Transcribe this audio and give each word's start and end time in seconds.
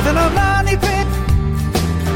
live 0.00 0.16
in 0.16 0.16
a 0.16 0.30
money 0.30 0.76
pit. 0.76 1.06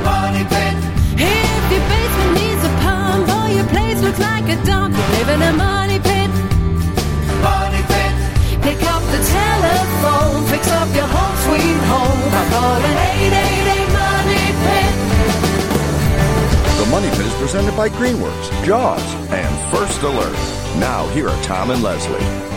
Money 0.04 0.44
pit. 0.49 0.75
If 1.20 1.65
your 1.73 1.84
basement 1.92 2.33
needs 2.41 2.65
a 2.65 2.72
pump 2.81 3.29
or 3.29 3.49
your 3.52 3.68
place 3.68 4.00
looks 4.00 4.18
like 4.18 4.49
a 4.49 4.57
dump, 4.65 4.97
you 4.97 5.04
live 5.18 5.29
in 5.29 5.42
a 5.42 5.52
money 5.52 5.99
pit. 5.99 6.31
Money 7.44 7.83
pit. 7.92 8.14
Pick 8.64 8.80
up 8.88 9.02
the 9.12 9.20
telephone, 9.20 10.46
fix 10.48 10.64
up 10.70 10.88
your 10.96 11.09
home 11.16 11.36
sweet 11.45 11.80
home 11.92 12.20
by 12.32 12.45
calling 12.55 12.96
888 13.20 14.01
Money 14.01 14.45
Pit. 14.64 14.95
The 16.80 16.87
Money 16.91 17.10
Pit 17.10 17.27
is 17.27 17.34
presented 17.34 17.77
by 17.77 17.88
Greenworks, 17.91 18.48
Jaws, 18.64 19.05
and 19.28 19.52
First 19.77 20.01
Alert. 20.02 20.38
Now, 20.80 21.06
here 21.09 21.28
are 21.28 21.42
Tom 21.42 21.70
and 21.70 21.82
Leslie. 21.82 22.54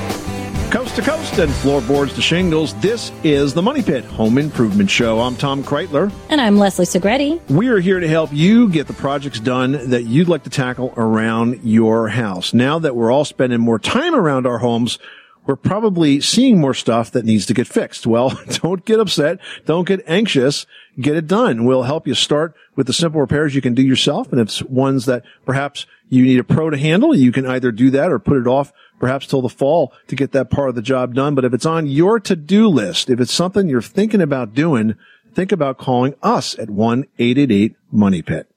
Coast 0.72 0.98
to 0.98 1.02
coast 1.02 1.40
and 1.40 1.50
floorboards 1.50 2.14
to 2.16 2.22
shingles, 2.22 2.74
this 2.82 3.14
is 3.24 3.54
the 3.54 3.62
Money 3.62 3.82
Pit 3.82 4.04
Home 4.04 4.38
Improvement 4.38 4.90
Show. 4.90 5.22
I'm 5.22 5.38
Tom 5.38 5.64
Kraeutler. 5.64 6.12
And 6.30 6.42
I'm 6.42 6.58
Leslie 6.58 6.84
Segrete. 6.84 7.40
We 7.50 7.70
are 7.70 7.80
here 7.80 8.02
to 8.02 8.08
help 8.08 8.34
you 8.34 8.68
get 8.68 8.88
the 8.88 8.94
projects 8.94 9.40
done 9.40 9.92
that 9.92 10.04
you'd 10.04 10.28
like 10.28 10.44
to 10.44 10.50
tackle 10.50 10.94
around 10.98 11.62
your 11.64 12.10
house. 12.10 12.54
Now 12.54 12.80
that 12.80 12.98
we're 12.98 13.14
all 13.14 13.24
spending 13.24 13.62
more 13.62 13.80
time 13.80 14.14
around 14.14 14.46
our 14.46 14.58
homes, 14.58 15.00
we're 15.46 15.56
probably 15.56 16.20
seeing 16.20 16.60
more 16.60 16.74
stuff 16.74 17.12
that 17.12 17.24
needs 17.24 17.46
to 17.46 17.54
get 17.54 17.66
fixed. 17.66 18.06
Well, 18.06 18.38
don't 18.62 18.84
get 18.84 19.00
upset. 19.00 19.40
Don't 19.66 19.88
get 19.88 20.04
anxious. 20.06 20.66
Get 21.00 21.16
it 21.16 21.28
done. 21.28 21.64
We'll 21.64 21.84
help 21.84 22.08
you 22.08 22.14
start 22.14 22.56
with 22.76 22.88
the 22.88 22.94
simple 22.94 23.22
repairs 23.22 23.56
you 23.56 23.62
can 23.62 23.74
do 23.74 23.82
yourself. 23.82 24.34
And 24.34 24.42
if 24.42 24.50
it's 24.50 24.64
ones 24.64 25.06
that 25.06 25.24
perhaps 25.46 25.86
you 26.10 26.24
need 26.24 26.40
a 26.40 26.44
pro 26.44 26.70
to 26.70 26.78
handle, 26.78 27.16
you 27.16 27.32
can 27.32 27.46
either 27.46 27.72
do 27.72 27.90
that 27.92 28.12
or 28.12 28.20
put 28.20 28.38
it 28.38 28.48
off 28.48 28.74
perhaps 29.00 29.28
till 29.28 29.42
the 29.42 29.50
fall 29.50 29.94
to 30.08 30.16
get 30.16 30.32
that 30.32 30.50
part 30.50 30.70
of 30.70 30.76
the 30.76 30.82
job 30.82 31.14
done. 31.14 31.36
But 31.36 31.46
if 31.46 31.54
it's 31.54 31.66
on 31.66 31.88
your 31.88 32.20
to-do 32.20 32.68
list, 32.68 33.10
if 33.10 33.20
it's 33.20 33.34
something 33.34 33.68
you're 33.68 33.82
thinking 33.82 34.22
about 34.22 34.54
doing, 34.54 34.96
think 35.34 35.52
about 35.52 35.78
calling 35.78 36.16
us 36.24 36.58
at 36.58 36.70
1-888-MONEY-PIT. 36.70 38.52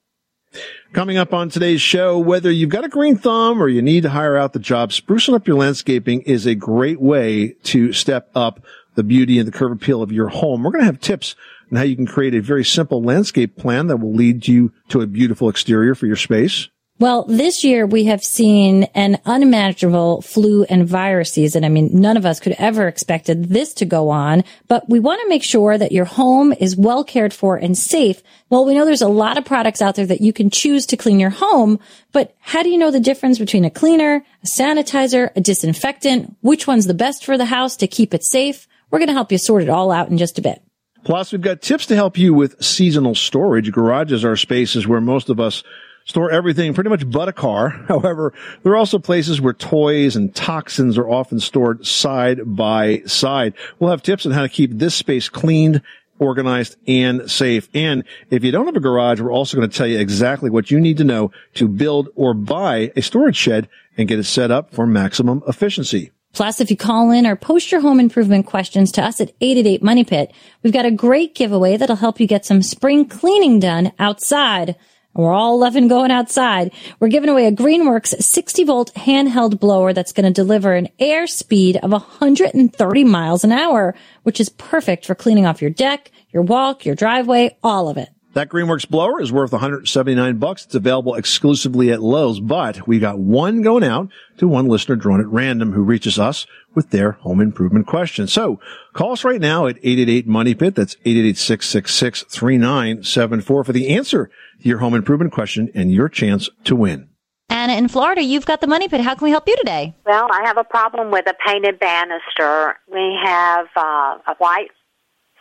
Coming 0.92 1.16
up 1.16 1.32
on 1.32 1.48
today's 1.48 1.80
show, 1.80 2.18
whether 2.18 2.50
you've 2.50 2.70
got 2.70 2.84
a 2.84 2.88
green 2.88 3.16
thumb 3.16 3.62
or 3.62 3.68
you 3.68 3.80
need 3.82 4.02
to 4.02 4.10
hire 4.10 4.36
out 4.36 4.52
the 4.52 4.58
job, 4.58 4.90
sprucing 4.90 5.34
up 5.34 5.46
your 5.46 5.56
landscaping 5.56 6.22
is 6.22 6.46
a 6.46 6.56
great 6.56 7.00
way 7.00 7.54
to 7.64 7.92
step 7.92 8.30
up 8.34 8.64
the 8.96 9.04
beauty 9.04 9.38
and 9.38 9.46
the 9.46 9.52
curb 9.52 9.70
appeal 9.70 10.02
of 10.02 10.10
your 10.10 10.28
home. 10.28 10.64
We're 10.64 10.72
going 10.72 10.82
to 10.82 10.86
have 10.86 11.00
tips 11.00 11.36
on 11.70 11.76
how 11.76 11.84
you 11.84 11.94
can 11.94 12.06
create 12.06 12.34
a 12.34 12.40
very 12.40 12.64
simple 12.64 13.00
landscape 13.00 13.56
plan 13.56 13.86
that 13.86 13.98
will 13.98 14.12
lead 14.12 14.48
you 14.48 14.72
to 14.88 15.00
a 15.00 15.06
beautiful 15.06 15.48
exterior 15.48 15.94
for 15.94 16.06
your 16.06 16.16
space. 16.16 16.68
Well, 17.00 17.24
this 17.24 17.64
year 17.64 17.86
we 17.86 18.04
have 18.04 18.22
seen 18.22 18.84
an 18.94 19.22
unimaginable 19.24 20.20
flu 20.20 20.64
and 20.64 20.86
virus 20.86 21.32
season. 21.32 21.64
I 21.64 21.70
mean, 21.70 21.88
none 21.98 22.18
of 22.18 22.26
us 22.26 22.40
could 22.40 22.54
ever 22.58 22.86
expected 22.86 23.48
this 23.48 23.72
to 23.74 23.86
go 23.86 24.10
on, 24.10 24.44
but 24.68 24.86
we 24.86 25.00
want 25.00 25.22
to 25.22 25.28
make 25.30 25.42
sure 25.42 25.78
that 25.78 25.92
your 25.92 26.04
home 26.04 26.52
is 26.52 26.76
well 26.76 27.02
cared 27.02 27.32
for 27.32 27.56
and 27.56 27.76
safe. 27.76 28.22
Well, 28.50 28.66
we 28.66 28.74
know 28.74 28.84
there's 28.84 29.00
a 29.00 29.08
lot 29.08 29.38
of 29.38 29.46
products 29.46 29.80
out 29.80 29.94
there 29.94 30.04
that 30.04 30.20
you 30.20 30.34
can 30.34 30.50
choose 30.50 30.84
to 30.86 30.98
clean 30.98 31.18
your 31.18 31.30
home, 31.30 31.78
but 32.12 32.36
how 32.38 32.62
do 32.62 32.68
you 32.68 32.76
know 32.76 32.90
the 32.90 33.00
difference 33.00 33.38
between 33.38 33.64
a 33.64 33.70
cleaner, 33.70 34.22
a 34.42 34.46
sanitizer, 34.46 35.30
a 35.34 35.40
disinfectant? 35.40 36.36
Which 36.42 36.66
one's 36.66 36.84
the 36.84 36.92
best 36.92 37.24
for 37.24 37.38
the 37.38 37.46
house 37.46 37.76
to 37.76 37.86
keep 37.86 38.12
it 38.12 38.24
safe? 38.24 38.68
We're 38.90 38.98
going 38.98 39.08
to 39.08 39.14
help 39.14 39.32
you 39.32 39.38
sort 39.38 39.62
it 39.62 39.70
all 39.70 39.90
out 39.90 40.10
in 40.10 40.18
just 40.18 40.38
a 40.38 40.42
bit. 40.42 40.60
Plus, 41.02 41.32
we've 41.32 41.40
got 41.40 41.62
tips 41.62 41.86
to 41.86 41.94
help 41.94 42.18
you 42.18 42.34
with 42.34 42.62
seasonal 42.62 43.14
storage. 43.14 43.72
Garages 43.72 44.22
are 44.22 44.36
spaces 44.36 44.86
where 44.86 45.00
most 45.00 45.30
of 45.30 45.40
us 45.40 45.62
store 46.04 46.30
everything 46.30 46.74
pretty 46.74 46.90
much 46.90 47.08
but 47.08 47.28
a 47.28 47.32
car. 47.32 47.68
However, 47.88 48.32
there 48.62 48.72
are 48.72 48.76
also 48.76 48.98
places 48.98 49.40
where 49.40 49.52
toys 49.52 50.16
and 50.16 50.34
toxins 50.34 50.98
are 50.98 51.08
often 51.08 51.40
stored 51.40 51.86
side 51.86 52.40
by 52.44 53.02
side. 53.06 53.54
We'll 53.78 53.90
have 53.90 54.02
tips 54.02 54.26
on 54.26 54.32
how 54.32 54.42
to 54.42 54.48
keep 54.48 54.72
this 54.72 54.94
space 54.94 55.28
cleaned, 55.28 55.82
organized, 56.18 56.76
and 56.86 57.30
safe. 57.30 57.68
And 57.74 58.04
if 58.30 58.44
you 58.44 58.52
don't 58.52 58.66
have 58.66 58.76
a 58.76 58.80
garage, 58.80 59.20
we're 59.20 59.32
also 59.32 59.56
going 59.56 59.68
to 59.68 59.76
tell 59.76 59.86
you 59.86 59.98
exactly 59.98 60.50
what 60.50 60.70
you 60.70 60.80
need 60.80 60.98
to 60.98 61.04
know 61.04 61.32
to 61.54 61.68
build 61.68 62.08
or 62.14 62.34
buy 62.34 62.92
a 62.96 63.02
storage 63.02 63.36
shed 63.36 63.68
and 63.96 64.08
get 64.08 64.18
it 64.18 64.24
set 64.24 64.50
up 64.50 64.72
for 64.72 64.86
maximum 64.86 65.42
efficiency. 65.46 66.12
Plus, 66.32 66.60
if 66.60 66.70
you 66.70 66.76
call 66.76 67.10
in 67.10 67.26
or 67.26 67.34
post 67.34 67.72
your 67.72 67.80
home 67.80 67.98
improvement 67.98 68.46
questions 68.46 68.92
to 68.92 69.02
us 69.02 69.20
at 69.20 69.32
888 69.40 69.82
Money 69.82 70.04
Pit, 70.04 70.32
we've 70.62 70.72
got 70.72 70.86
a 70.86 70.90
great 70.90 71.34
giveaway 71.34 71.76
that'll 71.76 71.96
help 71.96 72.20
you 72.20 72.26
get 72.26 72.44
some 72.44 72.62
spring 72.62 73.08
cleaning 73.08 73.58
done 73.58 73.92
outside. 73.98 74.76
We're 75.14 75.32
all 75.32 75.58
loving 75.58 75.88
going 75.88 76.10
outside. 76.12 76.72
We're 77.00 77.08
giving 77.08 77.30
away 77.30 77.46
a 77.46 77.52
Greenworks 77.52 78.14
60 78.22 78.64
volt 78.64 78.94
handheld 78.94 79.58
blower 79.58 79.92
that's 79.92 80.12
going 80.12 80.26
to 80.26 80.32
deliver 80.32 80.74
an 80.74 80.88
air 80.98 81.26
speed 81.26 81.76
of 81.78 81.90
130 81.90 83.04
miles 83.04 83.42
an 83.42 83.50
hour, 83.50 83.94
which 84.22 84.40
is 84.40 84.48
perfect 84.50 85.04
for 85.04 85.16
cleaning 85.16 85.46
off 85.46 85.60
your 85.60 85.70
deck, 85.70 86.12
your 86.30 86.42
walk, 86.42 86.86
your 86.86 86.94
driveway, 86.94 87.56
all 87.62 87.88
of 87.88 87.96
it. 87.96 88.10
That 88.32 88.48
Greenworks 88.48 88.88
blower 88.88 89.20
is 89.20 89.32
worth 89.32 89.50
179 89.50 90.38
bucks. 90.38 90.64
It's 90.64 90.76
available 90.76 91.16
exclusively 91.16 91.90
at 91.90 92.00
Lowe's, 92.00 92.38
but 92.38 92.86
we 92.86 93.00
got 93.00 93.18
one 93.18 93.60
going 93.62 93.82
out 93.82 94.08
to 94.38 94.46
one 94.46 94.68
listener 94.68 94.94
drawn 94.94 95.20
at 95.20 95.26
random 95.26 95.72
who 95.72 95.82
reaches 95.82 96.16
us 96.16 96.46
with 96.72 96.90
their 96.90 97.10
home 97.12 97.40
improvement 97.40 97.88
question. 97.88 98.28
So 98.28 98.60
call 98.92 99.10
us 99.12 99.24
right 99.24 99.40
now 99.40 99.66
at 99.66 99.78
888 99.78 100.28
Money 100.28 100.54
Pit. 100.54 100.76
That's 100.76 100.94
888-666-3974 101.04 103.44
for 103.44 103.64
the 103.72 103.88
answer 103.88 104.30
to 104.62 104.68
your 104.68 104.78
home 104.78 104.94
improvement 104.94 105.32
question 105.32 105.68
and 105.74 105.92
your 105.92 106.08
chance 106.08 106.48
to 106.64 106.76
win. 106.76 107.08
Anna 107.48 107.72
in 107.72 107.88
Florida, 107.88 108.22
you've 108.22 108.46
got 108.46 108.60
the 108.60 108.68
money 108.68 108.88
pit. 108.88 109.00
How 109.00 109.16
can 109.16 109.24
we 109.24 109.32
help 109.32 109.48
you 109.48 109.56
today? 109.56 109.96
Well, 110.06 110.28
I 110.30 110.42
have 110.44 110.56
a 110.56 110.62
problem 110.62 111.10
with 111.10 111.26
a 111.26 111.34
painted 111.44 111.80
banister. 111.80 112.78
We 112.86 113.18
have 113.24 113.66
uh, 113.76 114.18
a 114.28 114.36
white 114.38 114.70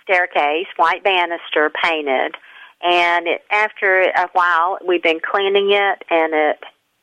staircase, 0.02 0.66
white 0.78 1.04
banister 1.04 1.72
painted, 1.84 2.34
and 2.82 3.28
it, 3.28 3.42
after 3.52 4.04
a 4.04 4.28
while, 4.34 4.78
we've 4.86 5.04
been 5.04 5.20
cleaning 5.20 5.72
it, 5.72 6.04
and 6.10 6.34
it 6.34 6.60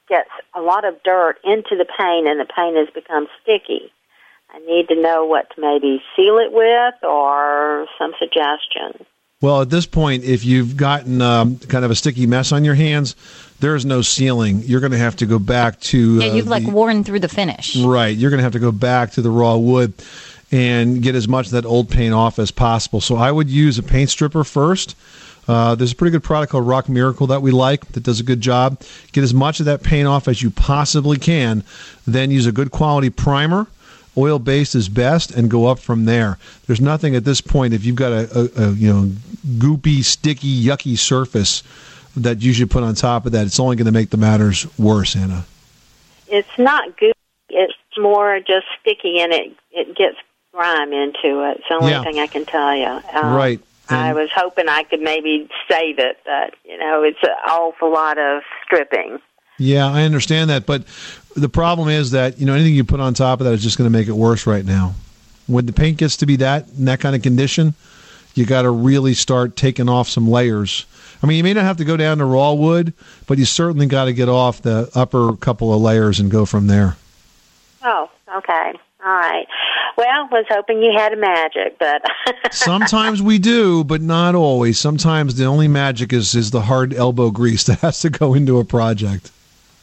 gets 0.09 0.31
a 0.55 0.61
lot 0.61 0.85
of 0.85 1.03
dirt 1.03 1.37
into 1.45 1.77
the 1.77 1.87
paint, 1.99 2.27
and 2.27 2.41
the 2.41 2.47
paint 2.47 2.77
has 2.77 2.89
become 2.95 3.27
sticky. 3.43 3.93
I 4.51 4.59
need 4.61 4.89
to 4.89 5.01
know 5.01 5.27
what 5.27 5.51
to 5.55 5.61
maybe 5.61 6.03
seal 6.15 6.39
it 6.39 6.53
with 6.53 6.95
or 7.03 7.87
some 7.99 8.13
suggestion. 8.19 9.07
Well, 9.43 9.61
at 9.61 9.69
this 9.69 9.85
point, 9.85 10.25
if 10.25 10.47
you've 10.47 10.79
gotten 10.79 11.21
um, 11.21 11.59
kind 11.59 11.85
of 11.85 11.91
a 11.91 11.95
sticky 11.95 12.27
mess 12.27 12.53
on 12.53 12.65
your 12.65 12.75
hands, 12.75 13.17
there 13.61 13.75
is 13.75 13.85
no 13.85 14.01
sealing. 14.01 14.63
You're 14.63 14.81
going 14.81 14.93
to 14.93 14.99
have 14.99 15.17
to 15.17 15.27
go 15.27 15.39
back 15.39 15.79
to. 15.81 16.21
Yeah, 16.21 16.31
uh, 16.31 16.35
you've 16.35 16.47
like 16.47 16.65
the- 16.65 16.71
worn 16.71 17.05
through 17.05 17.21
the 17.21 17.29
finish. 17.29 17.77
Right. 17.77 18.17
You're 18.17 18.31
going 18.31 18.39
to 18.39 18.45
have 18.45 18.53
to 18.53 18.59
go 18.59 18.73
back 18.73 19.13
to 19.13 19.23
the 19.23 19.31
raw 19.31 19.57
wood 19.57 19.93
and 20.51 21.03
get 21.03 21.15
as 21.15 21.29
much 21.29 21.47
of 21.47 21.53
that 21.53 21.67
old 21.67 21.91
paint 21.91 22.15
off 22.15 22.39
as 22.39 22.51
possible. 22.51 23.01
So 23.03 23.17
I 23.17 23.31
would 23.31 23.51
use 23.51 23.79
a 23.79 23.83
paint 23.83 24.09
stripper 24.09 24.45
first. 24.45 24.97
Uh, 25.49 25.75
there's 25.75 25.93
a 25.93 25.97
pretty 25.97 26.11
good 26.11 26.25
product 26.25 26.53
called 26.53 26.67
Rock 26.67 26.89
Miracle 26.89 27.29
that 27.29 27.41
we 27.43 27.51
like 27.53 27.87
that 27.93 28.03
does 28.03 28.19
a 28.21 28.25
good 28.25 28.41
job. 28.41 28.81
Get 29.13 29.23
as 29.23 29.33
much 29.33 29.61
of 29.61 29.67
that 29.67 29.83
paint 29.83 30.09
off 30.09 30.27
as 30.29 30.43
you 30.43 30.51
possibly 30.51 31.19
can. 31.19 31.63
Then 32.07 32.31
use 32.31 32.47
a 32.47 32.53
good 32.53 32.71
quality 32.71 33.11
primer. 33.11 33.67
Oil 34.19 34.39
based 34.39 34.75
is 34.75 34.89
best, 34.89 35.31
and 35.31 35.51
go 35.51 35.67
up 35.67 35.79
from 35.79 36.07
there. 36.07 36.39
There's 36.67 36.81
nothing 36.81 37.15
at 37.15 37.25
this 37.25 37.41
point. 37.43 37.75
If 37.75 37.85
you've 37.85 37.97
got 37.97 38.13
a, 38.13 38.49
a, 38.57 38.69
a 38.69 38.73
you 38.73 38.91
know 38.93 39.13
goopy, 39.59 40.03
sticky, 40.03 40.65
yucky 40.65 40.97
surface 40.99 41.63
that 42.17 42.41
you 42.41 42.55
should 42.55 42.71
put 42.71 42.83
on 42.83 42.95
top 42.95 43.27
of 43.27 43.33
that, 43.33 43.45
it's 43.47 43.61
only 43.61 43.77
going 43.77 43.85
to 43.87 43.93
make 43.93 44.09
the 44.09 44.17
matters 44.17 44.67
worse, 44.79 45.15
Anna. 45.15 45.45
It's 46.29 46.49
not 46.59 46.97
good. 46.97 47.13
It's 47.51 47.75
more 47.99 48.41
just 48.41 48.65
sticky, 48.81 49.21
and 49.21 49.33
it 49.35 49.53
it 49.71 49.95
gets 49.95 50.17
grime 50.53 50.95
into 50.95 51.43
it. 51.51 51.59
It's 51.59 51.69
the 51.69 51.75
only 51.75 51.91
Yeah. 51.91 52.03
thing 52.03 52.19
I 52.19 52.27
can 52.27 52.47
tell 52.47 52.75
you. 52.75 53.01
Um, 53.13 53.35
Right. 53.35 53.61
I 53.89 54.13
was 54.13 54.31
hoping 54.35 54.69
I 54.69 54.83
could 54.83 55.01
maybe 55.01 55.49
save 55.71 55.99
it, 55.99 56.19
but 56.25 56.55
you 56.65 56.79
know, 56.79 57.03
it's 57.03 57.23
an 57.23 57.31
awful 57.49 57.93
lot 57.93 58.19
of 58.19 58.43
stripping. 58.65 59.21
Yeah, 59.59 59.87
I 59.87 60.03
understand 60.03 60.51
that, 60.51 60.67
but 60.67 60.85
the 61.35 61.49
problem 61.49 61.89
is 61.89 62.11
that 62.11 62.39
you 62.39 62.47
know 62.47 62.55
anything 62.55 62.75
you 62.75 62.85
put 62.85 63.01
on 63.01 63.15
top 63.15 63.41
of 63.41 63.47
that 63.47 63.53
is 63.55 63.63
just 63.63 63.79
going 63.79 63.91
to 63.91 63.97
make 63.97 64.09
it 64.09 64.13
worse 64.13 64.47
right 64.47 64.65
now. 64.65 64.95
When 65.47 65.67
the 65.67 65.73
paint 65.73 65.99
gets 65.99 66.17
to 66.19 66.27
be 66.27 66.37
that 66.37 66.69
in 66.77 66.87
that 66.87 67.01
kind 67.01 67.15
of 67.15 67.23
condition, 67.23 67.75
you 68.35 68.45
got 68.45 68.63
to 68.63 68.71
really 68.71 69.15
start 69.15 69.57
taking 69.57 69.89
off 69.89 70.09
some 70.09 70.29
layers. 70.29 70.85
I 71.23 71.27
mean, 71.27 71.39
you 71.39 71.45
may 71.45 71.55
not 71.55 71.65
have 71.65 71.79
to 71.79 71.85
go 71.85 71.97
down 71.97 72.19
to 72.19 72.25
raw 72.25 72.53
wood, 72.53 72.93
but 73.27 73.39
you 73.39 73.45
certainly 73.45 73.87
got 73.87 74.07
to 74.07 74.13
get 74.13 74.29
off 74.29 74.61
the 74.63 74.91
upper 74.95 75.35
couple 75.37 75.73
of 75.73 75.81
layers 75.81 76.21
and 76.21 76.31
go 76.31 76.45
from 76.45 76.67
there. 76.67 76.97
Oh, 77.83 78.11
okay. 78.37 78.75
Right. 79.07 79.47
Well, 79.97 80.29
was 80.33 80.45
hoping 80.49 80.83
you 80.83 80.93
had 80.97 81.13
a 81.13 81.17
magic, 81.17 81.79
but 81.79 82.03
Sometimes 82.53 83.23
we 83.23 83.39
do, 83.39 83.85
but 83.85 84.03
not 84.03 84.35
always. 84.35 84.81
Sometimes 84.81 85.37
the 85.37 85.45
only 85.45 85.69
magic 85.69 86.13
is 86.13 86.35
is 86.35 86.51
the 86.51 86.63
hard 86.63 86.93
elbow 86.93 87.31
grease 87.31 87.65
that 87.65 87.79
has 87.81 88.01
to 88.01 88.11
go 88.11 88.35
into 88.35 88.59
a 88.59 88.65
project. 88.65 89.31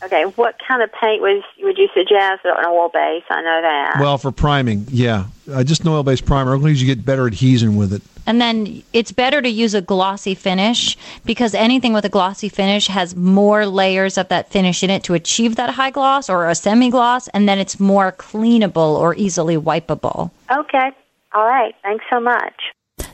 Okay. 0.06 0.24
What 0.24 0.56
kind 0.66 0.82
of 0.82 0.92
paint 0.92 1.22
was 1.22 1.44
would 1.60 1.78
you 1.78 1.88
suggest? 1.94 2.46
An 2.46 2.66
oil 2.66 2.90
base. 2.90 3.24
I 3.30 3.42
know 3.42 3.62
that. 3.62 3.98
Well, 4.00 4.18
for 4.18 4.32
priming, 4.32 4.86
yeah, 4.90 5.26
uh, 5.52 5.64
just 5.64 5.82
an 5.82 5.90
oil-based 5.90 6.26
primer. 6.26 6.56
As 6.56 6.62
long 6.62 6.72
as 6.72 6.82
you 6.82 6.88
get 6.94 7.06
better 7.06 7.28
adhesion 7.28 7.76
with 7.76 7.94
it. 7.94 8.02
And 8.26 8.40
then 8.40 8.84
it's 8.94 9.12
better 9.12 9.42
to 9.42 9.50
use 9.50 9.74
a 9.74 9.82
glossy 9.82 10.34
finish 10.34 10.98
because 11.26 11.54
anything 11.54 11.92
with 11.92 12.06
a 12.06 12.10
glossy 12.10 12.48
finish 12.48 12.88
has 12.88 13.16
more 13.16 13.66
layers 13.66 14.18
of 14.18 14.30
that 14.30 14.50
finish 14.50 14.82
in 14.82 14.90
it 14.90 15.04
to 15.04 15.14
achieve 15.14 15.58
that 15.58 15.72
high 15.72 15.90
gloss 15.90 16.30
or 16.30 16.48
a 16.48 16.56
semi 16.56 16.90
gloss, 16.90 17.28
and 17.30 17.50
then 17.50 17.60
it's 17.60 17.80
more 17.80 18.14
cleanable 18.14 18.98
or 18.98 19.14
easily 19.16 19.58
wipeable. 19.58 20.32
okay. 20.52 20.92
All 21.34 21.48
right. 21.48 21.74
Thanks 21.82 22.06
so 22.12 22.20
much. 22.20 22.54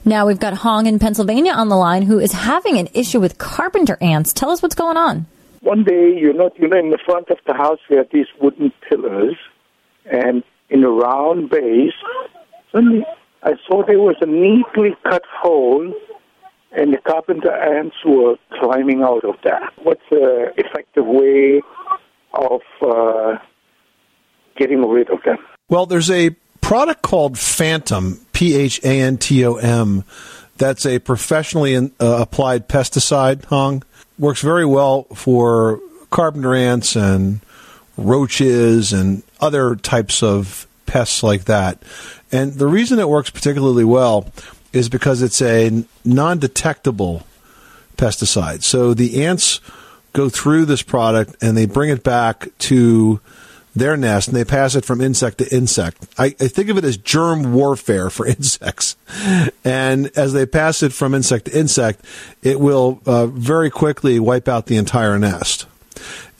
Now 0.03 0.27
we've 0.27 0.39
got 0.39 0.53
Hong 0.55 0.87
in 0.87 0.99
Pennsylvania 0.99 1.53
on 1.53 1.69
the 1.69 1.77
line 1.77 2.01
who 2.01 2.19
is 2.19 2.33
having 2.33 2.77
an 2.77 2.89
issue 2.93 3.19
with 3.19 3.37
carpenter 3.37 3.97
ants. 4.01 4.33
Tell 4.33 4.49
us 4.49 4.61
what's 4.61 4.75
going 4.75 4.97
on. 4.97 5.25
One 5.61 5.83
day, 5.83 6.13
you 6.17 6.33
know, 6.33 6.51
you 6.57 6.67
know, 6.67 6.77
in 6.77 6.89
the 6.89 6.99
front 7.05 7.29
of 7.29 7.37
the 7.45 7.53
house, 7.53 7.79
we 7.89 7.97
had 7.97 8.09
these 8.11 8.27
wooden 8.41 8.71
pillars, 8.89 9.35
and 10.05 10.43
in 10.69 10.83
a 10.83 10.89
round 10.89 11.49
base, 11.49 11.93
suddenly 12.71 13.05
I 13.43 13.53
saw 13.67 13.85
there 13.85 13.99
was 13.99 14.15
a 14.21 14.25
neatly 14.25 14.95
cut 15.03 15.23
hole, 15.31 15.93
and 16.71 16.93
the 16.93 16.97
carpenter 16.99 17.51
ants 17.51 17.95
were 18.05 18.35
climbing 18.61 19.01
out 19.01 19.25
of 19.25 19.35
that. 19.43 19.73
What's 19.83 20.01
an 20.11 20.53
effective 20.57 21.05
way 21.05 21.61
of 22.33 22.61
uh, 22.81 23.37
getting 24.55 24.87
rid 24.87 25.09
of 25.09 25.19
them? 25.25 25.37
Well, 25.67 25.85
there's 25.85 26.11
a 26.11 26.31
product 26.61 27.01
called 27.01 27.37
Phantom, 27.37 28.19
P 28.33 28.55
H 28.55 28.79
A 28.83 29.01
N 29.01 29.17
T 29.17 29.45
O 29.45 29.55
M, 29.55 30.03
that's 30.59 30.85
a 30.85 30.99
professionally 30.99 31.73
in, 31.73 31.91
uh, 31.99 32.17
applied 32.19 32.67
pesticide, 32.67 33.45
Hong. 33.45 33.83
Works 34.19 34.41
very 34.41 34.65
well 34.65 35.03
for 35.15 35.79
carpenter 36.11 36.53
ants 36.53 36.95
and 36.95 37.39
roaches 37.97 38.93
and 38.93 39.23
other 39.39 39.75
types 39.75 40.21
of 40.21 40.67
pests 40.85 41.23
like 41.23 41.45
that. 41.45 41.81
And 42.31 42.53
the 42.53 42.67
reason 42.67 42.99
it 42.99 43.09
works 43.09 43.29
particularly 43.29 43.85
well 43.85 44.31
is 44.73 44.89
because 44.89 45.21
it's 45.21 45.41
a 45.41 45.83
non 46.05 46.39
detectable 46.39 47.25
pesticide. 47.97 48.63
So 48.63 48.93
the 48.93 49.25
ants 49.25 49.59
go 50.13 50.29
through 50.29 50.65
this 50.65 50.81
product 50.81 51.35
and 51.41 51.55
they 51.55 51.65
bring 51.65 51.89
it 51.89 52.03
back 52.03 52.47
to 52.59 53.19
their 53.75 53.95
nest 53.95 54.27
and 54.27 54.37
they 54.37 54.45
pass 54.45 54.75
it 54.75 54.85
from 54.85 55.01
insect 55.01 55.37
to 55.39 55.55
insect. 55.55 56.07
I, 56.17 56.27
I, 56.39 56.47
think 56.47 56.69
of 56.69 56.77
it 56.77 56.83
as 56.83 56.97
germ 56.97 57.53
warfare 57.53 58.09
for 58.09 58.25
insects. 58.27 58.95
And 59.63 60.11
as 60.17 60.33
they 60.33 60.45
pass 60.45 60.83
it 60.83 60.93
from 60.93 61.13
insect 61.13 61.45
to 61.45 61.57
insect, 61.57 62.03
it 62.41 62.59
will 62.59 63.01
uh, 63.05 63.27
very 63.27 63.69
quickly 63.69 64.19
wipe 64.19 64.47
out 64.47 64.65
the 64.65 64.77
entire 64.77 65.17
nest. 65.19 65.67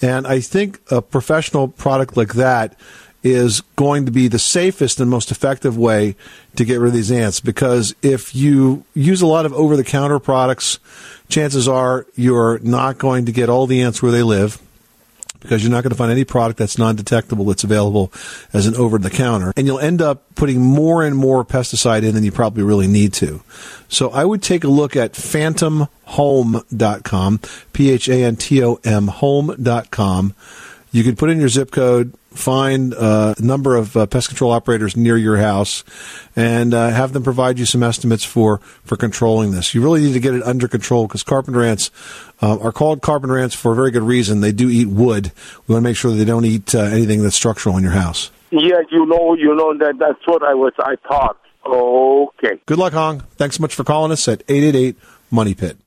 And 0.02 0.26
I 0.26 0.40
think 0.40 0.80
a 0.90 1.02
professional 1.02 1.68
product 1.68 2.16
like 2.16 2.34
that 2.34 2.76
is 3.22 3.62
going 3.76 4.06
to 4.06 4.12
be 4.12 4.30
the 4.30 4.40
safest 4.40 5.00
and 5.00 5.10
most 5.10 5.30
effective 5.30 5.78
way 5.78 6.16
to 6.56 6.64
get 6.64 6.80
rid 6.80 6.88
of 6.88 6.94
these 6.94 7.12
ants 7.12 7.42
because 7.42 7.94
if 8.02 8.34
you 8.34 8.86
use 8.94 9.22
a 9.22 9.28
lot 9.28 9.46
of 9.46 9.52
over 9.54 9.76
the 9.76 9.84
counter 9.84 10.20
products, 10.20 10.80
chances 11.28 11.68
are 11.68 12.08
you're 12.16 12.60
not 12.60 12.98
going 12.98 13.26
to 13.26 13.34
get 13.34 13.50
all 13.50 13.68
the 13.68 13.81
ants 13.81 14.02
where 14.02 14.12
they 14.12 14.24
live 14.24 14.62
because 15.40 15.64
you're 15.64 15.72
not 15.72 15.84
going 15.84 15.92
to 15.92 15.98
find 15.98 16.12
any 16.12 16.26
product 16.26 16.60
that's 16.60 16.78
non-detectable 16.78 17.46
that's 17.46 17.64
available 17.64 18.12
as 18.54 18.68
an 18.68 18.76
over-the-counter. 18.76 19.54
And 19.56 19.66
you'll 19.66 19.80
end 19.80 20.02
up 20.02 20.36
putting 20.36 20.62
more 20.62 21.02
and 21.04 21.16
more 21.16 21.46
pesticide 21.46 22.04
in 22.04 22.16
than 22.16 22.24
you 22.24 22.32
probably 22.32 22.64
really 22.64 22.88
need 22.88 23.14
to. 23.14 23.42
So 23.88 24.10
I 24.10 24.26
would 24.26 24.42
take 24.44 24.64
a 24.64 24.68
look 24.68 24.96
at 24.96 25.14
phantomhome.com, 25.14 27.40
P-H-A-N-T-O-M, 27.74 29.08
home.com. 29.08 30.34
You 30.92 31.04
can 31.04 31.16
put 31.16 31.30
in 31.30 31.40
your 31.40 31.50
zip 31.50 31.70
code, 31.70 32.16
find 32.32 32.94
a 32.94 33.36
number 33.40 33.76
of 33.76 33.96
uh, 33.96 34.08
pest 34.08 34.28
control 34.28 34.52
operators 34.52 34.98
near 34.98 35.18
your 35.18 35.38
house, 35.38 35.84
and 36.36 36.74
uh, 36.74 36.90
have 36.90 37.14
them 37.14 37.22
provide 37.24 37.60
you 37.60 37.66
some 37.66 37.84
estimates 37.84 38.24
for, 38.24 38.58
for 38.84 38.96
controlling 38.96 39.52
this. 39.52 39.76
You 39.76 39.84
really 39.84 40.02
need 40.02 40.14
to 40.14 40.20
get 40.20 40.34
it 40.34 40.42
under 40.44 40.68
control 40.68 41.08
because 41.08 41.24
carpenter 41.24 41.64
ants 41.64 41.92
uh, 42.42 42.58
are 42.60 42.72
called 42.72 43.02
carbon 43.02 43.32
ants 43.32 43.56
for 43.56 43.72
a 43.72 43.76
very 43.76 43.92
good 43.92 44.04
reason. 44.04 44.42
They 44.42 44.52
do 44.52 44.70
eat 44.70 44.88
wood. 44.88 45.32
We 45.68 45.74
want 45.74 45.84
to 45.84 45.90
make 45.90 45.98
sure 45.98 46.12
that 46.12 46.18
they 46.18 46.26
don't 46.26 46.46
eat 46.46 46.74
uh, 46.74 46.80
anything 46.80 47.24
that's 47.24 47.36
structural 47.36 47.78
in 47.78 47.84
your 47.84 47.94
house. 47.94 48.32
Yeah, 48.52 48.82
you 48.90 49.06
know, 49.06 49.36
you 49.36 49.56
know 49.56 49.78
that 49.78 50.00
that's 50.00 50.26
what 50.26 50.44
I 50.44 50.54
was. 50.54 50.74
I 50.80 50.96
thought. 51.08 51.38
Okay. 51.66 52.60
Good 52.66 52.78
luck, 52.78 52.94
Hong. 52.94 53.20
Thanks 53.36 53.58
so 53.58 53.62
much 53.62 53.76
for 53.76 53.84
calling 53.84 54.12
us 54.12 54.28
at 54.28 54.44
eight 54.48 54.64
eight 54.64 54.76
eight 54.76 54.96
Money 55.30 55.54
Pit. 55.54 55.78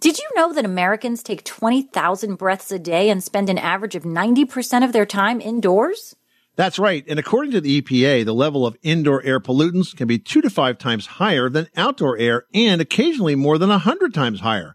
Did 0.00 0.18
you 0.18 0.28
know 0.34 0.52
that 0.52 0.64
Americans 0.64 1.22
take 1.22 1.44
20,000 1.44 2.34
breaths 2.34 2.72
a 2.72 2.78
day 2.80 3.08
and 3.08 3.22
spend 3.22 3.48
an 3.48 3.58
average 3.58 3.94
of 3.94 4.02
90% 4.02 4.84
of 4.84 4.92
their 4.92 5.06
time 5.06 5.40
indoors? 5.40 6.16
That's 6.56 6.78
right. 6.78 7.04
And 7.08 7.20
according 7.20 7.52
to 7.52 7.60
the 7.60 7.80
EPA, 7.80 8.24
the 8.24 8.34
level 8.34 8.66
of 8.66 8.76
indoor 8.82 9.22
air 9.22 9.38
pollutants 9.38 9.96
can 9.96 10.08
be 10.08 10.18
two 10.18 10.42
to 10.42 10.50
five 10.50 10.76
times 10.76 11.06
higher 11.06 11.48
than 11.48 11.68
outdoor 11.76 12.18
air 12.18 12.46
and 12.52 12.80
occasionally 12.80 13.36
more 13.36 13.58
than 13.58 13.70
a 13.70 13.78
hundred 13.78 14.12
times 14.12 14.40
higher. 14.40 14.74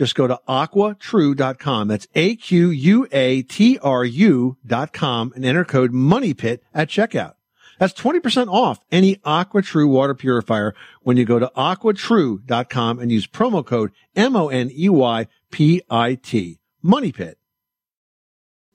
Just 0.00 0.14
go 0.14 0.26
to 0.26 0.40
aquatru.com. 0.48 1.88
That's 1.88 2.08
A-Q-U-A-T-R-U 2.14 3.06
dot 4.66 4.92
com 4.94 5.32
and 5.36 5.44
enter 5.44 5.62
code 5.62 5.92
MONEYPIT 5.92 6.60
at 6.72 6.88
checkout. 6.88 7.34
That's 7.78 7.92
20% 7.92 8.48
off 8.48 8.80
any 8.90 9.16
AquaTru 9.16 9.86
water 9.86 10.14
purifier 10.14 10.74
when 11.02 11.18
you 11.18 11.26
go 11.26 11.38
to 11.38 11.52
aquatru.com 11.54 12.98
and 12.98 13.12
use 13.12 13.26
promo 13.26 13.62
code 13.62 13.92
M-O-N-E-Y-P-I-T. 14.16 14.70
Money 16.82 17.12
Pit. 17.12 17.39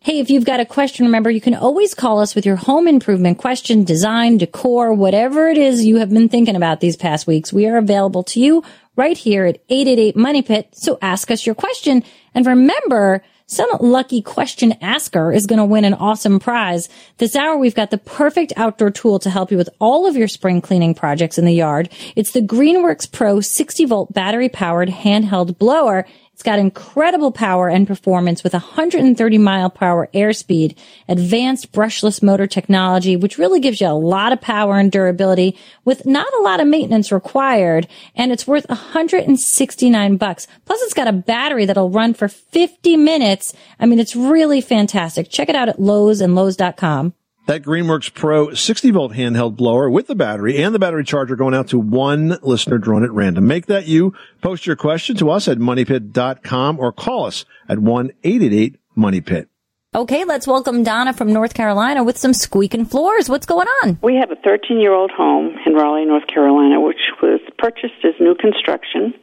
Hey, 0.06 0.20
if 0.20 0.30
you've 0.30 0.46
got 0.46 0.60
a 0.60 0.68
question, 0.68 1.08
remember 1.08 1.32
you 1.32 1.42
can 1.42 1.56
always 1.56 1.96
call 1.96 2.20
us 2.20 2.36
with 2.36 2.46
your 2.46 2.58
home 2.58 2.88
improvement 2.88 3.40
question, 3.40 3.84
design, 3.84 4.38
decor, 4.38 4.94
whatever 4.94 5.48
it 5.48 5.58
is 5.58 5.84
you 5.84 5.98
have 5.98 6.12
been 6.12 6.30
thinking 6.30 6.56
about 6.56 6.80
these 6.80 6.96
past 6.96 7.26
weeks. 7.26 7.52
We 7.52 7.66
are 7.66 7.78
available 7.78 8.22
to 8.26 8.40
you 8.40 8.64
right 8.96 9.18
here 9.18 9.46
at 9.46 9.64
888 9.68 10.16
Money 10.16 10.44
Pit. 10.44 10.70
So 10.74 11.00
ask 11.02 11.32
us 11.32 11.48
your 11.48 11.56
question. 11.56 12.04
And 12.36 12.46
remember, 12.46 13.24
some 13.48 13.70
lucky 13.80 14.22
question 14.22 14.76
asker 14.80 15.32
is 15.32 15.48
going 15.48 15.58
to 15.58 15.66
win 15.66 15.86
an 15.86 15.94
awesome 15.96 16.40
prize. 16.40 16.88
This 17.18 17.36
hour, 17.36 17.58
we've 17.58 17.74
got 17.74 17.90
the 17.90 17.98
perfect 17.98 18.54
outdoor 18.58 18.92
tool 18.92 19.18
to 19.20 19.32
help 19.32 19.50
you 19.50 19.58
with 19.58 19.70
all 19.80 20.08
of 20.08 20.16
your 20.16 20.28
spring 20.28 20.62
cleaning 20.62 20.94
projects 20.94 21.40
in 21.40 21.46
the 21.46 21.54
yard. 21.54 21.90
It's 22.16 22.32
the 22.32 22.42
Greenworks 22.42 23.12
Pro 23.12 23.42
60 23.42 23.86
volt 23.86 24.14
battery 24.14 24.50
powered 24.50 24.90
handheld 24.90 25.58
blower. 25.58 26.06
It's 26.36 26.44
got 26.44 26.60
incredible 26.60 27.32
power 27.32 27.70
and 27.70 27.88
performance 27.88 28.44
with 28.44 28.52
130 28.52 29.38
mile 29.38 29.70
per 29.70 29.86
hour 29.86 30.10
airspeed, 30.14 30.76
advanced 31.08 31.72
brushless 31.72 32.22
motor 32.22 32.46
technology, 32.46 33.16
which 33.16 33.38
really 33.38 33.62
gives 33.62 33.80
you 33.80 33.88
a 33.88 33.92
lot 33.92 34.34
of 34.34 34.42
power 34.42 34.78
and 34.78 34.92
durability 34.92 35.58
with 35.86 36.06
not 36.06 36.28
a 36.34 36.42
lot 36.42 36.60
of 36.60 36.68
maintenance 36.68 37.10
required. 37.10 37.88
And 38.18 38.34
it's 38.34 38.46
worth 38.46 38.68
169 38.68 40.18
bucks. 40.18 40.46
Plus 40.66 40.82
it's 40.82 40.94
got 40.94 41.08
a 41.08 41.14
battery 41.14 41.64
that'll 41.64 41.90
run 41.90 42.14
for 42.14 42.28
50 42.28 42.98
minutes. 42.98 43.54
I 43.80 43.86
mean, 43.86 44.00
it's 44.00 44.14
really 44.14 44.60
fantastic. 44.60 45.30
Check 45.30 45.48
it 45.48 45.56
out 45.56 45.70
at 45.70 45.80
Lowe's 45.80 46.20
and 46.20 46.36
Lowe's.com. 46.36 47.14
That 47.46 47.62
Greenworks 47.62 48.12
Pro 48.12 48.54
60 48.56 48.90
volt 48.90 49.14
handheld 49.14 49.56
blower 49.56 49.88
with 49.88 50.08
the 50.08 50.16
battery 50.16 50.58
and 50.58 50.74
the 50.74 50.80
battery 50.80 51.04
charger 51.04 51.36
going 51.36 51.54
out 51.54 51.68
to 51.68 51.78
one 51.78 52.40
listener 52.42 52.80
drawn 52.80 53.04
at 53.04 53.12
random. 53.12 53.46
Make 53.46 53.68
that 53.68 53.86
you. 53.86 54.16
Post 54.42 54.66
your 54.66 54.76
question 54.76 55.16
to 55.18 55.30
us 55.30 55.48
at 55.48 55.60
moneypit.com 55.60 56.80
or 56.80 56.92
call 56.92 57.26
us 57.26 57.46
at 57.70 57.78
1-888-MONEYPIT. 57.78 59.48
Okay, 59.94 60.26
let's 60.26 60.48
welcome 60.48 60.82
Donna 60.82 61.14
from 61.14 61.32
North 61.32 61.54
Carolina 61.54 62.04
with 62.04 62.18
some 62.18 62.34
squeaking 62.34 62.86
floors. 62.86 63.30
What's 63.30 63.46
going 63.46 63.68
on? 63.84 64.00
We 64.02 64.16
have 64.16 64.32
a 64.32 64.36
13 64.36 64.80
year 64.80 64.94
old 64.94 65.12
home 65.12 65.56
in 65.68 65.74
Raleigh, 65.74 66.06
North 66.06 66.26
Carolina, 66.26 66.82
which 66.82 67.00
was 67.22 67.40
purchased 67.60 68.04
as 68.04 68.14
new 68.20 68.34
construction. 68.34 69.14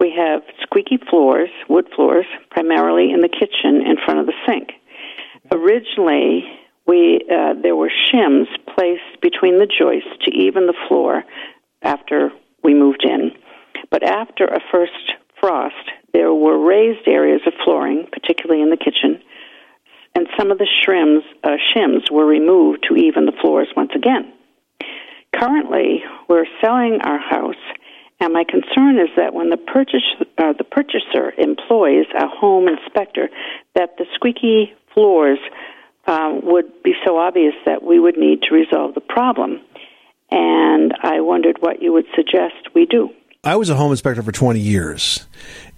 We 0.00 0.10
have 0.16 0.40
squeaky 0.62 0.98
floors, 1.10 1.50
wood 1.68 1.86
floors, 1.94 2.24
primarily 2.50 3.12
in 3.12 3.20
the 3.20 3.28
kitchen 3.28 3.82
in 3.86 3.96
front 4.04 4.20
of 4.20 4.26
the 4.26 4.32
sink. 4.46 4.70
Originally, 5.52 6.44
we 6.86 7.20
uh, 7.30 7.54
there 7.62 7.76
were 7.76 7.90
shims 7.90 8.46
placed 8.74 9.20
between 9.20 9.58
the 9.58 9.66
joists 9.66 10.10
to 10.24 10.30
even 10.32 10.66
the 10.66 10.74
floor 10.88 11.24
after 11.82 12.30
we 12.62 12.74
moved 12.74 13.04
in. 13.04 13.32
But 13.90 14.02
after 14.02 14.44
a 14.44 14.60
first 14.70 15.12
frost, 15.40 15.90
there 16.12 16.32
were 16.32 16.58
raised 16.58 17.06
areas 17.06 17.42
of 17.46 17.52
flooring, 17.64 18.06
particularly 18.12 18.62
in 18.62 18.70
the 18.70 18.76
kitchen, 18.76 19.22
and 20.14 20.26
some 20.38 20.50
of 20.50 20.58
the 20.58 20.68
shims, 20.84 21.22
uh, 21.42 21.56
shims 21.74 22.10
were 22.10 22.26
removed 22.26 22.86
to 22.88 22.96
even 22.96 23.26
the 23.26 23.32
floors 23.40 23.68
once 23.76 23.92
again. 23.94 24.32
Currently, 25.34 26.02
we're 26.28 26.46
selling 26.60 27.00
our 27.02 27.18
house, 27.18 27.62
and 28.20 28.32
my 28.32 28.44
concern 28.44 28.98
is 28.98 29.08
that 29.16 29.32
when 29.32 29.48
the 29.48 29.56
purchase, 29.56 30.04
uh, 30.38 30.52
the 30.52 30.64
purchaser 30.64 31.32
employs 31.38 32.06
a 32.14 32.28
home 32.28 32.68
inspector, 32.68 33.30
that 33.74 33.96
the 33.96 34.04
squeaky 34.14 34.74
floors 34.92 35.38
uh, 36.06 36.32
would 36.42 36.82
be 36.82 36.94
so 37.04 37.18
obvious 37.18 37.54
that 37.64 37.82
we 37.82 37.98
would 37.98 38.16
need 38.16 38.42
to 38.42 38.54
resolve 38.54 38.94
the 38.94 39.00
problem. 39.00 39.60
And 40.30 40.94
I 41.02 41.20
wondered 41.20 41.58
what 41.60 41.82
you 41.82 41.92
would 41.92 42.06
suggest 42.16 42.74
we 42.74 42.86
do. 42.86 43.10
I 43.44 43.56
was 43.56 43.70
a 43.70 43.74
home 43.74 43.90
inspector 43.90 44.22
for 44.22 44.32
20 44.32 44.60
years, 44.60 45.26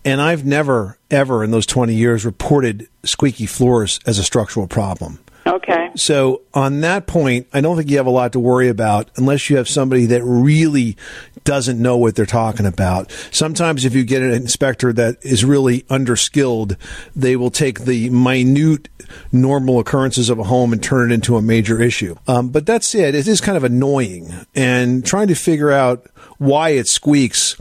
and 0.05 0.21
I've 0.21 0.45
never, 0.45 0.99
ever 1.11 1.43
in 1.43 1.51
those 1.51 1.67
20 1.67 1.95
years 1.95 2.27
reported 2.27 2.89
squeaky 3.05 3.47
floors 3.47 4.01
as 4.07 4.19
a 4.19 4.25
structural 4.25 4.67
problem. 4.67 5.19
Okay. 5.47 5.91
So 5.97 6.43
on 6.55 6.81
that 6.81 7.07
point, 7.07 7.47
I 7.53 7.61
don't 7.61 7.77
think 7.77 7.91
you 7.91 7.99
have 7.99 8.07
a 8.07 8.11
lot 8.11 8.33
to 8.33 8.41
worry 8.41 8.69
about 8.69 9.11
unless 9.17 9.51
you 9.51 9.57
have 9.59 9.69
somebody 9.69 10.07
that 10.07 10.23
really 10.25 10.97
doesn't 11.45 11.81
know 11.81 11.99
what 11.99 12.17
they're 12.17 12.25
talking 12.25 12.65
about. 12.65 13.11
Sometimes 13.31 13.85
if 13.85 13.95
you 13.95 14.05
get 14.05 14.23
an 14.23 14.33
inspector 14.33 14.93
that 14.95 15.19
is 15.21 15.45
really 15.45 15.83
underskilled, 15.83 16.77
they 17.15 17.37
will 17.37 17.51
take 17.51 17.81
the 17.81 18.09
minute 18.09 18.89
normal 19.33 19.79
occurrences 19.79 20.31
of 20.31 20.39
a 20.39 20.45
home 20.45 20.73
and 20.73 20.83
turn 20.83 21.11
it 21.11 21.15
into 21.15 21.37
a 21.37 21.43
major 21.43 21.81
issue. 21.81 22.17
Um, 22.27 22.49
but 22.49 22.65
that's 22.65 22.95
it. 22.95 23.15
It 23.15 23.29
is 23.29 23.43
kind 23.43 23.59
of 23.59 23.65
annoying 23.65 24.33
and 24.55 25.05
trying 25.05 25.29
to 25.29 25.35
figure 25.35 25.71
out 25.71 26.07
why 26.39 26.71
it 26.71 26.89
squeaks 26.89 27.57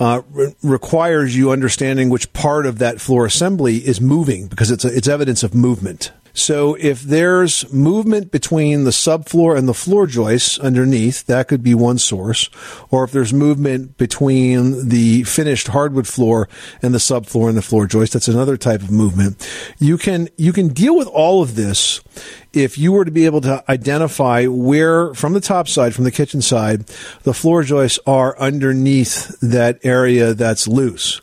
uh, 0.00 0.22
re- 0.30 0.54
requires 0.62 1.36
you 1.36 1.50
understanding 1.50 2.08
which 2.08 2.32
part 2.32 2.64
of 2.64 2.78
that 2.78 3.00
floor 3.00 3.26
assembly 3.26 3.76
is 3.76 4.00
moving 4.00 4.46
because 4.46 4.70
it's 4.70 4.84
a, 4.84 4.96
it's 4.96 5.08
evidence 5.08 5.42
of 5.42 5.54
movement. 5.54 6.12
So 6.36 6.74
if 6.74 7.00
there's 7.00 7.72
movement 7.72 8.30
between 8.30 8.84
the 8.84 8.90
subfloor 8.90 9.56
and 9.56 9.66
the 9.66 9.72
floor 9.72 10.06
joists 10.06 10.58
underneath, 10.58 11.24
that 11.26 11.48
could 11.48 11.62
be 11.62 11.74
one 11.74 11.96
source. 11.96 12.50
Or 12.90 13.04
if 13.04 13.10
there's 13.10 13.32
movement 13.32 13.96
between 13.96 14.90
the 14.90 15.22
finished 15.22 15.68
hardwood 15.68 16.06
floor 16.06 16.46
and 16.82 16.92
the 16.92 16.98
subfloor 16.98 17.48
and 17.48 17.56
the 17.56 17.62
floor 17.62 17.86
joist, 17.86 18.12
that's 18.12 18.28
another 18.28 18.58
type 18.58 18.82
of 18.82 18.90
movement. 18.90 19.48
You 19.78 19.96
can, 19.96 20.28
you 20.36 20.52
can 20.52 20.68
deal 20.68 20.94
with 20.94 21.08
all 21.08 21.42
of 21.42 21.54
this 21.54 22.02
if 22.52 22.76
you 22.76 22.92
were 22.92 23.06
to 23.06 23.10
be 23.10 23.24
able 23.24 23.40
to 23.42 23.64
identify 23.70 24.44
where 24.44 25.14
from 25.14 25.32
the 25.32 25.40
top 25.40 25.68
side, 25.68 25.94
from 25.94 26.04
the 26.04 26.10
kitchen 26.10 26.42
side, 26.42 26.86
the 27.22 27.34
floor 27.34 27.62
joists 27.62 27.98
are 28.06 28.38
underneath 28.38 29.40
that 29.40 29.78
area 29.84 30.34
that's 30.34 30.68
loose. 30.68 31.20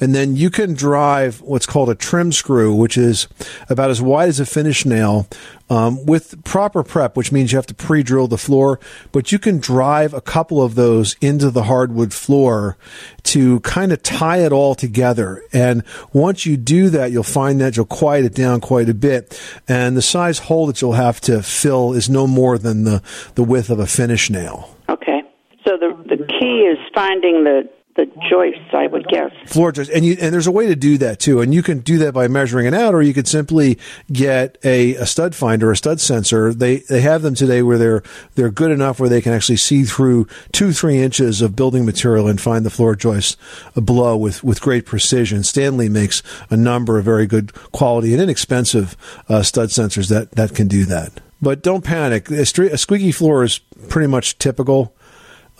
And 0.00 0.14
then 0.14 0.36
you 0.36 0.50
can 0.50 0.74
drive 0.74 1.40
what's 1.40 1.66
called 1.66 1.90
a 1.90 1.94
trim 1.94 2.32
screw, 2.32 2.74
which 2.74 2.96
is 2.96 3.28
about 3.68 3.90
as 3.90 4.00
wide 4.00 4.28
as 4.28 4.40
a 4.40 4.46
finish 4.46 4.84
nail, 4.84 5.26
um, 5.70 6.06
with 6.06 6.42
proper 6.44 6.82
prep, 6.82 7.16
which 7.16 7.30
means 7.30 7.52
you 7.52 7.58
have 7.58 7.66
to 7.66 7.74
pre-drill 7.74 8.28
the 8.28 8.38
floor, 8.38 8.80
but 9.12 9.32
you 9.32 9.38
can 9.38 9.58
drive 9.58 10.14
a 10.14 10.20
couple 10.20 10.62
of 10.62 10.74
those 10.74 11.16
into 11.20 11.50
the 11.50 11.64
hardwood 11.64 12.14
floor 12.14 12.76
to 13.24 13.60
kind 13.60 13.92
of 13.92 14.02
tie 14.02 14.38
it 14.38 14.52
all 14.52 14.74
together. 14.74 15.42
And 15.52 15.82
once 16.12 16.46
you 16.46 16.56
do 16.56 16.88
that, 16.90 17.12
you'll 17.12 17.22
find 17.22 17.60
that 17.60 17.76
you'll 17.76 17.86
quiet 17.86 18.24
it 18.24 18.34
down 18.34 18.60
quite 18.60 18.88
a 18.88 18.94
bit. 18.94 19.38
And 19.68 19.96
the 19.96 20.02
size 20.02 20.38
hole 20.38 20.66
that 20.68 20.80
you'll 20.80 20.92
have 20.92 21.20
to 21.22 21.42
fill 21.42 21.92
is 21.92 22.08
no 22.08 22.26
more 22.26 22.56
than 22.56 22.84
the, 22.84 23.02
the 23.34 23.44
width 23.44 23.68
of 23.68 23.78
a 23.78 23.86
finish 23.86 24.30
nail. 24.30 24.74
Okay. 24.88 25.22
So 25.66 25.76
the 25.76 25.90
the 26.08 26.24
key 26.24 26.62
is 26.62 26.78
finding 26.94 27.44
the 27.44 27.68
the 27.98 28.06
joists, 28.30 28.72
I 28.72 28.86
would 28.86 29.08
guess. 29.08 29.32
floor 29.46 29.72
joists, 29.72 29.92
and 29.92 30.06
you 30.06 30.16
and 30.20 30.32
there's 30.32 30.46
a 30.46 30.52
way 30.52 30.68
to 30.68 30.76
do 30.76 30.98
that 30.98 31.18
too, 31.18 31.40
and 31.40 31.52
you 31.52 31.64
can 31.64 31.80
do 31.80 31.98
that 31.98 32.14
by 32.14 32.28
measuring 32.28 32.66
it 32.66 32.72
out, 32.72 32.94
or 32.94 33.02
you 33.02 33.12
could 33.12 33.26
simply 33.26 33.76
get 34.12 34.56
a, 34.62 34.94
a 34.94 35.04
stud 35.04 35.34
finder, 35.34 35.72
a 35.72 35.76
stud 35.76 36.00
sensor. 36.00 36.54
They 36.54 36.76
they 36.76 37.00
have 37.00 37.22
them 37.22 37.34
today 37.34 37.60
where 37.62 37.76
they're 37.76 38.02
they're 38.36 38.52
good 38.52 38.70
enough 38.70 39.00
where 39.00 39.08
they 39.08 39.20
can 39.20 39.32
actually 39.32 39.56
see 39.56 39.82
through 39.82 40.28
two 40.52 40.72
three 40.72 40.98
inches 40.98 41.42
of 41.42 41.56
building 41.56 41.84
material 41.84 42.28
and 42.28 42.40
find 42.40 42.64
the 42.64 42.70
floor 42.70 42.94
joist 42.94 43.36
below 43.74 44.16
with 44.16 44.44
with 44.44 44.60
great 44.60 44.86
precision. 44.86 45.42
Stanley 45.42 45.88
makes 45.88 46.22
a 46.50 46.56
number 46.56 46.98
of 46.98 47.04
very 47.04 47.26
good 47.26 47.52
quality 47.72 48.12
and 48.12 48.22
inexpensive 48.22 48.96
uh, 49.28 49.42
stud 49.42 49.70
sensors 49.70 50.08
that 50.08 50.30
that 50.32 50.54
can 50.54 50.68
do 50.68 50.84
that. 50.84 51.20
But 51.40 51.62
don't 51.62 51.84
panic. 51.84 52.30
A, 52.30 52.46
squeaky 52.46 53.12
floor 53.12 53.44
is 53.44 53.58
pretty 53.88 54.08
much 54.08 54.38
typical. 54.38 54.94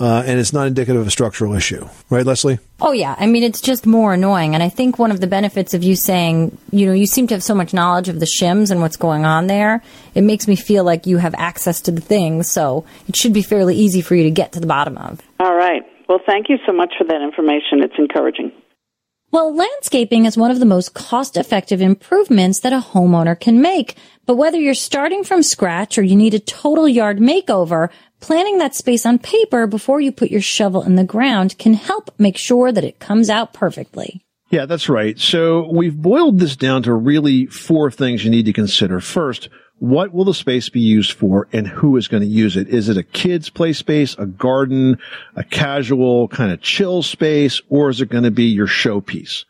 Uh, 0.01 0.23
and 0.25 0.39
it's 0.39 0.53
not 0.53 0.69
indicative 0.69 1.01
of 1.01 1.09
a 1.09 1.11
structural 1.11 1.55
issue, 1.55 1.85
right, 2.09 2.25
Leslie? 2.25 2.61
Oh 2.81 2.93
yeah, 2.93 3.17
I 3.19 3.27
mean 3.27 3.43
it's 3.43 3.61
just 3.61 3.85
more 3.85 4.15
annoying, 4.15 4.55
and 4.55 4.63
I 4.63 4.69
think 4.69 4.97
one 4.97 5.11
of 5.11 5.21
the 5.21 5.27
benefits 5.27 5.75
of 5.75 5.83
you 5.83 5.97
saying, 5.97 6.57
you 6.71 6.87
know, 6.87 6.93
you 6.93 7.07
seem 7.07 7.27
to 7.29 7.35
have 7.35 7.43
so 7.43 7.55
much 7.55 7.75
knowledge 7.75 8.09
of 8.09 8.21
the 8.21 8.27
shims 8.27 8.71
and 8.71 8.81
what's 8.81 8.97
going 8.97 9.25
on 9.25 9.49
there. 9.49 9.83
It 10.15 10.23
makes 10.23 10.47
me 10.47 10.55
feel 10.55 10.85
like 10.85 11.07
you 11.07 11.17
have 11.17 11.35
access 11.37 11.81
to 11.83 11.91
the 11.91 12.01
things, 12.01 12.49
so 12.49 12.85
it 13.09 13.17
should 13.17 13.33
be 13.33 13.43
fairly 13.43 13.75
easy 13.75 14.01
for 14.01 14.15
you 14.15 14.23
to 14.23 14.31
get 14.31 14.53
to 14.53 14.61
the 14.61 14.69
bottom 14.69 14.97
of. 14.99 15.21
All 15.41 15.57
right. 15.57 15.83
Well, 16.09 16.21
thank 16.25 16.49
you 16.49 16.59
so 16.65 16.73
much 16.73 16.95
for 16.97 17.05
that 17.05 17.21
information. 17.21 17.83
It's 17.83 17.99
encouraging. 17.99 18.53
Well, 19.31 19.55
landscaping 19.55 20.25
is 20.25 20.39
one 20.39 20.51
of 20.51 20.59
the 20.59 20.65
most 20.65 20.95
cost-effective 20.95 21.83
improvements 21.83 22.61
that 22.61 22.73
a 22.73 22.81
homeowner 22.81 23.39
can 23.39 23.61
make. 23.61 23.95
But 24.25 24.37
whether 24.37 24.59
you're 24.59 24.73
starting 24.73 25.23
from 25.23 25.43
scratch 25.43 25.99
or 25.99 26.03
you 26.03 26.17
need 26.17 26.33
a 26.33 26.39
total 26.39 26.89
yard 26.89 27.19
makeover, 27.19 27.91
planning 28.21 28.59
that 28.59 28.75
space 28.75 29.07
on 29.07 29.19
paper 29.19 29.67
before 29.67 30.01
you 30.01 30.13
put 30.13 30.31
your 30.31 30.41
shovel 30.41 30.83
in 30.83 30.97
the 30.97 31.05
ground 31.05 31.59
can 31.59 31.75
help 31.75 32.11
make 32.19 32.37
sure 32.37 32.73
that 32.73 32.85
it 32.85 32.99
comes 32.99 33.31
out 33.31 33.53
perfectly. 33.53 34.25
Yeah, 34.51 34.65
that's 34.67 34.89
right. 34.89 35.19
So 35.19 35.71
we've 35.71 35.97
boiled 35.97 36.39
this 36.39 36.57
down 36.57 36.83
to 36.85 36.95
really 36.95 37.47
four 37.47 37.91
things 37.91 38.25
you 38.25 38.31
need 38.31 38.47
to 38.47 38.53
consider. 38.53 39.01
First, 39.01 39.51
what 39.79 40.13
will 40.13 40.25
the 40.25 40.35
space 40.35 40.69
be 40.69 40.81
used 40.81 41.13
for 41.13 41.49
and 41.53 41.67
who 41.67 41.97
is 41.97 42.09
going 42.09 42.23
to 42.23 42.29
use 42.29 42.57
it? 42.57 42.69
Is 42.69 42.89
it 42.89 42.97
a 42.97 43.03
kid's 43.03 43.51
play 43.51 43.73
space, 43.73 44.17
a 44.19 44.27
garden, 44.27 44.99
a 45.37 45.45
casual 45.45 46.29
kind 46.29 46.51
of 46.51 46.61
chill 46.61 47.03
space, 47.03 47.61
or 47.69 47.91
is 47.91 48.01
it 48.01 48.09
going 48.09 48.25
to 48.25 48.31
be 48.31 48.45
your 48.45 48.67
showpiece? 48.67 49.45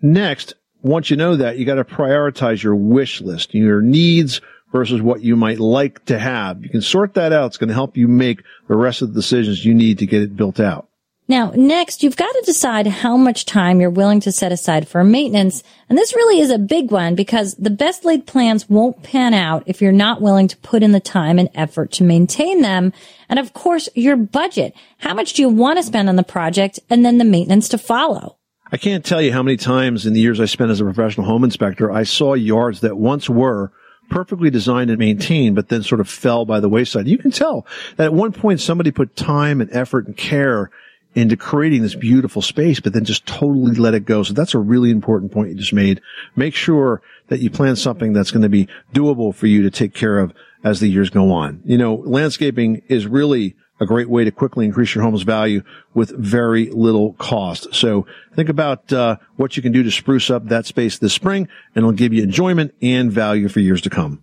Next, 0.00 0.54
once 0.82 1.10
you 1.10 1.16
know 1.16 1.36
that, 1.36 1.58
you 1.58 1.66
got 1.66 1.74
to 1.74 1.84
prioritize 1.84 2.62
your 2.62 2.76
wish 2.76 3.20
list, 3.20 3.54
your 3.54 3.82
needs 3.82 4.40
versus 4.72 5.00
what 5.00 5.22
you 5.22 5.36
might 5.36 5.58
like 5.58 6.04
to 6.06 6.18
have. 6.18 6.62
You 6.62 6.68
can 6.68 6.82
sort 6.82 7.14
that 7.14 7.32
out. 7.32 7.46
It's 7.46 7.56
going 7.56 7.68
to 7.68 7.74
help 7.74 7.96
you 7.96 8.08
make 8.08 8.42
the 8.68 8.76
rest 8.76 9.02
of 9.02 9.08
the 9.08 9.20
decisions 9.20 9.64
you 9.64 9.74
need 9.74 9.98
to 9.98 10.06
get 10.06 10.22
it 10.22 10.36
built 10.36 10.60
out. 10.60 10.88
Now, 11.30 11.52
next, 11.54 12.02
you've 12.02 12.16
got 12.16 12.32
to 12.32 12.42
decide 12.46 12.86
how 12.86 13.18
much 13.18 13.44
time 13.44 13.82
you're 13.82 13.90
willing 13.90 14.20
to 14.20 14.32
set 14.32 14.50
aside 14.50 14.88
for 14.88 15.04
maintenance. 15.04 15.62
And 15.90 15.98
this 15.98 16.14
really 16.14 16.40
is 16.40 16.50
a 16.50 16.58
big 16.58 16.90
one 16.90 17.14
because 17.14 17.54
the 17.56 17.68
best 17.68 18.06
laid 18.06 18.26
plans 18.26 18.66
won't 18.70 19.02
pan 19.02 19.34
out 19.34 19.62
if 19.66 19.82
you're 19.82 19.92
not 19.92 20.22
willing 20.22 20.48
to 20.48 20.56
put 20.56 20.82
in 20.82 20.92
the 20.92 21.00
time 21.00 21.38
and 21.38 21.50
effort 21.54 21.92
to 21.92 22.04
maintain 22.04 22.62
them. 22.62 22.94
And 23.28 23.38
of 23.38 23.52
course, 23.52 23.90
your 23.94 24.16
budget. 24.16 24.72
How 24.96 25.12
much 25.12 25.34
do 25.34 25.42
you 25.42 25.50
want 25.50 25.76
to 25.76 25.82
spend 25.82 26.08
on 26.08 26.16
the 26.16 26.22
project 26.22 26.80
and 26.88 27.04
then 27.04 27.18
the 27.18 27.24
maintenance 27.26 27.68
to 27.70 27.78
follow? 27.78 28.38
I 28.72 28.78
can't 28.78 29.04
tell 29.04 29.20
you 29.20 29.32
how 29.32 29.42
many 29.42 29.58
times 29.58 30.06
in 30.06 30.14
the 30.14 30.20
years 30.20 30.40
I 30.40 30.46
spent 30.46 30.70
as 30.70 30.80
a 30.80 30.84
professional 30.84 31.26
home 31.26 31.44
inspector, 31.44 31.90
I 31.90 32.04
saw 32.04 32.32
yards 32.32 32.80
that 32.80 32.96
once 32.96 33.28
were 33.28 33.70
perfectly 34.08 34.50
designed 34.50 34.90
and 34.90 34.98
maintained, 34.98 35.56
but 35.56 35.68
then 35.68 35.82
sort 35.82 36.00
of 36.00 36.08
fell 36.08 36.44
by 36.44 36.60
the 36.60 36.68
wayside. 36.68 37.06
You 37.06 37.18
can 37.18 37.30
tell 37.30 37.66
that 37.96 38.06
at 38.06 38.12
one 38.12 38.32
point 38.32 38.60
somebody 38.60 38.90
put 38.90 39.16
time 39.16 39.60
and 39.60 39.70
effort 39.72 40.06
and 40.06 40.16
care 40.16 40.70
into 41.14 41.36
creating 41.36 41.82
this 41.82 41.94
beautiful 41.94 42.42
space, 42.42 42.80
but 42.80 42.92
then 42.92 43.04
just 43.04 43.26
totally 43.26 43.74
let 43.74 43.94
it 43.94 44.04
go. 44.04 44.22
So 44.22 44.34
that's 44.34 44.54
a 44.54 44.58
really 44.58 44.90
important 44.90 45.32
point 45.32 45.50
you 45.50 45.56
just 45.56 45.72
made. 45.72 46.00
Make 46.36 46.54
sure 46.54 47.02
that 47.28 47.40
you 47.40 47.50
plan 47.50 47.76
something 47.76 48.12
that's 48.12 48.30
going 48.30 48.42
to 48.42 48.48
be 48.48 48.68
doable 48.94 49.34
for 49.34 49.46
you 49.46 49.62
to 49.62 49.70
take 49.70 49.94
care 49.94 50.18
of 50.18 50.32
as 50.62 50.80
the 50.80 50.88
years 50.88 51.10
go 51.10 51.32
on. 51.32 51.60
You 51.64 51.78
know, 51.78 51.94
landscaping 51.94 52.82
is 52.88 53.06
really 53.06 53.56
a 53.80 53.86
great 53.86 54.08
way 54.08 54.24
to 54.24 54.30
quickly 54.30 54.64
increase 54.64 54.94
your 54.94 55.04
home's 55.04 55.22
value 55.22 55.62
with 55.94 56.10
very 56.10 56.70
little 56.70 57.12
cost. 57.14 57.74
So 57.74 58.06
think 58.34 58.48
about 58.48 58.92
uh, 58.92 59.16
what 59.36 59.56
you 59.56 59.62
can 59.62 59.72
do 59.72 59.82
to 59.82 59.90
spruce 59.90 60.30
up 60.30 60.48
that 60.48 60.66
space 60.66 60.98
this 60.98 61.14
spring, 61.14 61.48
and 61.74 61.82
it'll 61.82 61.92
give 61.92 62.12
you 62.12 62.22
enjoyment 62.22 62.74
and 62.82 63.12
value 63.12 63.48
for 63.48 63.60
years 63.60 63.80
to 63.82 63.90
come. 63.90 64.22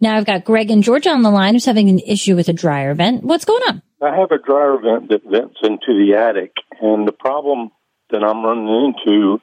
Now 0.00 0.16
I've 0.16 0.26
got 0.26 0.44
Greg 0.44 0.70
and 0.70 0.82
Georgia 0.82 1.10
on 1.10 1.22
the 1.22 1.30
line 1.30 1.54
who's 1.54 1.64
having 1.64 1.88
an 1.88 1.98
issue 1.98 2.36
with 2.36 2.48
a 2.48 2.52
dryer 2.52 2.94
vent. 2.94 3.24
What's 3.24 3.44
going 3.44 3.62
on? 3.68 3.82
I 4.00 4.16
have 4.16 4.30
a 4.30 4.38
dryer 4.38 4.78
vent 4.78 5.08
that 5.10 5.24
vents 5.24 5.56
into 5.62 5.88
the 5.88 6.14
attic, 6.16 6.52
and 6.80 7.06
the 7.06 7.12
problem 7.12 7.70
that 8.10 8.22
I'm 8.22 8.44
running 8.44 8.94
into 8.94 9.40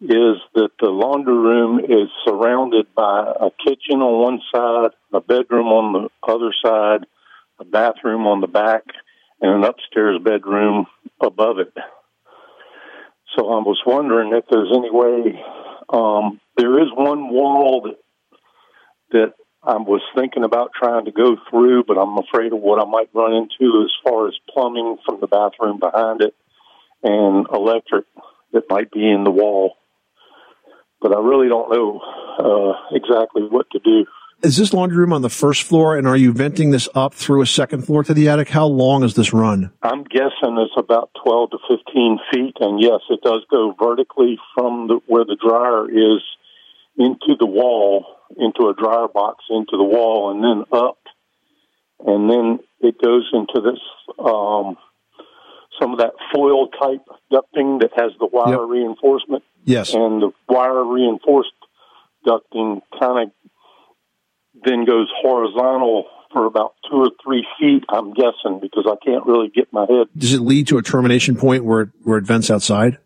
is 0.00 0.36
that 0.54 0.70
the 0.78 0.88
laundry 0.88 1.34
room 1.34 1.80
is 1.80 2.08
surrounded 2.26 2.86
by 2.94 3.32
a 3.40 3.50
kitchen 3.64 4.02
on 4.02 4.22
one 4.22 4.40
side, 4.52 4.90
a 5.12 5.20
bedroom 5.20 5.68
on 5.68 5.92
the 5.92 6.30
other 6.30 6.52
side, 6.62 7.06
a 7.60 7.64
bathroom 7.64 8.26
on 8.26 8.40
the 8.40 8.46
back, 8.46 8.82
and 9.40 9.50
an 9.50 9.64
upstairs 9.64 10.20
bedroom 10.22 10.86
above 11.20 11.58
it. 11.58 11.72
So 13.36 13.48
I 13.48 13.58
was 13.58 13.80
wondering 13.84 14.32
if 14.32 14.44
there's 14.50 14.72
any 14.74 14.90
way. 14.90 15.40
Um, 15.92 16.40
there 16.56 16.80
is 16.80 16.88
one 16.94 17.28
wall 17.28 17.82
that 17.84 17.96
that 19.12 19.34
I 19.62 19.76
was 19.76 20.02
thinking 20.14 20.44
about 20.44 20.70
trying 20.78 21.04
to 21.06 21.12
go 21.12 21.36
through, 21.50 21.84
but 21.84 21.98
I'm 21.98 22.18
afraid 22.18 22.52
of 22.52 22.60
what 22.60 22.80
I 22.80 22.88
might 22.88 23.10
run 23.14 23.32
into 23.32 23.82
as 23.82 23.90
far 24.04 24.28
as 24.28 24.34
plumbing 24.52 24.98
from 25.04 25.20
the 25.20 25.26
bathroom 25.26 25.78
behind 25.78 26.22
it 26.22 26.34
and 27.02 27.46
electric 27.52 28.04
that 28.52 28.70
might 28.70 28.90
be 28.90 29.10
in 29.10 29.24
the 29.24 29.30
wall. 29.30 29.74
But 31.00 31.12
I 31.14 31.20
really 31.20 31.48
don't 31.48 31.70
know 31.70 32.00
uh, 32.38 32.96
exactly 32.96 33.42
what 33.42 33.66
to 33.72 33.78
do. 33.80 34.06
Is 34.42 34.56
this 34.58 34.72
laundry 34.74 34.98
room 34.98 35.12
on 35.14 35.22
the 35.22 35.30
first 35.30 35.62
floor, 35.62 35.96
and 35.96 36.06
are 36.06 36.16
you 36.16 36.30
venting 36.32 36.70
this 36.70 36.88
up 36.94 37.14
through 37.14 37.40
a 37.42 37.46
second 37.46 37.82
floor 37.86 38.04
to 38.04 38.12
the 38.12 38.28
attic? 38.28 38.48
How 38.50 38.66
long 38.66 39.02
is 39.02 39.14
this 39.14 39.32
run? 39.32 39.72
I'm 39.82 40.04
guessing 40.04 40.58
it's 40.58 40.74
about 40.76 41.10
12 41.24 41.50
to 41.52 41.58
15 41.68 42.18
feet, 42.32 42.56
and 42.60 42.80
yes, 42.80 43.00
it 43.08 43.20
does 43.22 43.44
go 43.50 43.74
vertically 43.78 44.38
from 44.54 44.88
the, 44.88 45.00
where 45.06 45.24
the 45.24 45.36
dryer 45.40 45.88
is 45.90 46.22
into 46.98 47.34
the 47.38 47.46
wall, 47.46 48.04
into 48.36 48.68
a 48.68 48.74
dryer 48.74 49.08
box, 49.08 49.42
into 49.50 49.76
the 49.76 49.82
wall, 49.84 50.30
and 50.30 50.44
then 50.44 50.64
up, 50.70 50.98
and 52.06 52.28
then 52.30 52.58
it 52.80 53.00
goes 53.02 53.28
into 53.32 53.60
this 53.62 53.80
um, 54.18 54.76
some 55.80 55.92
of 55.92 55.98
that 55.98 56.12
foil 56.34 56.68
type 56.68 57.04
ducting 57.32 57.80
that 57.80 57.90
has 57.96 58.12
the 58.18 58.26
wire 58.30 58.60
Yep. 58.60 58.68
reinforcement. 58.68 59.42
Yes. 59.64 59.94
and 59.94 60.22
the 60.22 60.30
wire 60.48 60.84
reinforced 60.84 61.52
ducting 62.26 62.82
kind 63.00 63.28
of 63.28 63.32
then 64.64 64.84
goes 64.84 65.08
horizontal 65.22 66.06
for 66.32 66.46
about 66.46 66.74
two 66.90 66.96
or 66.96 67.10
three 67.24 67.46
feet. 67.58 67.84
I'm 67.88 68.12
guessing 68.12 68.58
because 68.60 68.84
I 68.86 68.96
can't 69.04 69.24
really 69.26 69.48
get 69.48 69.72
my 69.72 69.86
head. 69.88 70.06
Does 70.16 70.34
it 70.34 70.40
lead 70.40 70.66
to 70.68 70.78
a 70.78 70.82
termination 70.82 71.36
point 71.36 71.64
where 71.64 71.82
it, 71.82 71.88
where 72.02 72.18
it 72.18 72.24
vents 72.24 72.50
outside? 72.50 72.98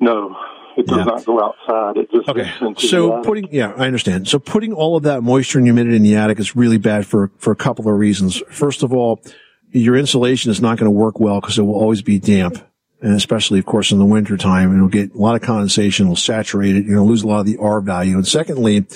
No, 0.00 0.36
it 0.76 0.86
does 0.86 0.98
Yeah. 0.98 1.04
not 1.04 1.24
go 1.24 1.42
outside. 1.42 1.96
It 1.96 2.10
just 2.10 2.28
Okay. 2.28 2.50
So 2.78 3.22
putting, 3.22 3.48
yeah, 3.52 3.72
I 3.76 3.86
understand. 3.86 4.28
So 4.28 4.38
putting 4.38 4.72
all 4.72 4.96
of 4.96 5.02
that 5.04 5.22
moisture 5.22 5.58
and 5.58 5.66
humidity 5.66 5.96
in 5.96 6.02
the 6.02 6.16
attic 6.16 6.38
is 6.38 6.54
really 6.54 6.78
bad 6.78 7.06
for, 7.06 7.30
for 7.38 7.50
a 7.50 7.56
couple 7.56 7.88
of 7.88 7.98
reasons. 7.98 8.42
First 8.50 8.82
of 8.82 8.92
all, 8.92 9.20
your 9.72 9.96
insulation 9.96 10.50
is 10.50 10.60
not 10.60 10.78
going 10.78 10.86
to 10.86 10.90
work 10.96 11.18
well 11.18 11.40
because 11.40 11.58
it 11.58 11.62
will 11.62 11.74
always 11.74 12.02
be 12.02 12.18
damp. 12.18 12.58
And 13.02 13.14
especially, 13.14 13.58
of 13.58 13.66
course, 13.66 13.92
in 13.92 13.98
the 13.98 14.06
winter 14.06 14.36
time, 14.38 14.74
it'll 14.74 14.88
get 14.88 15.14
a 15.14 15.18
lot 15.18 15.34
of 15.34 15.42
condensation, 15.42 16.06
it'll 16.06 16.16
saturate 16.16 16.76
it, 16.76 16.86
you're 16.86 16.94
going 16.96 17.06
to 17.06 17.10
lose 17.10 17.22
a 17.22 17.26
lot 17.26 17.40
of 17.40 17.46
the 17.46 17.58
R 17.58 17.80
value. 17.82 18.14
And 18.16 18.26
secondly, 18.26 18.86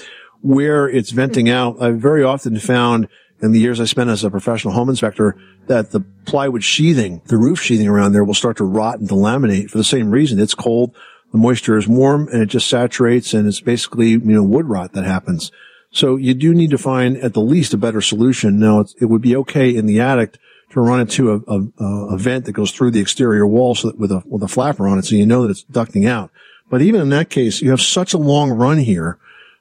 where 0.42 0.88
it's 0.88 1.10
venting 1.10 1.48
out, 1.48 1.80
I've 1.80 1.98
very 1.98 2.22
often 2.22 2.58
found 2.58 3.08
in 3.42 3.52
the 3.52 3.60
years 3.60 3.80
I 3.80 3.84
spent 3.84 4.10
as 4.10 4.24
a 4.24 4.30
professional 4.30 4.74
home 4.74 4.90
inspector 4.90 5.36
that 5.66 5.92
the 5.92 6.00
plywood 6.26 6.64
sheathing, 6.64 7.22
the 7.26 7.36
roof 7.36 7.60
sheathing 7.60 7.88
around 7.88 8.12
there 8.12 8.24
will 8.24 8.34
start 8.34 8.56
to 8.58 8.64
rot 8.64 8.98
and 8.98 9.08
delaminate 9.08 9.70
for 9.70 9.78
the 9.78 9.84
same 9.84 10.10
reason. 10.10 10.38
It's 10.38 10.54
cold, 10.54 10.94
the 11.32 11.38
moisture 11.38 11.78
is 11.78 11.88
warm, 11.88 12.28
and 12.28 12.42
it 12.42 12.46
just 12.46 12.68
saturates, 12.68 13.32
and 13.34 13.46
it's 13.46 13.60
basically, 13.60 14.10
you 14.10 14.18
know, 14.18 14.42
wood 14.42 14.66
rot 14.66 14.92
that 14.92 15.04
happens. 15.04 15.52
So 15.92 16.16
you 16.16 16.34
do 16.34 16.54
need 16.54 16.70
to 16.70 16.78
find 16.78 17.16
at 17.18 17.34
the 17.34 17.40
least 17.40 17.74
a 17.74 17.78
better 17.78 18.00
solution. 18.00 18.58
Now, 18.58 18.84
it 19.00 19.06
would 19.06 19.22
be 19.22 19.36
okay 19.36 19.74
in 19.74 19.86
the 19.86 20.00
attic 20.00 20.38
to 20.70 20.80
run 20.80 21.00
into 21.00 21.32
a, 21.32 21.40
a, 21.52 22.14
a 22.14 22.18
vent 22.18 22.44
that 22.44 22.52
goes 22.52 22.70
through 22.70 22.92
the 22.92 23.00
exterior 23.00 23.46
wall 23.46 23.74
so 23.74 23.88
that 23.88 23.98
with 23.98 24.12
a, 24.12 24.22
with 24.26 24.42
a 24.42 24.48
flapper 24.48 24.86
on 24.86 24.98
it 24.98 25.04
so 25.04 25.16
you 25.16 25.26
know 25.26 25.42
that 25.42 25.50
it's 25.50 25.64
ducting 25.64 26.08
out. 26.08 26.30
But 26.68 26.82
even 26.82 27.00
in 27.00 27.08
that 27.10 27.30
case, 27.30 27.60
you 27.60 27.70
have 27.70 27.80
such 27.80 28.14
a 28.14 28.18
long 28.18 28.50
run 28.50 28.78
here 28.78 29.18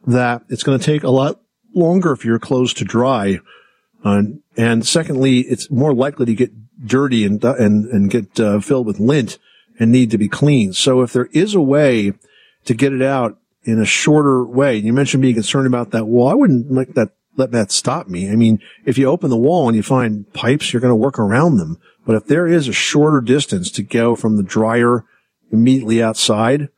that 0.08 0.44
it's 0.50 0.64
going 0.64 0.80
to 0.80 0.86
take 0.86 1.04
a 1.04 1.10
lot 1.10 1.40
longer 1.74 2.16
for 2.16 2.28
your 2.28 2.40
clothes 2.40 2.74
to 2.76 2.86
dry. 2.86 3.40
Uh, 4.04 4.24
and 4.58 4.88
secondly, 4.88 5.40
it's 5.42 5.70
more 5.70 5.94
likely 5.94 6.26
to 6.26 6.34
get 6.34 6.52
dirty 6.86 7.26
and, 7.26 7.44
and, 7.44 7.86
and 7.86 8.10
get 8.10 8.40
uh, 8.40 8.60
filled 8.60 8.88
with 8.88 9.00
lint 9.00 9.38
and 9.80 9.92
need 9.92 10.12
to 10.12 10.18
be 10.18 10.28
cleaned. 10.28 10.76
So 10.76 11.02
if 11.02 11.14
there 11.14 11.30
is 11.32 11.56
a 11.56 11.62
way 11.62 12.14
to 12.66 12.74
get 12.74 12.94
it 12.94 13.02
out 13.02 13.38
in 13.64 13.80
a 13.80 13.86
shorter 13.86 14.44
way, 14.46 14.78
you 14.78 14.94
mentioned 14.94 15.22
being 15.22 15.36
concerned 15.36 15.68
about 15.68 15.92
that 15.92 16.06
wall. 16.06 16.30
I 16.30 16.34
wouldn't 16.34 16.72
let 16.72 16.96
that, 16.96 17.10
let 17.36 17.52
that 17.52 17.72
stop 17.72 18.08
me. 18.08 18.32
I 18.32 18.36
mean, 18.36 18.60
if 18.86 18.98
you 18.98 19.08
open 19.08 19.30
the 19.30 19.38
wall 19.38 19.68
and 19.68 19.76
you 19.76 19.84
find 19.84 20.32
pipes, 20.34 20.72
you're 20.72 20.82
going 20.82 20.92
to 20.92 20.96
work 20.96 21.20
around 21.20 21.58
them. 21.58 21.80
But 22.06 22.16
if 22.16 22.26
there 22.26 22.48
is 22.48 22.68
a 22.68 22.74
shorter 22.74 23.22
distance 23.22 23.70
to 23.72 23.84
go 23.84 24.16
from 24.16 24.38
the 24.38 24.44
dryer 24.44 25.06
immediately 25.52 26.02
outside, 26.02 26.70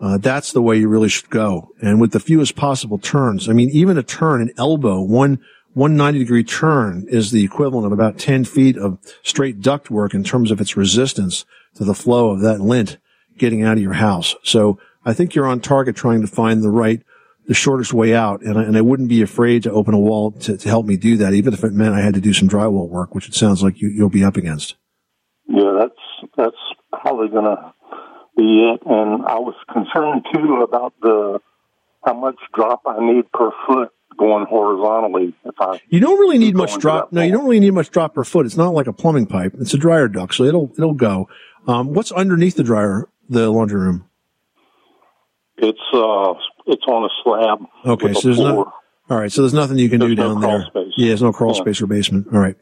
uh, 0.00 0.16
that's 0.16 0.52
the 0.52 0.62
way 0.62 0.78
you 0.78 0.88
really 0.88 1.08
should 1.08 1.28
go. 1.30 1.68
And 1.82 2.00
with 2.00 2.12
the 2.12 2.20
fewest 2.20 2.56
possible 2.56 2.98
turns. 2.98 3.48
I 3.48 3.52
mean, 3.52 3.68
even 3.70 3.98
a 3.98 4.02
turn, 4.02 4.40
an 4.40 4.50
elbow, 4.56 5.00
one, 5.00 5.40
one 5.74 5.96
90 5.96 6.20
degree 6.20 6.44
turn 6.44 7.06
is 7.08 7.30
the 7.30 7.44
equivalent 7.44 7.86
of 7.86 7.92
about 7.92 8.18
10 8.18 8.44
feet 8.44 8.78
of 8.78 8.98
straight 9.22 9.60
duct 9.60 9.90
work 9.90 10.14
in 10.14 10.24
terms 10.24 10.50
of 10.50 10.60
its 10.60 10.76
resistance 10.76 11.44
to 11.74 11.84
the 11.84 11.94
flow 11.94 12.30
of 12.30 12.40
that 12.40 12.60
lint 12.60 12.98
getting 13.36 13.62
out 13.62 13.76
of 13.76 13.82
your 13.82 13.92
house. 13.92 14.34
So 14.42 14.78
I 15.04 15.12
think 15.12 15.34
you're 15.34 15.46
on 15.46 15.60
target 15.60 15.96
trying 15.96 16.22
to 16.22 16.26
find 16.26 16.62
the 16.62 16.70
right, 16.70 17.02
the 17.46 17.54
shortest 17.54 17.92
way 17.92 18.14
out. 18.14 18.40
And 18.40 18.58
I, 18.58 18.62
and 18.62 18.76
I 18.76 18.80
wouldn't 18.80 19.08
be 19.10 19.22
afraid 19.22 19.62
to 19.64 19.72
open 19.72 19.92
a 19.92 19.98
wall 19.98 20.32
to, 20.32 20.56
to 20.56 20.68
help 20.68 20.86
me 20.86 20.96
do 20.96 21.18
that, 21.18 21.34
even 21.34 21.52
if 21.52 21.62
it 21.62 21.72
meant 21.72 21.94
I 21.94 22.00
had 22.00 22.14
to 22.14 22.20
do 22.20 22.32
some 22.32 22.48
drywall 22.48 22.88
work, 22.88 23.14
which 23.14 23.28
it 23.28 23.34
sounds 23.34 23.62
like 23.62 23.80
you, 23.80 23.88
you'll 23.88 24.08
be 24.08 24.24
up 24.24 24.36
against. 24.36 24.76
Yeah, 25.46 25.76
that's 25.78 26.30
that's 26.36 26.56
probably 27.02 27.28
gonna 27.28 27.74
be 28.40 28.72
it. 28.72 28.80
And 28.86 29.26
I 29.26 29.38
was 29.38 29.54
concerned 29.72 30.24
too 30.32 30.62
about 30.62 30.94
the 31.02 31.40
how 32.04 32.14
much 32.14 32.36
drop 32.54 32.82
I 32.86 32.98
need 33.00 33.30
per 33.32 33.50
foot 33.66 33.90
going 34.18 34.46
horizontally. 34.46 35.34
If 35.44 35.54
I 35.60 35.80
You 35.88 36.00
don't 36.00 36.18
really 36.18 36.38
need 36.38 36.54
much 36.56 36.78
drop. 36.78 37.12
No, 37.12 37.22
you 37.22 37.32
don't 37.32 37.44
really 37.44 37.60
need 37.60 37.72
much 37.74 37.90
drop 37.90 38.14
per 38.14 38.24
foot. 38.24 38.46
It's 38.46 38.56
not 38.56 38.74
like 38.74 38.86
a 38.86 38.92
plumbing 38.92 39.26
pipe. 39.26 39.52
It's 39.60 39.74
a 39.74 39.78
dryer 39.78 40.08
duct, 40.08 40.34
so 40.34 40.44
it'll 40.44 40.70
it'll 40.78 40.94
go. 40.94 41.28
Um, 41.68 41.92
what's 41.92 42.10
underneath 42.12 42.56
the 42.56 42.62
dryer, 42.64 43.08
the 43.28 43.50
laundry 43.50 43.80
room? 43.80 44.06
it's 45.62 45.78
uh 45.92 46.32
it's 46.66 46.84
on 46.88 47.04
a 47.04 47.08
slab. 47.22 47.58
Okay, 47.84 48.14
so 48.14 48.20
there's 48.28 48.36
floor. 48.38 48.64
not. 48.64 48.74
All 49.10 49.18
right, 49.18 49.30
so 49.32 49.42
there's 49.42 49.52
nothing 49.54 49.76
you 49.78 49.88
can 49.90 49.98
do 50.00 50.14
There's 50.14 50.18
no 50.18 50.40
down 50.40 50.40
there. 50.40 50.64
space. 50.66 50.92
Yeah, 50.96 51.08
there's 51.08 51.22
no 51.22 51.32
crawl 51.32 51.54
Yeah. 51.54 51.60
space 51.62 51.82
or 51.82 51.86
basement. 51.88 52.28
All 52.32 52.38
right. 52.38 52.56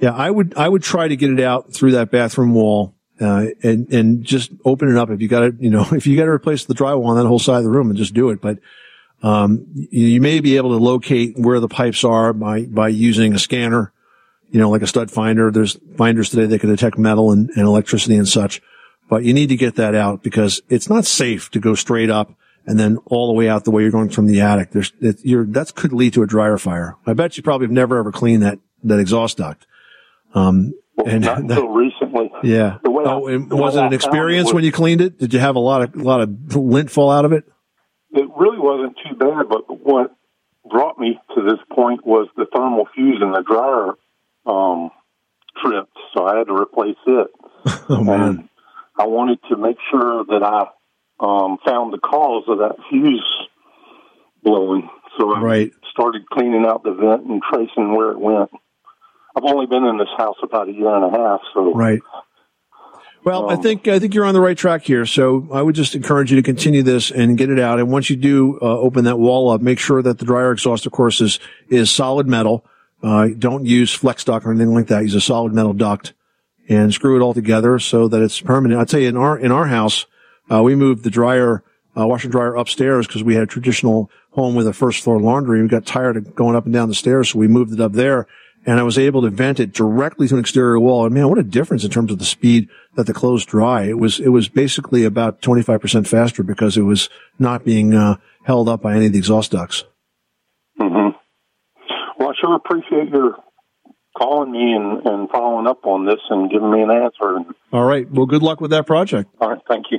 Yeah, 0.00 0.12
I 0.12 0.30
would 0.30 0.54
I 0.56 0.68
would 0.68 0.82
try 0.82 1.08
to 1.08 1.16
get 1.16 1.30
it 1.30 1.40
out 1.40 1.72
through 1.72 1.92
that 1.92 2.10
bathroom 2.10 2.54
wall. 2.54 2.94
Uh, 3.20 3.46
and, 3.62 3.92
and 3.92 4.24
just 4.24 4.50
open 4.64 4.90
it 4.90 4.96
up. 4.96 5.08
If 5.08 5.20
you 5.20 5.28
got 5.28 5.40
to, 5.40 5.54
you 5.60 5.70
know, 5.70 5.86
if 5.92 6.06
you 6.06 6.16
got 6.16 6.24
to 6.24 6.30
replace 6.30 6.64
the 6.64 6.74
drywall 6.74 7.06
on 7.06 7.16
that 7.16 7.26
whole 7.26 7.38
side 7.38 7.58
of 7.58 7.64
the 7.64 7.70
room 7.70 7.88
and 7.88 7.96
just 7.96 8.14
do 8.14 8.30
it. 8.30 8.40
But, 8.40 8.58
um, 9.22 9.66
you, 9.72 10.06
you 10.06 10.20
may 10.20 10.40
be 10.40 10.56
able 10.56 10.70
to 10.70 10.82
locate 10.82 11.38
where 11.38 11.60
the 11.60 11.68
pipes 11.68 12.04
are 12.04 12.32
by, 12.32 12.64
by 12.64 12.88
using 12.88 13.32
a 13.32 13.38
scanner, 13.38 13.92
you 14.50 14.60
know, 14.60 14.68
like 14.68 14.82
a 14.82 14.86
stud 14.86 15.10
finder. 15.10 15.50
There's 15.50 15.78
finders 15.96 16.30
today 16.30 16.46
that 16.46 16.58
can 16.58 16.70
detect 16.70 16.98
metal 16.98 17.30
and, 17.30 17.50
and 17.50 17.66
electricity 17.66 18.16
and 18.16 18.28
such. 18.28 18.60
But 19.08 19.24
you 19.24 19.32
need 19.32 19.48
to 19.50 19.56
get 19.56 19.76
that 19.76 19.94
out 19.94 20.22
because 20.22 20.62
it's 20.68 20.88
not 20.88 21.04
safe 21.04 21.50
to 21.52 21.60
go 21.60 21.74
straight 21.74 22.10
up 22.10 22.32
and 22.66 22.78
then 22.78 22.98
all 23.06 23.26
the 23.26 23.32
way 23.34 23.48
out 23.48 23.64
the 23.64 23.70
way 23.70 23.82
you're 23.82 23.90
going 23.90 24.08
from 24.08 24.26
the 24.26 24.40
attic. 24.40 24.70
There's, 24.70 24.92
that 25.00 25.72
could 25.74 25.92
lead 25.92 26.14
to 26.14 26.22
a 26.22 26.26
dryer 26.26 26.58
fire. 26.58 26.96
I 27.06 27.12
bet 27.12 27.36
you 27.36 27.42
probably 27.42 27.66
have 27.66 27.72
never 27.72 27.98
ever 27.98 28.10
cleaned 28.10 28.42
that, 28.42 28.58
that 28.84 28.98
exhaust 28.98 29.36
duct. 29.38 29.66
Um, 30.34 30.74
and 31.04 31.24
Not 31.24 31.38
until 31.42 31.68
recently. 31.68 32.30
yeah. 32.42 32.78
I- 32.84 32.90
Oh, 33.06 33.26
and 33.26 33.50
the 33.50 33.56
was 33.56 33.76
it 33.76 33.80
I 33.80 33.86
an 33.86 33.92
it 33.92 33.96
experience 33.96 34.46
was- 34.46 34.54
when 34.54 34.64
you 34.64 34.72
cleaned 34.72 35.00
it? 35.02 35.18
Did 35.18 35.34
you 35.34 35.40
have 35.40 35.56
a 35.56 35.60
lot 35.60 35.82
of, 35.82 35.94
a 35.94 36.02
lot 36.02 36.20
of 36.22 36.56
lint 36.56 36.90
fall 36.90 37.10
out 37.10 37.24
of 37.26 37.32
it? 37.32 37.44
It 38.12 38.26
really 38.36 38.58
wasn't 38.58 38.96
too 39.06 39.14
bad, 39.16 39.46
but 39.50 39.64
what 39.84 40.14
brought 40.70 40.98
me 40.98 41.18
to 41.34 41.42
this 41.42 41.58
point 41.70 42.06
was 42.06 42.28
the 42.36 42.46
thermal 42.54 42.86
fuse 42.94 43.20
in 43.20 43.30
the 43.32 43.42
dryer 43.42 43.92
um, 44.46 44.90
tripped, 45.62 45.96
so 46.16 46.24
I 46.24 46.38
had 46.38 46.46
to 46.46 46.54
replace 46.54 46.96
it. 47.06 47.26
Oh 47.90 48.02
man. 48.02 48.20
And 48.22 48.48
I 48.98 49.06
wanted 49.06 49.38
to 49.50 49.56
make 49.58 49.76
sure 49.90 50.24
that 50.24 50.42
I 50.42 50.60
um, 51.20 51.58
found 51.66 51.92
the 51.92 51.98
cause 51.98 52.44
of 52.48 52.58
that 52.58 52.76
fuse 52.88 53.48
blowing. 54.42 54.88
So 55.18 55.34
I 55.34 55.40
Right. 55.40 55.72
started 55.90 56.26
cleaning 56.30 56.64
out 56.66 56.82
the 56.84 56.92
vent 56.92 57.24
and 57.26 57.42
tracing 57.42 57.94
where 57.94 58.10
it 58.12 58.18
went. 58.20 58.50
I've 59.36 59.44
only 59.44 59.66
been 59.66 59.84
in 59.84 59.98
this 59.98 60.08
house 60.16 60.36
about 60.42 60.68
a 60.68 60.72
year 60.72 60.94
and 60.94 61.04
a 61.04 61.18
half, 61.18 61.40
so 61.52 61.74
Right. 61.74 62.00
Well, 63.24 63.48
I 63.48 63.54
Um, 63.54 63.62
think 63.62 63.88
I 63.88 63.98
think 63.98 64.14
you're 64.14 64.26
on 64.26 64.34
the 64.34 64.40
right 64.40 64.56
track 64.56 64.82
here. 64.82 65.06
So 65.06 65.48
I 65.50 65.62
would 65.62 65.74
just 65.74 65.94
encourage 65.94 66.30
you 66.30 66.36
to 66.36 66.42
continue 66.42 66.82
this 66.82 67.10
and 67.10 67.38
get 67.38 67.48
it 67.48 67.58
out. 67.58 67.78
And 67.78 67.90
once 67.90 68.10
you 68.10 68.16
do 68.16 68.58
uh, 68.60 68.78
open 68.78 69.04
that 69.04 69.18
wall 69.18 69.50
up, 69.50 69.62
make 69.62 69.78
sure 69.78 70.02
that 70.02 70.18
the 70.18 70.26
dryer 70.26 70.52
exhaust, 70.52 70.84
of 70.84 70.92
course, 70.92 71.20
is 71.22 71.38
is 71.70 71.90
solid 71.90 72.28
metal. 72.28 72.66
Uh, 73.02 73.28
don't 73.38 73.64
use 73.64 73.92
flex 73.94 74.24
duct 74.24 74.44
or 74.46 74.50
anything 74.50 74.74
like 74.74 74.88
that. 74.88 75.02
Use 75.02 75.14
a 75.14 75.20
solid 75.22 75.54
metal 75.54 75.72
duct 75.72 76.12
and 76.68 76.92
screw 76.92 77.16
it 77.16 77.22
all 77.22 77.32
together 77.34 77.78
so 77.78 78.08
that 78.08 78.22
it's 78.22 78.40
permanent. 78.40 78.78
I'll 78.78 78.86
tell 78.86 79.00
you, 79.00 79.08
in 79.08 79.16
our 79.16 79.38
in 79.38 79.50
our 79.50 79.66
house, 79.66 80.04
uh, 80.52 80.62
we 80.62 80.74
moved 80.74 81.02
the 81.02 81.10
dryer, 81.10 81.62
uh, 81.98 82.06
washer 82.06 82.26
and 82.26 82.32
dryer 82.32 82.54
upstairs 82.56 83.06
because 83.06 83.24
we 83.24 83.34
had 83.34 83.44
a 83.44 83.46
traditional 83.46 84.10
home 84.32 84.54
with 84.54 84.66
a 84.66 84.72
first 84.74 85.02
floor 85.02 85.18
laundry. 85.18 85.62
We 85.62 85.68
got 85.68 85.86
tired 85.86 86.18
of 86.18 86.34
going 86.34 86.56
up 86.56 86.66
and 86.66 86.74
down 86.74 86.88
the 86.88 86.94
stairs, 86.94 87.30
so 87.30 87.38
we 87.38 87.48
moved 87.48 87.72
it 87.72 87.80
up 87.80 87.92
there. 87.92 88.26
And 88.66 88.80
I 88.80 88.82
was 88.82 88.98
able 88.98 89.22
to 89.22 89.30
vent 89.30 89.60
it 89.60 89.72
directly 89.72 90.26
to 90.28 90.34
an 90.34 90.40
exterior 90.40 90.80
wall. 90.80 91.04
And 91.04 91.14
man, 91.14 91.28
what 91.28 91.38
a 91.38 91.42
difference 91.42 91.84
in 91.84 91.90
terms 91.90 92.10
of 92.10 92.18
the 92.18 92.24
speed 92.24 92.68
that 92.94 93.06
the 93.06 93.12
clothes 93.12 93.44
dry. 93.44 93.84
It 93.84 93.98
was, 93.98 94.20
it 94.20 94.28
was 94.28 94.48
basically 94.48 95.04
about 95.04 95.42
25% 95.42 96.06
faster 96.06 96.42
because 96.42 96.76
it 96.76 96.82
was 96.82 97.10
not 97.38 97.64
being, 97.64 97.94
uh, 97.94 98.16
held 98.44 98.68
up 98.68 98.82
by 98.82 98.94
any 98.94 99.06
of 99.06 99.12
the 99.12 99.18
exhaust 99.18 99.52
ducts. 99.52 99.84
Mm-hmm. 100.80 101.16
Well, 102.18 102.28
I 102.28 102.32
sure 102.40 102.54
appreciate 102.54 103.10
your 103.10 103.36
calling 104.16 104.52
me 104.52 104.72
and, 104.72 105.04
and 105.06 105.30
following 105.30 105.66
up 105.66 105.84
on 105.84 106.06
this 106.06 106.20
and 106.30 106.50
giving 106.50 106.70
me 106.70 106.82
an 106.82 106.90
answer. 106.90 107.38
All 107.72 107.84
right. 107.84 108.10
Well, 108.10 108.26
good 108.26 108.42
luck 108.42 108.60
with 108.60 108.70
that 108.70 108.86
project. 108.86 109.30
all 109.40 109.50
right, 109.50 109.60
thank 109.68 109.86
you. 109.90 109.98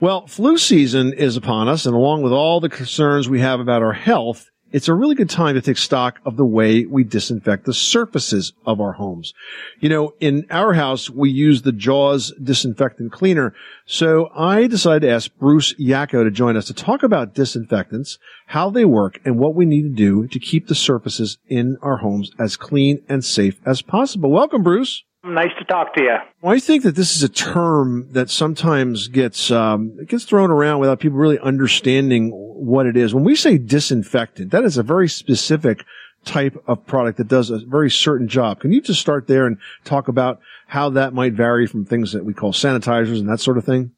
Well, 0.00 0.26
flu 0.26 0.56
season 0.56 1.12
is 1.12 1.36
upon 1.36 1.68
us, 1.68 1.84
and 1.84 1.94
along 1.94 2.22
with 2.22 2.32
all 2.32 2.58
the 2.58 2.70
concerns 2.70 3.28
we 3.28 3.40
have 3.40 3.60
about 3.60 3.82
our 3.82 3.92
health, 3.92 4.48
it's 4.72 4.88
a 4.88 4.94
really 4.94 5.14
good 5.14 5.28
time 5.28 5.56
to 5.56 5.60
take 5.60 5.76
stock 5.76 6.20
of 6.24 6.38
the 6.38 6.44
way 6.46 6.86
we 6.86 7.04
disinfect 7.04 7.66
the 7.66 7.74
surfaces 7.74 8.54
of 8.64 8.80
our 8.80 8.92
homes. 8.92 9.34
You 9.78 9.90
know, 9.90 10.14
in 10.18 10.46
our 10.48 10.72
house, 10.72 11.10
we 11.10 11.28
use 11.28 11.60
the 11.60 11.72
Jaws 11.72 12.32
disinfectant 12.42 13.12
cleaner. 13.12 13.52
So 13.84 14.30
I 14.34 14.68
decided 14.68 15.06
to 15.06 15.12
ask 15.12 15.36
Bruce 15.36 15.74
Yacko 15.74 16.24
to 16.24 16.30
join 16.30 16.56
us 16.56 16.68
to 16.68 16.74
talk 16.74 17.02
about 17.02 17.34
disinfectants, 17.34 18.18
how 18.46 18.70
they 18.70 18.86
work, 18.86 19.20
and 19.26 19.38
what 19.38 19.54
we 19.54 19.66
need 19.66 19.82
to 19.82 19.90
do 19.90 20.26
to 20.28 20.38
keep 20.38 20.68
the 20.68 20.74
surfaces 20.74 21.36
in 21.46 21.76
our 21.82 21.98
homes 21.98 22.30
as 22.38 22.56
clean 22.56 23.04
and 23.06 23.22
safe 23.22 23.60
as 23.66 23.82
possible. 23.82 24.30
Welcome, 24.30 24.62
Bruce. 24.62 25.04
Nice 25.22 25.50
to 25.58 25.64
talk 25.66 25.94
to 25.94 26.02
you. 26.02 26.16
Well, 26.40 26.54
I 26.54 26.60
think 26.60 26.82
that 26.84 26.94
this 26.94 27.14
is 27.14 27.22
a 27.22 27.28
term 27.28 28.08
that 28.12 28.30
sometimes 28.30 29.08
gets 29.08 29.50
um, 29.50 30.02
gets 30.06 30.24
thrown 30.24 30.50
around 30.50 30.80
without 30.80 30.98
people 30.98 31.18
really 31.18 31.38
understanding 31.38 32.30
what 32.30 32.86
it 32.86 32.96
is. 32.96 33.14
When 33.14 33.24
we 33.24 33.36
say 33.36 33.58
disinfectant, 33.58 34.50
that 34.52 34.64
is 34.64 34.78
a 34.78 34.82
very 34.82 35.08
specific 35.08 35.84
type 36.24 36.56
of 36.66 36.86
product 36.86 37.18
that 37.18 37.28
does 37.28 37.50
a 37.50 37.58
very 37.58 37.90
certain 37.90 38.28
job. 38.28 38.60
Can 38.60 38.72
you 38.72 38.80
just 38.80 39.00
start 39.00 39.26
there 39.26 39.46
and 39.46 39.58
talk 39.84 40.08
about 40.08 40.40
how 40.66 40.90
that 40.90 41.12
might 41.12 41.34
vary 41.34 41.66
from 41.66 41.84
things 41.84 42.12
that 42.12 42.24
we 42.24 42.32
call 42.32 42.52
sanitizers 42.52 43.18
and 43.18 43.28
that 43.28 43.40
sort 43.40 43.58
of 43.58 43.64
thing? 43.64 43.92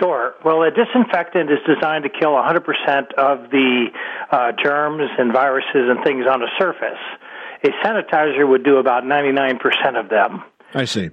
Sure. 0.00 0.34
Well, 0.44 0.62
a 0.62 0.70
disinfectant 0.70 1.50
is 1.50 1.58
designed 1.66 2.04
to 2.04 2.10
kill 2.10 2.32
100% 2.32 2.58
of 3.14 3.50
the 3.50 3.86
uh, 4.30 4.52
germs 4.62 5.10
and 5.18 5.32
viruses 5.32 5.88
and 5.88 6.04
things 6.04 6.26
on 6.28 6.42
a 6.42 6.48
surface. 6.58 7.00
A 7.64 7.68
sanitizer 7.84 8.48
would 8.48 8.64
do 8.64 8.76
about 8.76 9.04
99% 9.04 9.54
of 9.98 10.08
them. 10.10 10.42
I 10.74 10.84
see. 10.84 11.10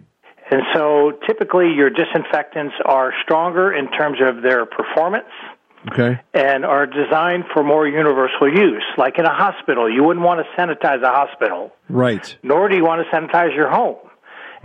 And 0.52 0.62
so 0.76 1.14
typically 1.26 1.74
your 1.74 1.90
disinfectants 1.90 2.76
are 2.86 3.14
stronger 3.24 3.74
in 3.74 3.90
terms 3.92 4.20
of 4.22 4.44
their 4.44 4.66
performance 4.66 5.26
Okay. 5.92 6.20
and 6.34 6.64
are 6.66 6.86
designed 6.86 7.46
for 7.54 7.64
more 7.64 7.88
universal 7.88 8.48
use. 8.48 8.84
Like 8.98 9.18
in 9.20 9.26
a 9.26 9.34
hospital, 9.34 9.90
you 9.92 10.04
wouldn't 10.04 10.26
want 10.26 10.40
to 10.46 10.62
sanitize 10.62 11.02
a 11.02 11.10
hospital, 11.12 11.72
Right. 11.90 12.36
nor 12.44 12.70
do 12.70 12.76
you 12.76 12.84
want 12.84 13.06
to 13.06 13.16
sanitize 13.16 13.56
your 13.56 13.70
home. 13.70 13.98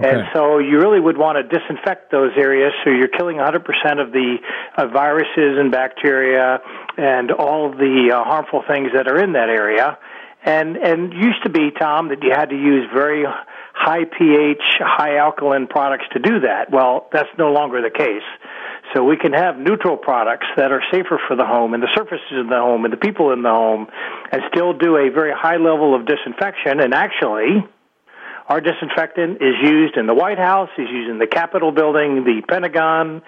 And 0.01 0.29
so 0.33 0.59
you 0.59 0.79
really 0.79 1.01
would 1.01 1.19
want 1.19 1.39
to 1.39 1.59
disinfect 1.59 2.13
those 2.13 2.31
areas 2.37 2.73
so 2.85 2.91
you're 2.91 3.09
killing 3.09 3.39
100% 3.39 3.99
of 4.01 4.13
the 4.13 4.37
uh, 4.77 4.87
viruses 4.87 5.59
and 5.59 5.73
bacteria 5.73 6.61
and 6.97 7.33
all 7.33 7.71
the 7.73 8.13
uh, 8.15 8.23
harmful 8.23 8.63
things 8.69 8.91
that 8.95 9.09
are 9.09 9.19
in 9.21 9.33
that 9.33 9.49
area. 9.49 9.99
And 10.45 10.77
and 10.77 11.13
used 11.13 11.43
to 11.45 11.51
be, 11.51 11.71
Tom, 11.79 12.09
that 12.09 12.23
you 12.23 12.31
had 12.31 12.51
to 12.51 12.57
use 12.57 12.89
very 12.93 13.25
high 13.75 14.05
pH, 14.05 14.63
high 14.81 15.17
alkaline 15.17 15.67
products 15.67 16.05
to 16.13 16.19
do 16.19 16.41
that. 16.41 16.71
Well, 16.71 17.09
that's 17.13 17.29
no 17.39 17.53
longer 17.53 17.83
the 17.83 17.91
case. 17.91 18.27
So 18.95 19.05
we 19.05 19.17
can 19.17 19.33
have 19.33 19.59
neutral 19.59 19.97
products 19.97 20.47
that 20.57 20.73
are 20.73 20.83
safer 20.91 21.21
for 21.29 21.37
the 21.37 21.45
home 21.45 21.75
and 21.75 21.83
the 21.83 21.91
surfaces 21.95 22.33
in 22.33 22.49
the 22.49 22.57
home 22.57 22.85
and 22.85 22.93
the 22.93 22.97
people 22.97 23.33
in 23.33 23.43
the 23.43 23.51
home 23.51 23.87
and 24.33 24.43
still 24.53 24.73
do 24.73 24.97
a 24.97 25.11
very 25.11 25.33
high 25.33 25.57
level 25.57 25.95
of 25.95 26.07
disinfection 26.07 26.81
and 26.81 26.95
actually 26.95 27.65
our 28.49 28.63
disinfectant 28.63 29.43
is 29.43 29.55
used 29.63 29.99
in 29.99 30.07
the 30.07 30.15
White 30.15 30.39
House, 30.39 30.71
is 30.79 30.89
used 30.89 31.11
in 31.11 31.19
the 31.19 31.27
Capitol 31.27 31.71
building, 31.71 32.25
the 32.25 32.41
Pentagon, 32.49 33.21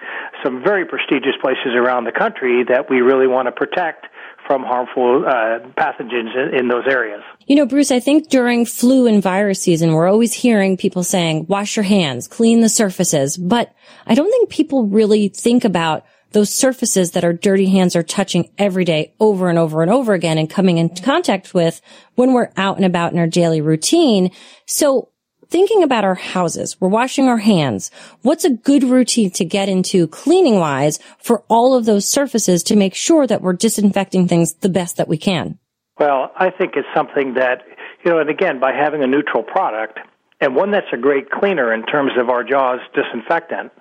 some 0.43 0.63
very 0.63 0.85
prestigious 0.85 1.37
places 1.39 1.75
around 1.75 2.05
the 2.05 2.11
country 2.11 2.63
that 2.67 2.89
we 2.89 3.01
really 3.01 3.27
want 3.27 3.45
to 3.45 3.51
protect 3.51 4.07
from 4.51 4.63
harmful 4.63 5.23
uh, 5.25 5.59
pathogens 5.77 6.35
in, 6.35 6.59
in 6.59 6.67
those 6.67 6.83
areas. 6.85 7.21
You 7.47 7.55
know, 7.55 7.65
Bruce, 7.65 7.89
I 7.89 8.01
think 8.01 8.27
during 8.27 8.65
flu 8.65 9.07
and 9.07 9.23
virus 9.23 9.61
season, 9.61 9.93
we're 9.93 10.09
always 10.09 10.33
hearing 10.33 10.75
people 10.75 11.05
saying, 11.05 11.45
wash 11.47 11.77
your 11.77 11.83
hands, 11.83 12.27
clean 12.27 12.59
the 12.59 12.67
surfaces. 12.67 13.37
But 13.37 13.73
I 14.05 14.13
don't 14.13 14.29
think 14.29 14.49
people 14.49 14.87
really 14.87 15.29
think 15.29 15.63
about 15.63 16.05
those 16.31 16.53
surfaces 16.53 17.11
that 17.11 17.23
our 17.23 17.31
dirty 17.31 17.67
hands 17.69 17.95
are 17.95 18.03
touching 18.03 18.51
every 18.57 18.83
day 18.83 19.13
over 19.21 19.47
and 19.47 19.57
over 19.57 19.81
and 19.81 19.89
over 19.89 20.11
again 20.11 20.37
and 20.37 20.49
coming 20.49 20.77
in 20.77 20.89
contact 20.89 21.53
with 21.53 21.79
when 22.15 22.33
we're 22.33 22.51
out 22.57 22.75
and 22.75 22.83
about 22.83 23.13
in 23.13 23.19
our 23.19 23.27
daily 23.27 23.61
routine. 23.61 24.31
So 24.65 25.10
thinking 25.51 25.83
about 25.83 26.05
our 26.05 26.15
houses, 26.15 26.79
we're 26.79 26.87
washing 26.87 27.27
our 27.27 27.37
hands. 27.37 27.91
What's 28.21 28.45
a 28.45 28.49
good 28.49 28.83
routine 28.83 29.29
to 29.31 29.45
get 29.45 29.67
into 29.69 30.07
cleaning 30.07 30.55
wise 30.55 30.97
for 31.19 31.43
all 31.49 31.75
of 31.75 31.85
those 31.85 32.09
surfaces 32.09 32.63
to 32.63 32.75
make 32.75 32.95
sure 32.95 33.27
that 33.27 33.41
we're 33.41 33.53
disinfecting 33.53 34.27
things 34.27 34.53
the 34.55 34.69
best 34.69 34.97
that 34.97 35.09
we 35.09 35.17
can? 35.17 35.59
Well, 35.99 36.31
I 36.35 36.49
think 36.49 36.73
it's 36.77 36.87
something 36.95 37.35
that, 37.35 37.63
you 38.03 38.11
know, 38.11 38.19
and 38.19 38.29
again, 38.29 38.59
by 38.59 38.71
having 38.71 39.03
a 39.03 39.07
neutral 39.07 39.43
product 39.43 39.99
and 40.39 40.55
one 40.55 40.71
that's 40.71 40.87
a 40.93 40.97
great 40.97 41.29
cleaner 41.29 41.73
in 41.73 41.85
terms 41.85 42.13
of 42.17 42.29
our 42.29 42.43
JAWS 42.43 42.79
disinfectant, 42.95 43.71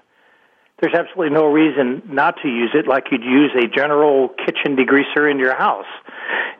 there's 0.80 0.94
absolutely 0.94 1.34
no 1.34 1.46
reason 1.46 2.02
not 2.06 2.34
to 2.42 2.48
use 2.48 2.70
it 2.74 2.88
like 2.88 3.04
you'd 3.12 3.22
use 3.22 3.52
a 3.54 3.68
general 3.68 4.28
kitchen 4.28 4.76
degreaser 4.76 5.30
in 5.30 5.38
your 5.38 5.54
house. 5.54 5.86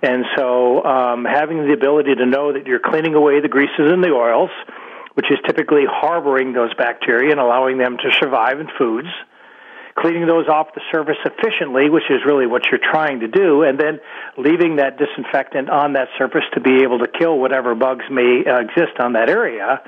And 0.02 0.24
so, 0.36 0.84
um, 0.84 1.24
having 1.24 1.66
the 1.66 1.72
ability 1.72 2.14
to 2.14 2.26
know 2.26 2.52
that 2.52 2.66
you're 2.66 2.80
cleaning 2.80 3.14
away 3.14 3.40
the 3.40 3.48
greases 3.48 3.90
and 3.90 4.04
the 4.04 4.10
oils, 4.10 4.50
which 5.14 5.26
is 5.30 5.38
typically 5.46 5.84
harboring 5.88 6.52
those 6.52 6.72
bacteria 6.74 7.30
and 7.30 7.40
allowing 7.40 7.78
them 7.78 7.96
to 7.96 8.10
survive 8.20 8.60
in 8.60 8.68
foods, 8.78 9.08
cleaning 9.98 10.26
those 10.26 10.48
off 10.48 10.68
the 10.74 10.80
surface 10.92 11.18
efficiently, 11.24 11.90
which 11.90 12.04
is 12.10 12.20
really 12.24 12.46
what 12.46 12.62
you're 12.70 12.80
trying 12.80 13.20
to 13.20 13.28
do, 13.28 13.62
and 13.62 13.78
then 13.78 14.00
leaving 14.38 14.76
that 14.76 14.98
disinfectant 14.98 15.68
on 15.68 15.94
that 15.94 16.08
surface 16.16 16.44
to 16.54 16.60
be 16.60 16.82
able 16.82 16.98
to 16.98 17.06
kill 17.06 17.38
whatever 17.38 17.74
bugs 17.74 18.04
may 18.10 18.44
uh, 18.46 18.60
exist 18.60 18.98
on 19.00 19.12
that 19.14 19.28
area. 19.28 19.80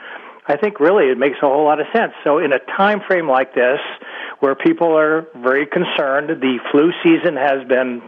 I 0.47 0.57
think 0.57 0.81
really 0.81 1.07
it 1.07 1.19
makes 1.19 1.37
a 1.41 1.47
whole 1.47 1.65
lot 1.65 1.81
of 1.81 1.87
sense. 1.95 2.13
So 2.25 2.39
in 2.39 2.53
a 2.53 2.59
time 2.77 3.01
frame 3.07 3.29
like 3.29 3.55
this, 3.55 3.79
where 4.43 4.57
people 4.57 4.99
are 4.99 5.29
very 5.37 5.67
concerned. 5.67 6.29
The 6.29 6.59
flu 6.73 6.91
season 7.05 7.37
has 7.37 7.67
been 7.69 8.03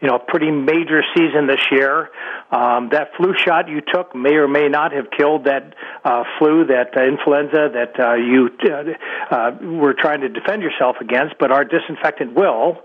you 0.00 0.08
know, 0.08 0.16
a 0.16 0.18
pretty 0.18 0.50
major 0.50 1.02
season 1.16 1.46
this 1.46 1.60
year. 1.70 2.10
Um, 2.50 2.90
that 2.92 3.10
flu 3.16 3.34
shot 3.36 3.68
you 3.68 3.80
took 3.80 4.14
may 4.14 4.34
or 4.34 4.48
may 4.48 4.68
not 4.68 4.92
have 4.92 5.06
killed 5.16 5.44
that 5.44 5.74
uh, 6.04 6.24
flu, 6.38 6.66
that 6.66 6.96
uh, 6.96 7.04
influenza 7.04 7.70
that 7.72 7.98
uh, 7.98 8.14
you 8.14 8.50
uh, 8.64 9.34
uh, 9.34 9.50
were 9.62 9.94
trying 9.94 10.20
to 10.20 10.28
defend 10.28 10.62
yourself 10.62 10.96
against, 11.00 11.36
but 11.38 11.50
our 11.50 11.64
disinfectant 11.64 12.34
will. 12.34 12.82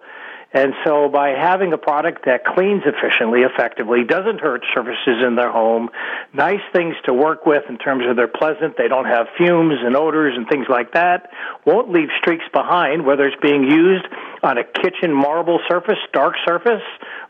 And 0.54 0.74
so 0.86 1.10
by 1.10 1.30
having 1.30 1.74
a 1.74 1.78
product 1.78 2.26
that 2.26 2.46
cleans 2.46 2.84
efficiently, 2.86 3.42
effectively, 3.42 4.06
doesn't 4.06 4.40
hurt 4.40 4.64
surfaces 4.74 5.22
in 5.26 5.36
their 5.36 5.52
home, 5.52 5.90
nice 6.34 6.62
things 6.72 6.96
to 7.06 7.14
work 7.14 7.46
with 7.46 7.64
in 7.68 7.78
terms 7.78 8.06
of 8.08 8.16
they're 8.16 8.30
pleasant, 8.30 8.78
they 8.78 8.88
don't 8.88 9.06
have 9.06 9.28
fumes 9.38 9.76
and 9.84 9.96
odors 9.96 10.36
and 10.38 10.48
things 10.48 10.68
like 10.70 10.94
that, 10.94 11.30
won't 11.66 11.92
leave 11.92 12.08
streaks 12.20 12.46
behind, 12.54 13.06
whether 13.06 13.28
it's 13.28 13.42
being 13.42 13.64
used 13.64 14.06
on 14.42 14.58
a 14.58 14.64
kitchen 14.64 15.12
marble 15.12 15.60
surface, 15.68 16.00
dark 16.14 16.36
surface, 16.48 16.84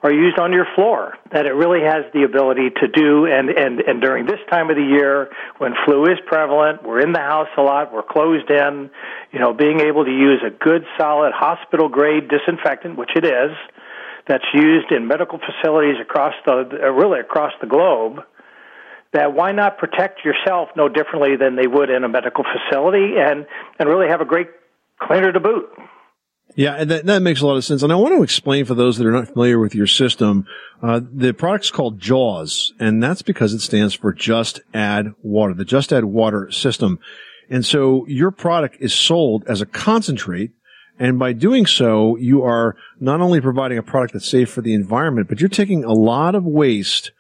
or 0.04 0.12
used 0.12 0.38
on 0.40 0.54
your 0.54 0.68
floor. 0.76 1.18
That 1.32 1.46
it 1.46 1.54
really 1.54 1.82
has 1.82 2.06
the 2.14 2.24
ability 2.24 2.70
to 2.82 2.88
do, 2.88 3.26
and, 3.26 3.50
and, 3.50 3.80
and 3.82 4.02
during 4.02 4.26
this 4.26 4.40
time 4.50 4.70
of 4.70 4.76
the 4.76 4.84
year, 4.84 5.30
when 5.58 5.74
flu 5.86 6.06
is 6.06 6.20
prevalent, 6.26 6.84
we're 6.84 7.02
in 7.02 7.14
the 7.14 7.20
house 7.20 7.50
a 7.58 7.62
lot, 7.62 7.94
we're 7.94 8.04
closed 8.04 8.50
in, 8.50 8.90
you 9.32 9.40
know, 9.40 9.54
being 9.54 9.80
able 9.80 10.06
to 10.06 10.12
use 10.12 10.42
a 10.46 10.52
good, 10.52 10.86
solid, 10.98 11.34
hospital 11.34 11.90
grade 11.90 12.30
disinfectant, 12.30 12.98
which 12.98 13.12
it 13.16 13.26
is, 13.26 13.52
that's 14.28 14.46
used 14.54 14.92
in 14.92 15.08
medical 15.08 15.40
facilities 15.40 15.96
across 16.02 16.34
the, 16.46 16.52
uh, 16.84 16.92
really 16.92 17.20
across 17.20 17.54
the 17.62 17.68
globe, 17.68 18.20
that 19.14 19.34
why 19.34 19.52
not 19.52 19.78
protect 19.78 20.24
yourself 20.24 20.70
no 20.76 20.90
differently 20.90 21.38
than 21.38 21.56
they 21.56 21.66
would 21.66 21.90
in 21.90 22.04
a 22.04 22.10
medical 22.10 22.44
facility 22.44 23.16
and, 23.18 23.48
and 23.80 23.90
really 23.90 24.08
have 24.08 24.22
a 24.22 24.26
great 24.26 24.50
cleaner 25.00 25.32
to 25.32 25.40
boot. 25.40 25.70
Yeah, 26.58 26.74
and 26.74 26.90
that, 26.90 27.06
that 27.06 27.22
makes 27.22 27.42
a 27.42 27.46
lot 27.46 27.56
of 27.56 27.64
sense. 27.64 27.84
And 27.84 27.94
I 27.94 27.96
want 27.96 28.16
to 28.16 28.24
explain 28.24 28.66
for 28.66 28.74
those 28.74 28.98
that 28.98 29.06
are 29.06 29.12
not 29.12 29.28
familiar 29.28 29.60
with 29.60 29.76
your 29.76 29.86
system, 29.86 30.48
uh, 30.82 31.02
the 31.14 31.32
product's 31.32 31.70
called 31.70 32.00
JAWS, 32.00 32.74
and 32.80 33.02
that's 33.02 33.22
because 33.22 33.54
it 33.54 33.60
stands 33.60 33.94
for 33.94 34.12
Just 34.12 34.62
Add 34.74 35.14
Water, 35.22 35.54
the 35.54 35.64
Just 35.64 35.94
Add 35.94 36.06
Water 36.06 36.50
system. 36.50 36.98
And 37.48 37.64
so 37.64 38.08
your 38.08 38.32
product 38.32 38.78
is 38.80 38.92
sold 38.92 39.44
as 39.48 39.62
a 39.62 39.68
concentrate. 39.68 40.50
And 40.98 41.20
by 41.20 41.34
doing 41.34 41.68
so, 41.68 42.18
you 42.18 42.42
are 42.42 42.76
not 43.00 43.22
only 43.22 43.40
providing 43.40 43.78
a 43.78 43.84
product 43.84 44.14
that's 44.14 44.28
safe 44.28 44.50
for 44.50 44.62
the 44.62 44.74
environment, 44.74 45.28
but 45.28 45.40
you're 45.40 45.50
taking 45.50 45.84
a 45.84 45.94
lot 45.94 46.34
of 46.34 46.44
waste 46.44 47.12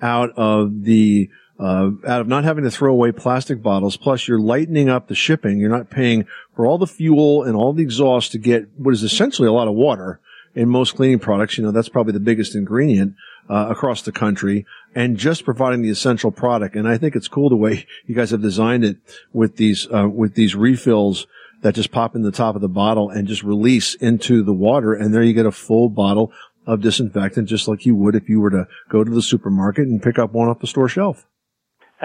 out 0.00 0.30
of 0.38 0.84
the 0.84 1.28
uh, 1.58 1.90
out 2.06 2.20
of 2.20 2.28
not 2.28 2.44
having 2.44 2.64
to 2.64 2.70
throw 2.70 2.92
away 2.92 3.12
plastic 3.12 3.62
bottles. 3.62 3.96
Plus, 3.96 4.28
you're 4.28 4.38
lightening 4.38 4.88
up 4.88 5.08
the 5.08 5.14
shipping. 5.14 5.58
You're 5.58 5.70
not 5.70 5.90
paying 5.90 6.26
for 6.54 6.66
all 6.66 6.78
the 6.78 6.86
fuel 6.86 7.42
and 7.42 7.56
all 7.56 7.72
the 7.72 7.82
exhaust 7.82 8.32
to 8.32 8.38
get 8.38 8.68
what 8.76 8.92
is 8.92 9.02
essentially 9.02 9.48
a 9.48 9.52
lot 9.52 9.68
of 9.68 9.74
water 9.74 10.20
in 10.54 10.68
most 10.68 10.96
cleaning 10.96 11.18
products. 11.18 11.56
You 11.56 11.64
know, 11.64 11.70
that's 11.70 11.88
probably 11.88 12.12
the 12.12 12.20
biggest 12.20 12.54
ingredient 12.54 13.14
uh, 13.48 13.68
across 13.70 14.02
the 14.02 14.12
country, 14.12 14.66
and 14.94 15.16
just 15.16 15.44
providing 15.44 15.82
the 15.82 15.90
essential 15.90 16.30
product. 16.30 16.74
And 16.74 16.88
I 16.88 16.98
think 16.98 17.14
it's 17.14 17.28
cool 17.28 17.48
the 17.48 17.56
way 17.56 17.86
you 18.06 18.14
guys 18.14 18.30
have 18.30 18.42
designed 18.42 18.84
it 18.84 18.96
with 19.32 19.56
these 19.56 19.86
uh, 19.92 20.08
with 20.08 20.34
these 20.34 20.54
refills 20.54 21.26
that 21.62 21.74
just 21.74 21.90
pop 21.90 22.14
in 22.14 22.22
the 22.22 22.32
top 22.32 22.54
of 22.54 22.60
the 22.60 22.68
bottle 22.68 23.08
and 23.08 23.26
just 23.26 23.42
release 23.42 23.94
into 23.94 24.42
the 24.42 24.52
water, 24.52 24.92
and 24.92 25.14
there 25.14 25.22
you 25.22 25.32
get 25.32 25.46
a 25.46 25.52
full 25.52 25.88
bottle 25.88 26.32
of 26.66 26.80
disinfectant, 26.80 27.48
just 27.48 27.68
like 27.68 27.86
you 27.86 27.94
would 27.94 28.14
if 28.14 28.28
you 28.28 28.40
were 28.40 28.50
to 28.50 28.66
go 28.88 29.04
to 29.04 29.10
the 29.10 29.22
supermarket 29.22 29.86
and 29.86 30.02
pick 30.02 30.18
up 30.18 30.32
one 30.32 30.48
off 30.48 30.58
the 30.58 30.66
store 30.66 30.88
shelf. 30.88 31.26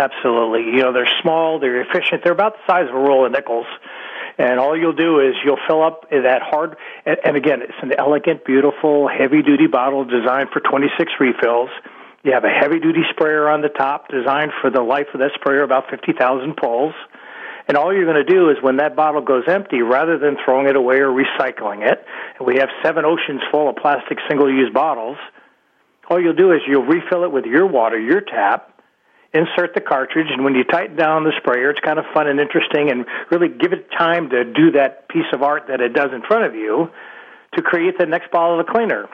Absolutely. 0.02 0.64
You 0.76 0.82
know, 0.82 0.94
they're 0.94 1.10
small, 1.22 1.60
they're 1.60 1.82
efficient, 1.82 2.24
they're 2.24 2.34
about 2.34 2.54
the 2.54 2.74
size 2.74 2.90
of 2.90 2.96
a 2.96 2.98
roll 2.98 3.24
of 3.26 3.32
nickels. 3.32 3.68
And 4.40 4.60
all 4.60 4.76
you'll 4.76 4.94
do 4.94 5.20
is 5.20 5.36
you'll 5.46 5.60
fill 5.68 5.84
up 5.84 6.10
that 6.10 6.42
hard, 6.42 6.76
and, 7.06 7.38
again, 7.38 7.62
it's 7.62 7.78
an 7.84 7.92
elegant, 7.96 8.44
beautiful, 8.44 9.08
heavy 9.08 9.44
duty 9.44 9.68
bottle 9.68 10.04
designed 10.04 10.50
for 10.50 10.60
26 10.60 11.12
refills. 11.20 11.70
You 12.24 12.34
have 12.34 12.46
a 12.46 12.50
heavy 12.50 12.80
duty 12.80 13.02
sprayer 13.12 13.48
on 13.48 13.62
the 13.62 13.70
top 13.70 14.08
designed 14.08 14.54
for 14.60 14.72
the 14.72 14.82
life 14.82 15.08
of 15.14 15.20
that 15.20 15.32
sprayer, 15.36 15.62
about 15.62 15.90
50,000 15.92 16.56
pulls. 16.56 16.96
And 17.68 17.78
all 17.78 17.94
you're 17.94 18.06
going 18.06 18.26
to 18.26 18.34
do 18.34 18.50
is 18.50 18.58
when 18.62 18.78
that 18.78 18.96
bottle 18.96 19.22
goes 19.22 19.44
empty, 19.48 19.82
rather 19.84 20.18
than 20.18 20.38
throwing 20.44 20.68
it 20.68 20.76
away 20.76 20.98
or 20.98 21.10
recycling 21.10 21.86
it, 21.88 22.04
and 22.40 22.48
we 22.48 22.58
have 22.58 22.70
seven 22.82 23.06
oceans 23.06 23.42
full 23.52 23.70
of 23.70 23.76
plastic 23.76 24.18
single 24.28 24.52
use 24.52 24.74
bottles, 24.74 25.18
all 26.10 26.20
you'll 26.20 26.34
do 26.34 26.52
is 26.52 26.62
you'll 26.68 26.86
refill 26.86 27.24
it 27.24 27.32
with 27.32 27.46
your 27.46 27.68
water, 27.68 28.00
your 28.00 28.22
tap, 28.22 28.71
insert 29.34 29.74
the 29.74 29.82
cartridge, 29.82 30.28
and 30.30 30.44
when 30.44 30.56
you 30.56 30.63
tighten 30.63 30.96
down 30.96 31.24
the 31.24 31.32
sprayer, 31.38 31.70
it's 31.70 31.80
kind 31.80 32.00
of 32.00 32.06
fun 32.13 32.28
and 32.28 32.39
interesting, 32.39 32.91
and 32.91 33.06
really 33.32 33.48
give 33.48 33.72
it 33.74 33.89
time 33.98 34.30
to 34.30 34.44
do 34.44 34.72
that 34.72 35.08
piece 35.10 35.28
of 35.34 35.41
art 35.41 35.65
that 35.70 35.80
it 35.80 35.94
does 35.94 36.12
in 36.13 36.22
front 36.22 36.46
of 36.46 36.56
you 36.56 36.89
to 37.56 37.62
create 37.62 37.98
the 37.98 38.06
next 38.06 38.32
bottle 38.32 38.60
of 38.60 38.67
cleaner. 38.67 39.08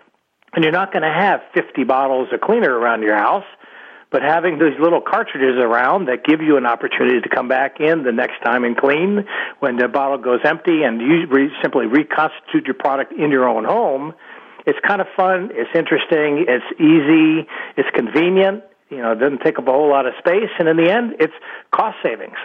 And 0.54 0.64
you're 0.64 0.74
not 0.74 0.92
going 0.92 1.04
to 1.04 1.14
have 1.14 1.42
50 1.54 1.84
bottles 1.84 2.30
of 2.34 2.42
cleaner 2.42 2.74
around 2.74 3.04
your 3.04 3.18
house, 3.18 3.46
but 4.12 4.22
having 4.22 4.58
these 4.58 4.80
little 4.80 5.02
cartridges 5.02 5.60
around 5.60 6.06
that 6.08 6.24
give 6.24 6.42
you 6.42 6.58
an 6.58 6.66
opportunity 6.66 7.20
to 7.22 7.30
come 7.30 7.48
back 7.48 7.80
in 7.80 8.04
the 8.04 8.12
next 8.12 8.40
time 8.44 8.64
and 8.64 8.78
clean 8.78 9.26
when 9.60 9.76
the 9.76 9.88
bottle 9.88 10.18
goes 10.18 10.40
empty 10.46 10.84
and 10.84 11.02
you 11.02 11.28
re- 11.30 11.52
simply 11.62 11.86
reconstitute 11.86 12.66
your 12.66 12.76
product 12.76 13.14
in 13.14 13.30
your 13.30 13.48
own 13.48 13.66
home. 13.66 14.14
It's 14.66 14.80
kind 14.88 15.02
of 15.02 15.08
fun. 15.16 15.52
It's 15.54 15.70
interesting. 15.76 16.46
It's 16.48 16.66
easy. 16.80 17.48
It's 17.76 17.90
convenient 17.94 18.64
you 18.90 18.98
know, 18.98 19.12
it 19.12 19.20
doesn't 19.20 19.42
take 19.44 19.60
up 19.60 19.68
a 19.68 19.72
whole 19.72 19.90
lot 19.90 20.06
of 20.06 20.14
space, 20.20 20.50
and 20.60 20.68
in 20.68 20.78
the 20.78 20.92
end, 20.92 21.16
it's 21.20 21.34
cost 21.72 21.98
savings. 22.04 22.38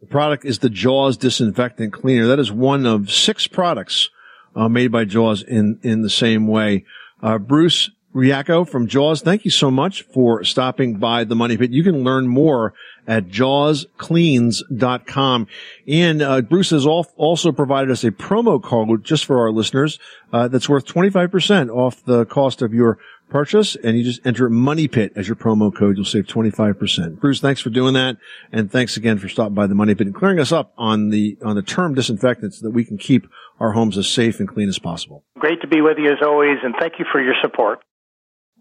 The 0.00 0.06
product 0.06 0.44
is 0.44 0.58
the 0.58 0.70
Jaws 0.70 1.16
disinfectant 1.16 1.92
cleaner. 1.92 2.26
That 2.26 2.38
is 2.38 2.50
one 2.50 2.86
of 2.86 3.12
six 3.12 3.46
products 3.46 4.10
uh, 4.56 4.68
made 4.68 4.90
by 4.90 5.04
Jaws 5.04 5.42
in 5.42 5.78
in 5.82 6.02
the 6.02 6.10
same 6.10 6.48
way. 6.48 6.84
Uh, 7.22 7.38
Bruce 7.38 7.90
Riaco 8.14 8.68
from 8.68 8.88
Jaws, 8.88 9.22
thank 9.22 9.46
you 9.46 9.50
so 9.50 9.70
much 9.70 10.02
for 10.02 10.44
stopping 10.44 10.98
by 10.98 11.24
the 11.24 11.34
Money 11.34 11.56
Pit. 11.56 11.70
You 11.70 11.82
can 11.82 12.04
learn 12.04 12.28
more 12.28 12.74
at 13.06 13.28
jawscleans.com. 13.28 15.46
And 15.88 16.20
uh, 16.22 16.42
Bruce 16.42 16.68
has 16.70 16.86
also 16.86 17.52
provided 17.52 17.90
us 17.90 18.04
a 18.04 18.10
promo 18.10 18.62
code 18.62 19.02
just 19.04 19.24
for 19.24 19.40
our 19.40 19.50
listeners 19.50 19.98
uh, 20.32 20.48
that's 20.48 20.68
worth 20.68 20.84
25% 20.84 21.70
off 21.70 22.04
the 22.04 22.26
cost 22.26 22.60
of 22.60 22.74
your 22.74 22.98
purchase 23.32 23.74
and 23.76 23.98
you 23.98 24.04
just 24.04 24.24
enter 24.24 24.48
Money 24.48 24.86
Pit 24.86 25.12
as 25.16 25.26
your 25.26 25.36
promo 25.36 25.74
code. 25.74 25.96
You'll 25.96 26.04
save 26.04 26.26
25%. 26.26 27.18
Bruce, 27.18 27.40
thanks 27.40 27.60
for 27.60 27.70
doing 27.70 27.94
that. 27.94 28.18
And 28.52 28.70
thanks 28.70 28.96
again 28.96 29.18
for 29.18 29.28
stopping 29.28 29.54
by 29.54 29.66
the 29.66 29.74
Money 29.74 29.94
Pit 29.94 30.06
and 30.06 30.14
clearing 30.14 30.38
us 30.38 30.52
up 30.52 30.72
on 30.76 31.08
the, 31.08 31.38
on 31.42 31.56
the 31.56 31.62
term 31.62 31.94
disinfectants 31.94 32.60
so 32.60 32.66
that 32.66 32.72
we 32.72 32.84
can 32.84 32.98
keep 32.98 33.26
our 33.58 33.72
homes 33.72 33.96
as 33.96 34.06
safe 34.06 34.38
and 34.38 34.48
clean 34.48 34.68
as 34.68 34.78
possible. 34.78 35.24
Great 35.38 35.60
to 35.62 35.66
be 35.66 35.80
with 35.80 35.98
you 35.98 36.12
as 36.12 36.18
always 36.22 36.58
and 36.62 36.74
thank 36.78 36.98
you 36.98 37.06
for 37.10 37.20
your 37.20 37.34
support. 37.42 37.80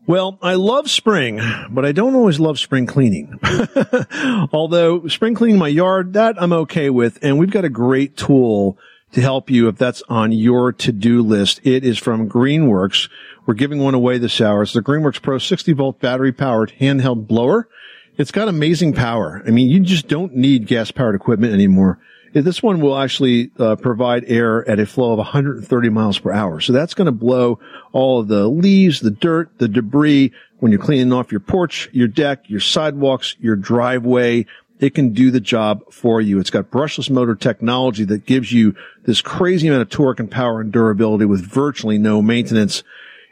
Well, 0.07 0.39
I 0.41 0.55
love 0.55 0.89
spring, 0.89 1.39
but 1.69 1.85
I 1.85 1.91
don't 1.91 2.15
always 2.15 2.39
love 2.39 2.57
spring 2.59 2.87
cleaning. 2.87 3.39
Although 4.51 5.07
spring 5.07 5.35
cleaning 5.35 5.59
my 5.59 5.67
yard, 5.67 6.13
that 6.13 6.41
I'm 6.41 6.53
okay 6.53 6.89
with. 6.89 7.19
And 7.21 7.37
we've 7.37 7.51
got 7.51 7.65
a 7.65 7.69
great 7.69 8.17
tool 8.17 8.79
to 9.13 9.21
help 9.21 9.49
you 9.49 9.67
if 9.67 9.77
that's 9.77 10.01
on 10.09 10.31
your 10.31 10.71
to-do 10.71 11.21
list. 11.21 11.59
It 11.63 11.83
is 11.83 11.97
from 11.97 12.29
Greenworks. 12.29 13.09
We're 13.45 13.53
giving 13.55 13.79
one 13.79 13.93
away 13.93 14.17
this 14.17 14.39
hour. 14.39 14.63
It's 14.63 14.73
the 14.73 14.81
Greenworks 14.81 15.21
Pro 15.21 15.37
60 15.37 15.73
volt 15.73 15.99
battery 15.99 16.31
powered 16.31 16.73
handheld 16.79 17.27
blower. 17.27 17.67
It's 18.17 18.31
got 18.31 18.47
amazing 18.47 18.93
power. 18.93 19.41
I 19.45 19.51
mean, 19.51 19.69
you 19.69 19.79
just 19.79 20.07
don't 20.07 20.35
need 20.35 20.67
gas 20.67 20.91
powered 20.91 21.15
equipment 21.15 21.53
anymore. 21.53 21.99
This 22.33 22.63
one 22.63 22.79
will 22.79 22.97
actually 22.97 23.51
uh, 23.59 23.75
provide 23.75 24.23
air 24.25 24.67
at 24.69 24.79
a 24.79 24.85
flow 24.85 25.11
of 25.11 25.17
130 25.17 25.89
miles 25.89 26.17
per 26.17 26.31
hour. 26.31 26.61
So 26.61 26.71
that's 26.71 26.93
going 26.93 27.07
to 27.07 27.11
blow 27.11 27.59
all 27.91 28.21
of 28.21 28.29
the 28.29 28.47
leaves, 28.47 29.01
the 29.01 29.11
dirt, 29.11 29.57
the 29.57 29.67
debris 29.67 30.31
when 30.59 30.71
you're 30.71 30.79
cleaning 30.79 31.11
off 31.11 31.31
your 31.31 31.41
porch, 31.41 31.89
your 31.91 32.07
deck, 32.07 32.49
your 32.49 32.59
sidewalks, 32.59 33.35
your 33.39 33.55
driveway, 33.55 34.45
it 34.81 34.95
can 34.95 35.13
do 35.13 35.31
the 35.31 35.39
job 35.39 35.93
for 35.93 36.19
you. 36.19 36.39
It's 36.39 36.49
got 36.49 36.71
brushless 36.71 37.09
motor 37.09 37.35
technology 37.35 38.03
that 38.05 38.25
gives 38.25 38.51
you 38.51 38.75
this 39.05 39.21
crazy 39.21 39.67
amount 39.67 39.83
of 39.83 39.89
torque 39.89 40.19
and 40.19 40.29
power 40.29 40.59
and 40.59 40.71
durability 40.71 41.25
with 41.25 41.45
virtually 41.45 41.99
no 41.99 42.21
maintenance. 42.21 42.83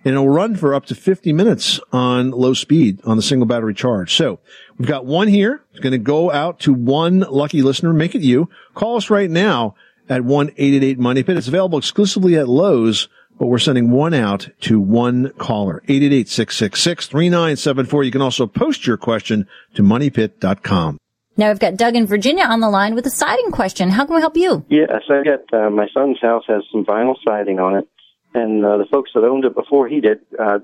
And 0.06 0.14
it'll 0.14 0.30
run 0.30 0.56
for 0.56 0.74
up 0.76 0.86
to 0.86 0.96
50 0.96 1.34
minutes 1.34 1.82
on 1.92 2.32
low 2.32 2.54
speed 2.54 3.02
on 3.04 3.18
the 3.18 3.24
single 3.24 3.48
battery 3.48 3.74
charge. 3.74 4.14
So 4.14 4.40
we've 4.78 4.88
got 4.88 5.06
one 5.06 5.28
here. 5.28 5.62
It's 5.72 5.82
going 5.82 5.92
to 5.92 5.98
go 5.98 6.32
out 6.32 6.60
to 6.62 6.74
one 6.74 7.20
lucky 7.22 7.62
listener. 7.64 7.92
Make 7.94 8.16
it 8.16 8.22
you. 8.22 8.50
Call 8.76 8.96
us 8.96 9.10
right 9.10 9.30
now 9.30 9.76
at 10.08 10.22
1-888-MONEY 10.22 11.24
PIT. 11.24 11.38
It's 11.38 11.50
available 11.50 11.80
exclusively 11.80 12.38
at 12.38 12.48
Lowe's, 12.48 13.10
but 13.40 13.48
we're 13.48 13.58
sending 13.58 13.90
one 13.90 14.14
out 14.14 14.50
to 14.62 14.80
one 14.80 15.32
caller. 15.40 15.82
888-666-3974. 15.88 18.06
You 18.06 18.12
can 18.12 18.22
also 18.22 18.46
post 18.46 18.86
your 18.86 18.98
question 18.98 19.48
to 19.74 19.82
moneypit.com. 19.82 21.00
Now 21.40 21.48
we've 21.48 21.60
got 21.60 21.78
Doug 21.78 21.96
in 21.96 22.06
Virginia 22.06 22.44
on 22.44 22.60
the 22.60 22.70
line 22.70 22.96
with 22.96 23.06
a 23.06 23.10
siding 23.10 23.52
question. 23.52 23.90
How 23.90 24.04
can 24.06 24.16
we 24.16 24.20
help 24.20 24.36
you? 24.36 24.66
Yes, 24.68 24.90
I 25.10 25.24
got 25.24 25.54
uh, 25.58 25.70
my 25.70 25.88
son's 25.94 26.20
house 26.22 26.44
has 26.50 26.64
some 26.70 26.84
vinyl 26.84 27.16
siding 27.26 27.60
on 27.60 27.78
it, 27.78 27.88
and 28.34 28.66
uh, 28.66 28.76
the 28.76 28.86
folks 28.92 29.12
that 29.16 29.24
owned 29.24 29.46
it 29.46 29.56
before 29.56 29.88
he 29.88 30.02
did 30.02 30.20
uh, 30.38 30.60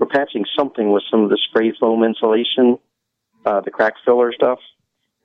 were 0.00 0.06
patching 0.06 0.46
something 0.58 0.90
with 0.92 1.02
some 1.10 1.24
of 1.24 1.28
the 1.28 1.38
spray 1.50 1.74
foam 1.78 2.04
insulation, 2.04 2.78
uh, 3.44 3.60
the 3.60 3.70
crack 3.70 3.96
filler 4.06 4.32
stuff, 4.32 4.60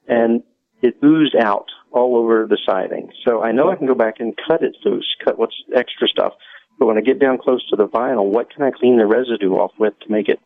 and 0.05 0.43
it 0.81 0.97
oozed 1.01 1.37
out 1.37 1.67
all 1.93 2.17
over 2.17 2.45
the 2.45 2.59
siding. 2.65 3.09
So 3.23 3.41
I 3.41 3.53
know 3.53 3.71
I 3.71 3.77
can 3.77 3.87
go 3.87 3.95
back 3.95 4.15
and 4.19 4.35
cut 4.35 4.63
it 4.63 4.75
loose, 4.83 5.07
cut 5.23 5.39
what's 5.39 5.55
extra 5.73 6.09
stuff. 6.09 6.33
But 6.77 6.87
when 6.87 6.97
I 6.97 7.01
get 7.01 7.19
down 7.21 7.37
close 7.37 7.65
to 7.69 7.77
the 7.77 7.87
vinyl, 7.87 8.25
what 8.25 8.49
can 8.53 8.63
I 8.63 8.71
clean 8.71 8.97
the 8.97 9.05
residue 9.05 9.53
off 9.53 9.71
with 9.79 9.97
to 10.01 10.11
make 10.11 10.27
it 10.27 10.41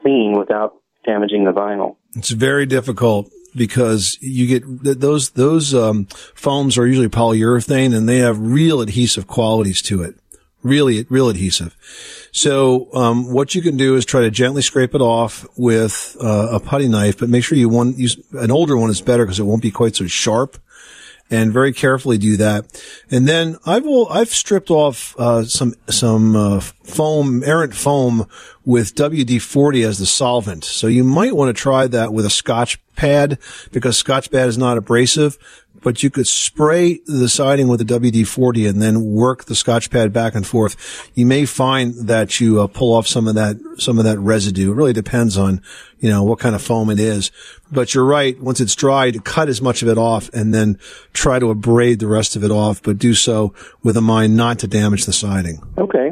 clean 0.00 0.38
without 0.38 0.72
damaging 1.04 1.44
the 1.44 1.52
vinyl? 1.52 1.96
It's 2.14 2.30
very 2.30 2.64
difficult 2.64 3.30
because 3.54 4.18
you 4.20 4.46
get 4.46 4.84
th- 4.84 4.98
those 4.98 5.30
those 5.30 5.74
um, 5.74 6.06
foams 6.34 6.78
are 6.78 6.86
usually 6.86 7.08
polyurethane 7.08 7.96
and 7.96 8.08
they 8.08 8.18
have 8.18 8.38
real 8.38 8.80
adhesive 8.80 9.26
qualities 9.26 9.82
to 9.82 10.02
it. 10.02 10.16
Really, 10.62 11.06
real 11.08 11.28
adhesive. 11.28 11.76
So, 12.32 12.92
um, 12.92 13.32
what 13.32 13.54
you 13.54 13.62
can 13.62 13.76
do 13.76 13.94
is 13.94 14.04
try 14.04 14.22
to 14.22 14.30
gently 14.30 14.60
scrape 14.60 14.94
it 14.94 15.00
off 15.00 15.46
with 15.56 16.16
uh, 16.20 16.48
a 16.50 16.60
putty 16.60 16.88
knife, 16.88 17.18
but 17.18 17.28
make 17.28 17.44
sure 17.44 17.56
you 17.56 17.68
want 17.68 17.96
use 17.96 18.20
an 18.32 18.50
older 18.50 18.76
one 18.76 18.90
is 18.90 19.00
better 19.00 19.24
because 19.24 19.38
it 19.38 19.44
won't 19.44 19.62
be 19.62 19.70
quite 19.70 19.94
so 19.94 20.06
sharp. 20.08 20.58
And 21.30 21.52
very 21.52 21.74
carefully 21.74 22.16
do 22.16 22.38
that. 22.38 22.82
And 23.10 23.28
then 23.28 23.58
I've 23.66 23.86
I've 24.10 24.30
stripped 24.30 24.70
off 24.70 25.14
uh, 25.18 25.44
some 25.44 25.74
some 25.88 26.34
uh, 26.34 26.60
foam, 26.60 27.42
errant 27.44 27.74
foam 27.74 28.26
with 28.64 28.94
WD-40 28.94 29.86
as 29.86 29.98
the 29.98 30.06
solvent. 30.06 30.64
So 30.64 30.86
you 30.86 31.04
might 31.04 31.36
want 31.36 31.54
to 31.54 31.60
try 31.60 31.86
that 31.86 32.12
with 32.12 32.24
a 32.24 32.30
Scotch 32.30 32.78
pad 32.96 33.38
because 33.72 33.96
Scotch 33.96 34.30
pad 34.30 34.48
is 34.48 34.58
not 34.58 34.78
abrasive, 34.78 35.38
but 35.82 36.02
you 36.02 36.10
could 36.10 36.26
spray 36.26 37.00
the 37.06 37.28
siding 37.28 37.68
with 37.68 37.80
a 37.80 37.84
WD-40 37.84 38.68
and 38.68 38.82
then 38.82 39.04
work 39.04 39.44
the 39.44 39.54
Scotch 39.54 39.90
pad 39.90 40.12
back 40.12 40.34
and 40.34 40.46
forth. 40.46 41.10
You 41.14 41.26
may 41.26 41.44
find 41.44 41.94
that 42.08 42.40
you 42.40 42.60
uh, 42.60 42.66
pull 42.66 42.94
off 42.94 43.06
some 43.06 43.28
of 43.28 43.34
that, 43.34 43.56
some 43.78 43.98
of 43.98 44.04
that 44.04 44.18
residue. 44.18 44.72
It 44.72 44.74
really 44.74 44.92
depends 44.92 45.36
on, 45.36 45.62
you 45.98 46.08
know, 46.08 46.22
what 46.22 46.38
kind 46.38 46.54
of 46.54 46.62
foam 46.62 46.90
it 46.90 47.00
is. 47.00 47.30
But 47.70 47.94
you're 47.94 48.04
right. 48.04 48.40
Once 48.40 48.60
it's 48.60 48.74
dried, 48.74 49.24
cut 49.24 49.48
as 49.48 49.60
much 49.62 49.82
of 49.82 49.88
it 49.88 49.98
off 49.98 50.28
and 50.32 50.52
then 50.54 50.78
try 51.12 51.38
to 51.38 51.50
abrade 51.50 52.00
the 52.00 52.06
rest 52.06 52.36
of 52.36 52.44
it 52.44 52.50
off, 52.50 52.82
but 52.82 52.98
do 52.98 53.14
so 53.14 53.54
with 53.82 53.96
a 53.96 54.02
mind 54.02 54.36
not 54.36 54.58
to 54.60 54.68
damage 54.68 55.04
the 55.04 55.12
siding. 55.12 55.62
Okay. 55.76 56.10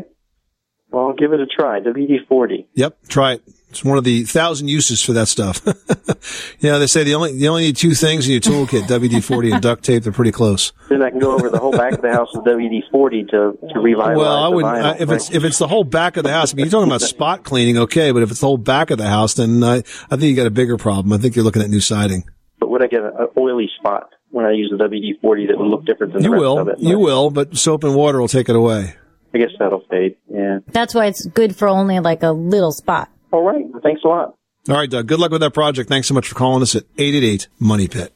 Well, 0.91 1.09
I'll 1.09 1.15
give 1.15 1.33
it 1.33 1.41
a 1.41 1.47
try. 1.47 1.81
WD-40. 1.81 2.67
Yep. 2.75 2.99
Try 3.09 3.35
it. 3.35 3.43
It's 3.77 3.85
one 3.85 3.99
of 3.99 4.05
the 4.05 4.25
thousand 4.25 4.69
uses 4.69 5.03
for 5.03 5.13
that 5.13 5.29
stuff. 5.29 5.61
you 6.61 6.71
know, 6.71 6.79
they 6.79 6.87
say 6.87 7.05
the 7.05 7.15
only, 7.15 7.33
you 7.33 7.47
only 7.51 7.65
need 7.65 7.77
two 7.77 7.93
things 7.93 8.27
in 8.27 8.33
your 8.33 8.41
toolkit, 8.41 8.83
WD-40 8.89 9.53
and 9.53 9.63
duct 9.63 9.85
tape. 9.85 10.03
They're 10.03 10.15
pretty 10.15 10.33
close. 10.33 10.73
Then 10.89 11.03
I 11.03 11.11
can 11.11 11.19
go 11.19 11.35
over 11.35 11.51
the 11.51 11.59
whole 11.59 11.73
back 11.73 11.93
of 11.93 12.01
the 12.01 12.11
house 12.11 12.29
with 12.33 12.47
WD-40 12.47 13.29
to, 13.33 13.59
to 13.75 13.81
revitalize 13.81 14.17
Well, 14.17 14.45
I 14.45 14.49
wouldn't, 14.49 14.77
uh, 14.79 14.95
if 14.99 15.11
it's, 15.11 15.31
if 15.31 15.45
it's 15.45 15.59
the 15.59 15.69
whole 15.69 15.85
back 15.85 16.17
of 16.17 16.25
the 16.25 16.33
house, 16.33 16.55
I 16.55 16.57
mean, 16.57 16.65
you're 16.65 16.71
talking 16.71 16.89
about 16.89 17.03
spot 17.03 17.45
cleaning, 17.45 17.77
okay, 17.77 18.13
but 18.13 18.23
if 18.23 18.31
it's 18.31 18.41
the 18.41 18.47
whole 18.47 18.57
back 18.57 18.91
of 18.91 18.97
the 18.97 19.09
house, 19.09 19.35
then 19.35 19.63
I, 19.63 19.77
I 19.77 20.17
think 20.17 20.23
you 20.23 20.37
got 20.37 20.47
a 20.47 20.51
bigger 20.51 20.79
problem. 20.79 21.13
I 21.13 21.19
think 21.19 21.37
you're 21.37 21.45
looking 21.45 21.61
at 21.61 21.69
new 21.69 21.81
siding. 21.81 22.25
But 22.59 22.71
would 22.71 22.83
I 22.83 22.87
get 22.87 23.01
an 23.01 23.13
oily 23.37 23.69
spot 23.79 24.09
when 24.31 24.47
I 24.47 24.53
use 24.53 24.73
the 24.75 24.83
WD-40 24.83 25.49
that 25.49 25.59
would 25.59 25.69
look 25.69 25.85
different 25.85 26.15
than 26.15 26.23
You 26.23 26.31
the 26.31 26.33
rest 26.33 26.41
will, 26.41 26.59
of 26.61 26.69
it? 26.69 26.79
you 26.79 26.99
will, 26.99 27.29
but 27.29 27.59
soap 27.59 27.85
and 27.85 27.95
water 27.95 28.19
will 28.21 28.29
take 28.29 28.49
it 28.49 28.57
away. 28.57 28.95
I 29.35 29.39
guess 29.39 29.51
that'll 29.59 29.85
fade. 29.91 30.17
Yeah. 30.31 30.61
That's 30.69 30.95
why 30.95 31.07
it's 31.07 31.27
good 31.27 31.55
for 31.55 31.69
only 31.69 32.01
like 32.01 32.23
a 32.23 32.31
little 32.31 32.73
spot. 32.73 33.11
All 33.33 33.43
right. 33.43 33.65
Thanks 33.83 34.03
a 34.05 34.09
lot. 34.09 34.37
All 34.69 34.77
right, 34.77 34.91
Doug. 34.91 35.07
Good 35.07 35.21
luck 35.21 35.31
with 35.31 35.41
that 35.43 35.55
project. 35.55 35.89
Thanks 35.89 36.09
so 36.09 36.15
much 36.15 36.29
for 36.29 36.35
calling 36.35 36.63
us 36.63 36.75
at 36.75 36.85
888 36.99 37.49
Money 37.61 37.89
Pit. 37.89 38.13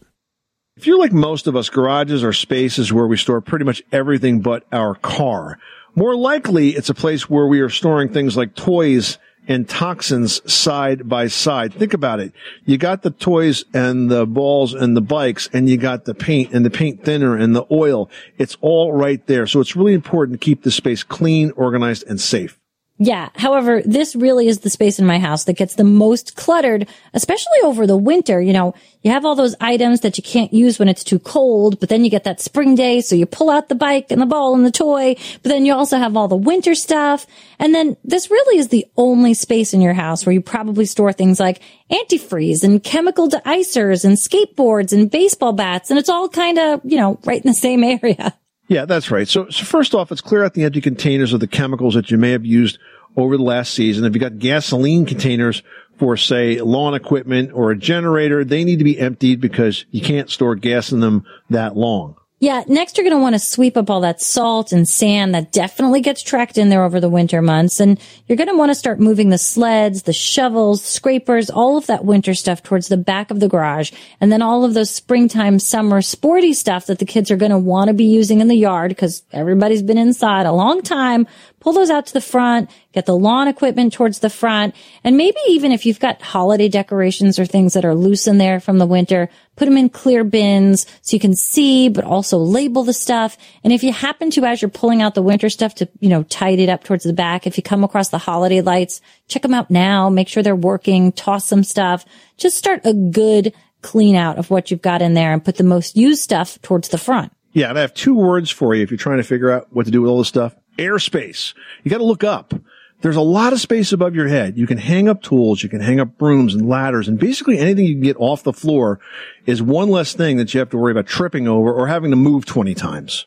If 0.77 0.87
you're 0.87 0.99
like 0.99 1.12
most 1.12 1.46
of 1.46 1.57
us, 1.57 1.68
garages 1.68 2.25
are 2.25 2.33
spaces 2.33 2.92
where 2.92 3.07
we 3.07 3.16
store 3.16 3.40
pretty 3.40 3.64
much 3.64 3.83
everything 3.92 4.40
but 4.40 4.64
our 4.73 4.94
car. 4.94 5.59
More 5.94 6.16
likely, 6.16 6.70
it's 6.70 6.88
a 6.88 6.94
place 6.94 7.29
where 7.29 7.46
we 7.46 7.61
are 7.61 7.68
storing 7.68 8.09
things 8.09 8.37
like 8.37 8.55
toys 8.55 9.18
and 9.49 9.68
toxins 9.68 10.40
side 10.51 11.09
by 11.09 11.27
side. 11.27 11.75
Think 11.75 11.92
about 11.92 12.20
it. 12.20 12.33
You 12.64 12.79
got 12.79 13.03
the 13.03 13.11
toys 13.11 13.64
and 13.75 14.11
the 14.11 14.27
balls 14.27 14.75
and 14.75 14.96
the 14.96 15.01
bikes 15.01 15.49
and 15.53 15.68
you 15.68 15.77
got 15.77 16.05
the 16.05 16.14
paint 16.14 16.53
and 16.53 16.64
the 16.64 16.70
paint 16.70 17.05
thinner 17.05 17.37
and 17.37 17.55
the 17.55 17.66
oil. 17.70 18.09
It's 18.38 18.57
all 18.61 18.92
right 18.92 19.27
there. 19.27 19.46
So 19.46 19.61
it's 19.61 19.75
really 19.75 19.94
important 19.94 20.40
to 20.40 20.44
keep 20.44 20.62
the 20.62 20.70
space 20.70 21.03
clean, 21.03 21.51
organized, 21.57 22.05
and 22.07 22.20
safe. 22.20 22.60
Yeah. 23.03 23.31
However, 23.35 23.81
this 23.83 24.15
really 24.15 24.47
is 24.47 24.59
the 24.59 24.69
space 24.69 24.99
in 24.99 25.07
my 25.07 25.19
house 25.19 25.45
that 25.45 25.55
gets 25.55 25.75
the 25.75 25.85
most 25.85 26.37
cluttered, 26.37 26.87
especially 27.15 27.57
over 27.65 27.87
the 27.87 27.97
winter. 27.97 28.43
You 28.43 28.53
know, 28.53 28.75
you 29.01 29.11
have 29.11 29.25
all 29.25 29.35
those 29.35 29.57
items 29.59 30.01
that 30.01 30.19
you 30.19 30.23
can't 30.23 30.53
use 30.53 30.79
when 30.79 30.87
it's 30.87 31.03
too 31.03 31.19
cold, 31.19 31.81
but 31.81 31.89
then 31.89 32.05
you 32.05 32.11
get 32.11 32.25
that 32.25 32.43
spring 32.43 32.75
day. 32.75 33.01
So 33.01 33.17
you 33.17 33.25
pull 33.25 33.49
out 33.49 33.71
the 33.71 33.75
bike 33.75 34.09
and 34.11 34.21
the 34.21 34.27
ball 34.27 34.55
and 34.55 34.67
the 34.67 34.71
toy, 34.71 35.15
but 35.43 35.49
then 35.49 35.65
you 35.65 35.73
also 35.73 35.97
have 35.97 36.15
all 36.15 36.29
the 36.29 36.37
winter 36.37 36.75
stuff. 36.75 37.27
And 37.59 37.75
then 37.75 37.97
this 38.05 38.31
really 38.31 38.59
is 38.59 38.69
the 38.69 38.87
only 38.99 39.33
space 39.33 39.73
in 39.73 39.81
your 39.81 39.95
house 39.95 40.27
where 40.27 40.35
you 40.35 40.43
probably 40.43 40.85
store 40.85 41.15
things 41.15 41.41
like 41.41 41.63
antifreeze 41.91 42.63
and 42.63 42.85
chemical 42.85 43.31
deicers 43.31 44.05
and 44.05 44.19
skateboards 44.19 44.93
and 44.93 45.11
baseball 45.11 45.55
bats. 45.55 45.89
And 45.89 45.99
it's 45.99 46.11
all 46.11 46.29
kind 46.29 46.59
of, 46.59 46.83
you 46.85 46.99
know, 46.99 47.19
right 47.25 47.43
in 47.43 47.49
the 47.49 47.55
same 47.55 47.83
area. 48.03 48.35
Yeah, 48.71 48.85
that's 48.85 49.11
right. 49.11 49.27
So, 49.27 49.49
so 49.49 49.65
first 49.65 49.97
off, 49.97 50.13
let's 50.13 50.21
clear 50.21 50.45
out 50.45 50.55
the 50.55 50.63
empty 50.63 50.81
containers 50.81 51.33
of 51.33 51.41
the 51.41 51.49
chemicals 51.49 51.95
that 51.95 52.13
you 52.13 52.17
may 52.17 52.31
have 52.31 52.47
used 52.47 52.79
over 53.17 53.37
the 53.37 53.43
last 53.43 53.75
season. 53.75 54.05
If 54.05 54.15
you've 54.15 54.21
got 54.21 54.39
gasoline 54.39 55.07
containers 55.07 55.65
for, 55.99 56.17
say, 56.17 56.61
lawn 56.61 56.95
equipment 56.95 57.51
or 57.53 57.73
a 57.73 57.77
generator, 57.77 58.45
they 58.45 58.63
need 58.63 58.79
to 58.79 58.85
be 58.85 58.97
emptied 58.97 59.41
because 59.41 59.87
you 59.91 60.01
can't 60.01 60.31
store 60.31 60.55
gas 60.55 60.93
in 60.93 61.01
them 61.01 61.27
that 61.51 61.77
long. 61.77 62.15
Yeah, 62.42 62.64
next 62.66 62.96
you're 62.96 63.05
going 63.05 63.14
to 63.14 63.20
want 63.20 63.35
to 63.35 63.38
sweep 63.38 63.76
up 63.76 63.90
all 63.90 64.00
that 64.00 64.22
salt 64.22 64.72
and 64.72 64.88
sand 64.88 65.35
that 65.35 65.53
definitely 65.53 66.00
gets 66.00 66.22
tracked 66.22 66.57
in 66.57 66.70
there 66.70 66.85
over 66.85 66.98
the 66.98 67.11
winter 67.11 67.42
months. 67.42 67.81
And 67.81 68.00
you're 68.26 68.38
going 68.38 68.48
to 68.48 68.57
want 68.57 68.70
to 68.70 68.74
start 68.74 68.98
moving 68.98 69.29
the 69.29 69.37
sleds, 69.37 70.05
the 70.05 70.14
shovels, 70.14 70.83
scrapers, 70.83 71.50
all 71.50 71.76
of 71.76 71.87
that 71.88 72.07
winter 72.07 72.33
stuff 72.33 72.62
towards 72.62 72.88
the 72.88 72.96
back 72.96 73.31
of 73.31 73.40
the 73.40 73.48
garage. 73.48 73.92
And 74.22 74.33
then 74.33 74.40
all 74.40 74.64
of 74.64 74.72
those 74.72 74.88
springtime, 74.88 75.59
summer 75.59 76.00
sporty 76.00 76.55
stuff 76.55 76.87
that 76.87 76.98
the 76.98 77.05
kids 77.05 77.31
are 77.31 77.37
going 77.37 77.50
to 77.50 77.59
want 77.59 77.88
to 77.88 77.94
be 77.94 78.07
using 78.07 78.40
in 78.40 78.48
the 78.48 78.57
yard 78.57 78.88
because 78.88 79.22
everybody's 79.33 79.83
been 79.83 79.98
inside 79.98 80.46
a 80.46 80.53
long 80.53 80.81
time. 80.81 81.26
Pull 81.61 81.74
those 81.74 81.90
out 81.90 82.07
to 82.07 82.14
the 82.14 82.22
front, 82.22 82.70
get 82.92 83.05
the 83.05 83.14
lawn 83.14 83.48
equipment 83.48 83.92
towards 83.92 84.20
the 84.20 84.31
front, 84.31 84.74
and 85.05 85.18
maybe 85.18 85.37
even 85.46 85.72
if 85.72 85.85
you've 85.85 86.00
got 86.00 86.22
holiday 86.22 86.70
decorations 86.70 87.38
or 87.38 87.44
things 87.44 87.74
that 87.74 87.85
are 87.85 87.94
loose 87.94 88.26
in 88.26 88.38
there 88.38 88.61
from 88.61 88.79
the 88.79 88.87
winter, 88.87 89.29
put 89.61 89.66
them 89.66 89.77
in 89.77 89.90
clear 89.90 90.25
bins 90.25 90.87
so 91.03 91.14
you 91.14 91.20
can 91.20 91.37
see, 91.37 91.90
but 91.90 92.03
also 92.03 92.38
label 92.38 92.83
the 92.83 92.94
stuff. 92.94 93.37
And 93.62 93.75
if 93.75 93.83
you 93.83 93.92
happen 93.92 94.31
to, 94.31 94.46
as 94.46 94.62
you're 94.62 94.70
pulling 94.70 95.03
out 95.03 95.14
the 95.14 95.20
winter 95.20 95.51
stuff 95.51 95.75
to, 95.75 95.88
you 96.01 96.09
know, 96.09 96.23
tidy 96.23 96.62
it 96.62 96.70
up 96.70 96.83
towards 96.83 97.05
the 97.05 97.12
back, 97.12 97.46
if 97.46 97.59
you 97.59 97.62
come 97.62 97.85
across 97.85 98.09
the 98.09 98.16
holiday 98.16 98.62
lights, 98.62 99.03
check 99.29 99.42
them 99.42 99.53
out 99.53 99.70
now, 99.70 100.09
make 100.09 100.29
sure 100.29 100.42
they're 100.42 100.57
working, 100.57 101.12
toss 101.12 101.46
some 101.46 101.62
stuff. 101.62 102.07
Just 102.38 102.57
start 102.57 102.81
a 102.87 102.94
good 102.94 103.53
clean 103.83 104.16
out 104.16 104.38
of 104.38 104.49
what 104.49 104.70
you've 104.70 104.81
got 104.81 105.03
in 105.03 105.12
there 105.12 105.31
and 105.31 105.44
put 105.44 105.57
the 105.57 105.62
most 105.62 105.94
used 105.94 106.23
stuff 106.23 106.59
towards 106.62 106.88
the 106.88 106.96
front. 106.96 107.31
Yeah, 107.53 107.68
and 107.68 107.77
I 107.77 107.83
have 107.83 107.92
two 107.92 108.14
words 108.14 108.51
for 108.51 108.75
you 108.75 108.83
if 108.83 108.90
you're 108.90 108.96
trying 108.96 109.18
to 109.18 109.25
figure 109.25 109.51
out 109.51 109.70
what 109.75 109.85
to 109.85 109.92
do 109.92 110.01
with 110.01 110.11
all 110.11 110.16
this 110.16 110.29
stuff. 110.29 110.57
Airspace. 110.79 111.53
You 111.83 111.90
got 111.90 111.99
to 111.99 112.05
look 112.05 112.25
up. 112.25 112.55
There's 113.01 113.17
a 113.17 113.23
lot 113.23 113.53
of 113.53 113.61
space 113.61 113.93
above 113.93 114.15
your 114.15 114.29
head. 114.29 114.59
You 114.59 114.67
can 114.67 114.79
hang 114.79 115.09
up 115.09 115.23
tools, 115.23 115.63
you 115.63 115.69
can 115.69 115.81
hang 115.81 116.01
up 116.01 116.19
brooms 116.19 116.55
and 116.55 116.69
ladders, 116.69 117.09
and 117.09 117.19
basically 117.19 117.59
anything 117.59 117.87
you 117.87 117.95
can 117.95 118.03
get 118.03 118.17
off 118.19 118.43
the 118.43 118.53
floor 118.53 119.01
is 119.47 119.63
one 119.63 119.89
less 119.89 120.13
thing 120.13 120.37
that 120.37 120.53
you 120.53 120.61
have 120.61 120.71
to 120.71 120.77
worry 120.77 120.93
about 120.93 121.07
tripping 121.07 121.49
over 121.49 121.73
or 121.73 121.87
having 121.87 122.11
to 122.11 122.17
move 122.17 122.45
20 122.45 122.75
times. 122.75 123.27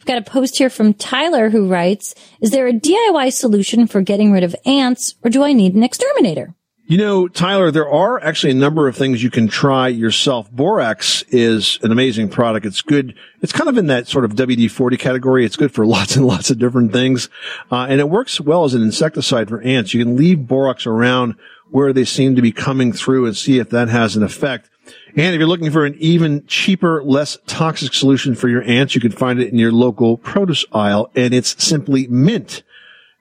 I've 0.00 0.06
got 0.06 0.18
a 0.18 0.22
post 0.22 0.58
here 0.58 0.70
from 0.70 0.94
Tyler 0.94 1.50
who 1.50 1.68
writes, 1.68 2.16
is 2.40 2.50
there 2.50 2.66
a 2.66 2.72
DIY 2.72 3.32
solution 3.32 3.86
for 3.86 4.00
getting 4.00 4.32
rid 4.32 4.42
of 4.42 4.56
ants 4.66 5.14
or 5.22 5.30
do 5.30 5.44
I 5.44 5.52
need 5.52 5.76
an 5.76 5.84
exterminator? 5.84 6.56
You 6.92 6.98
know, 6.98 7.26
Tyler, 7.26 7.70
there 7.70 7.88
are 7.88 8.22
actually 8.22 8.50
a 8.50 8.56
number 8.56 8.86
of 8.86 8.94
things 8.94 9.22
you 9.22 9.30
can 9.30 9.48
try 9.48 9.88
yourself. 9.88 10.52
Borax 10.52 11.22
is 11.28 11.78
an 11.80 11.90
amazing 11.90 12.28
product. 12.28 12.66
It's 12.66 12.82
good. 12.82 13.16
It's 13.40 13.50
kind 13.50 13.70
of 13.70 13.78
in 13.78 13.86
that 13.86 14.08
sort 14.08 14.26
of 14.26 14.32
WD-40 14.32 14.98
category. 14.98 15.46
It's 15.46 15.56
good 15.56 15.72
for 15.72 15.86
lots 15.96 16.16
and 16.16 16.26
lots 16.26 16.50
of 16.50 16.58
different 16.58 16.92
things. 16.92 17.30
Uh, 17.70 17.86
and 17.88 17.98
it 17.98 18.10
works 18.10 18.42
well 18.42 18.64
as 18.64 18.74
an 18.74 18.82
insecticide 18.82 19.48
for 19.48 19.62
ants. 19.62 19.94
You 19.94 20.04
can 20.04 20.18
leave 20.18 20.46
borax 20.46 20.86
around 20.86 21.36
where 21.70 21.94
they 21.94 22.04
seem 22.04 22.36
to 22.36 22.42
be 22.42 22.52
coming 22.52 22.92
through 22.92 23.24
and 23.24 23.34
see 23.34 23.58
if 23.58 23.70
that 23.70 23.88
has 23.88 24.14
an 24.14 24.22
effect. 24.22 24.68
And 25.16 25.34
if 25.34 25.38
you're 25.38 25.48
looking 25.48 25.70
for 25.70 25.86
an 25.86 25.96
even 25.98 26.46
cheaper, 26.46 27.02
less 27.02 27.38
toxic 27.46 27.94
solution 27.94 28.34
for 28.34 28.50
your 28.50 28.64
ants, 28.64 28.94
you 28.94 29.00
can 29.00 29.12
find 29.12 29.40
it 29.40 29.50
in 29.50 29.58
your 29.58 29.72
local 29.72 30.18
produce 30.18 30.66
aisle 30.72 31.10
and 31.14 31.32
it's 31.32 31.64
simply 31.64 32.06
mint. 32.08 32.62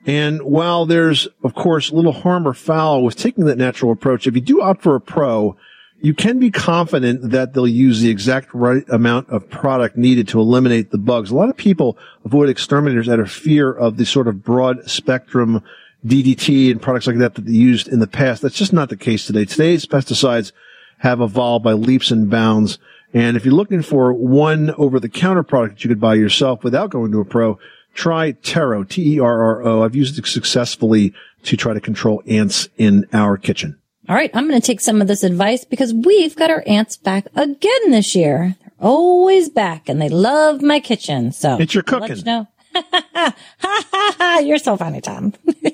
And 0.05 0.41
while 0.41 0.85
there's, 0.85 1.27
of 1.43 1.53
course, 1.53 1.91
little 1.91 2.11
harm 2.11 2.47
or 2.47 2.53
foul 2.53 3.03
with 3.03 3.15
taking 3.15 3.45
that 3.45 3.57
natural 3.57 3.91
approach, 3.91 4.25
if 4.25 4.35
you 4.35 4.41
do 4.41 4.61
opt 4.61 4.81
for 4.81 4.95
a 4.95 5.01
pro, 5.01 5.55
you 5.99 6.15
can 6.15 6.39
be 6.39 6.49
confident 6.49 7.29
that 7.29 7.53
they'll 7.53 7.67
use 7.67 8.01
the 8.01 8.09
exact 8.09 8.51
right 8.53 8.83
amount 8.89 9.29
of 9.29 9.47
product 9.51 9.95
needed 9.95 10.27
to 10.29 10.39
eliminate 10.39 10.89
the 10.89 10.97
bugs. 10.97 11.29
A 11.29 11.35
lot 11.35 11.49
of 11.49 11.57
people 11.57 11.97
avoid 12.25 12.49
exterminators 12.49 13.07
out 13.07 13.19
of 13.19 13.31
fear 13.31 13.71
of 13.71 13.97
the 13.97 14.05
sort 14.05 14.27
of 14.27 14.43
broad 14.43 14.89
spectrum 14.89 15.63
DDT 16.03 16.71
and 16.71 16.81
products 16.81 17.05
like 17.05 17.17
that 17.17 17.35
that 17.35 17.45
they 17.45 17.51
used 17.51 17.87
in 17.87 17.99
the 17.99 18.07
past. 18.07 18.41
That's 18.41 18.57
just 18.57 18.73
not 18.73 18.89
the 18.89 18.97
case 18.97 19.27
today. 19.27 19.45
Today's 19.45 19.85
pesticides 19.85 20.51
have 20.97 21.21
evolved 21.21 21.63
by 21.63 21.73
leaps 21.73 22.09
and 22.09 22.29
bounds. 22.29 22.79
And 23.13 23.37
if 23.37 23.45
you're 23.45 23.53
looking 23.53 23.83
for 23.83 24.11
one 24.11 24.71
over 24.71 24.99
the 24.99 25.09
counter 25.09 25.43
product 25.43 25.75
that 25.75 25.83
you 25.83 25.89
could 25.89 25.99
buy 25.99 26.15
yourself 26.15 26.63
without 26.63 26.89
going 26.89 27.11
to 27.11 27.19
a 27.19 27.25
pro, 27.25 27.59
try 27.93 28.31
Terro, 28.31 28.83
T-E-R-R-O. 28.83 29.83
I've 29.83 29.95
used 29.95 30.17
it 30.17 30.25
successfully 30.27 31.13
to 31.43 31.57
try 31.57 31.73
to 31.73 31.81
control 31.81 32.21
ants 32.27 32.67
in 32.77 33.05
our 33.13 33.37
kitchen. 33.37 33.77
All 34.09 34.15
right, 34.15 34.31
I'm 34.33 34.47
going 34.47 34.59
to 34.59 34.65
take 34.65 34.81
some 34.81 35.01
of 35.01 35.07
this 35.07 35.23
advice 35.23 35.63
because 35.63 35.93
we've 35.93 36.35
got 36.35 36.49
our 36.49 36.63
ants 36.67 36.97
back 36.97 37.27
again 37.35 37.91
this 37.91 38.15
year. 38.15 38.55
They're 38.59 38.71
always 38.89 39.49
back 39.49 39.87
and 39.89 40.01
they 40.01 40.09
love 40.09 40.61
my 40.61 40.79
kitchen. 40.79 41.31
So 41.31 41.57
It's 41.59 41.73
your 41.73 41.83
cooking. 41.83 42.17
you 42.17 42.23
know. 42.23 42.47
You're 44.41 44.57
so 44.57 44.77
funny, 44.77 45.01
Tom. 45.01 45.33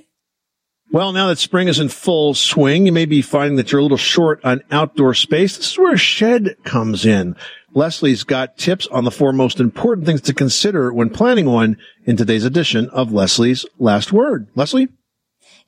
Well, 0.90 1.12
now 1.12 1.28
that 1.28 1.38
spring 1.38 1.68
is 1.68 1.80
in 1.80 1.90
full 1.90 2.34
swing, 2.34 2.86
you 2.86 2.94
may 2.94 3.06
be 3.06 3.22
finding 3.22 3.58
that 3.58 3.72
you're 3.72 3.80
a 3.80 3.84
little 3.84 3.98
short 3.98 4.40
on 4.46 4.64
outdoor 4.72 5.14
space. 5.14 5.58
This 5.58 5.72
is 5.72 5.78
where 5.78 5.94
a 5.94 5.98
shed 5.98 6.56
comes 6.64 7.06
in. 7.06 7.36
Leslie's 7.74 8.24
got 8.24 8.58
tips 8.58 8.88
on 8.88 9.04
the 9.04 9.12
four 9.12 9.34
most 9.34 9.60
important 9.60 10.08
things 10.08 10.22
to 10.22 10.34
consider 10.34 10.94
when 10.94 11.10
planning 11.10 11.46
one 11.46 11.78
in 12.06 12.16
today's 12.16 12.46
edition 12.46 12.90
of 12.90 13.12
Leslie's 13.12 13.66
Last 13.78 14.14
Word. 14.14 14.48
Leslie? 14.56 14.88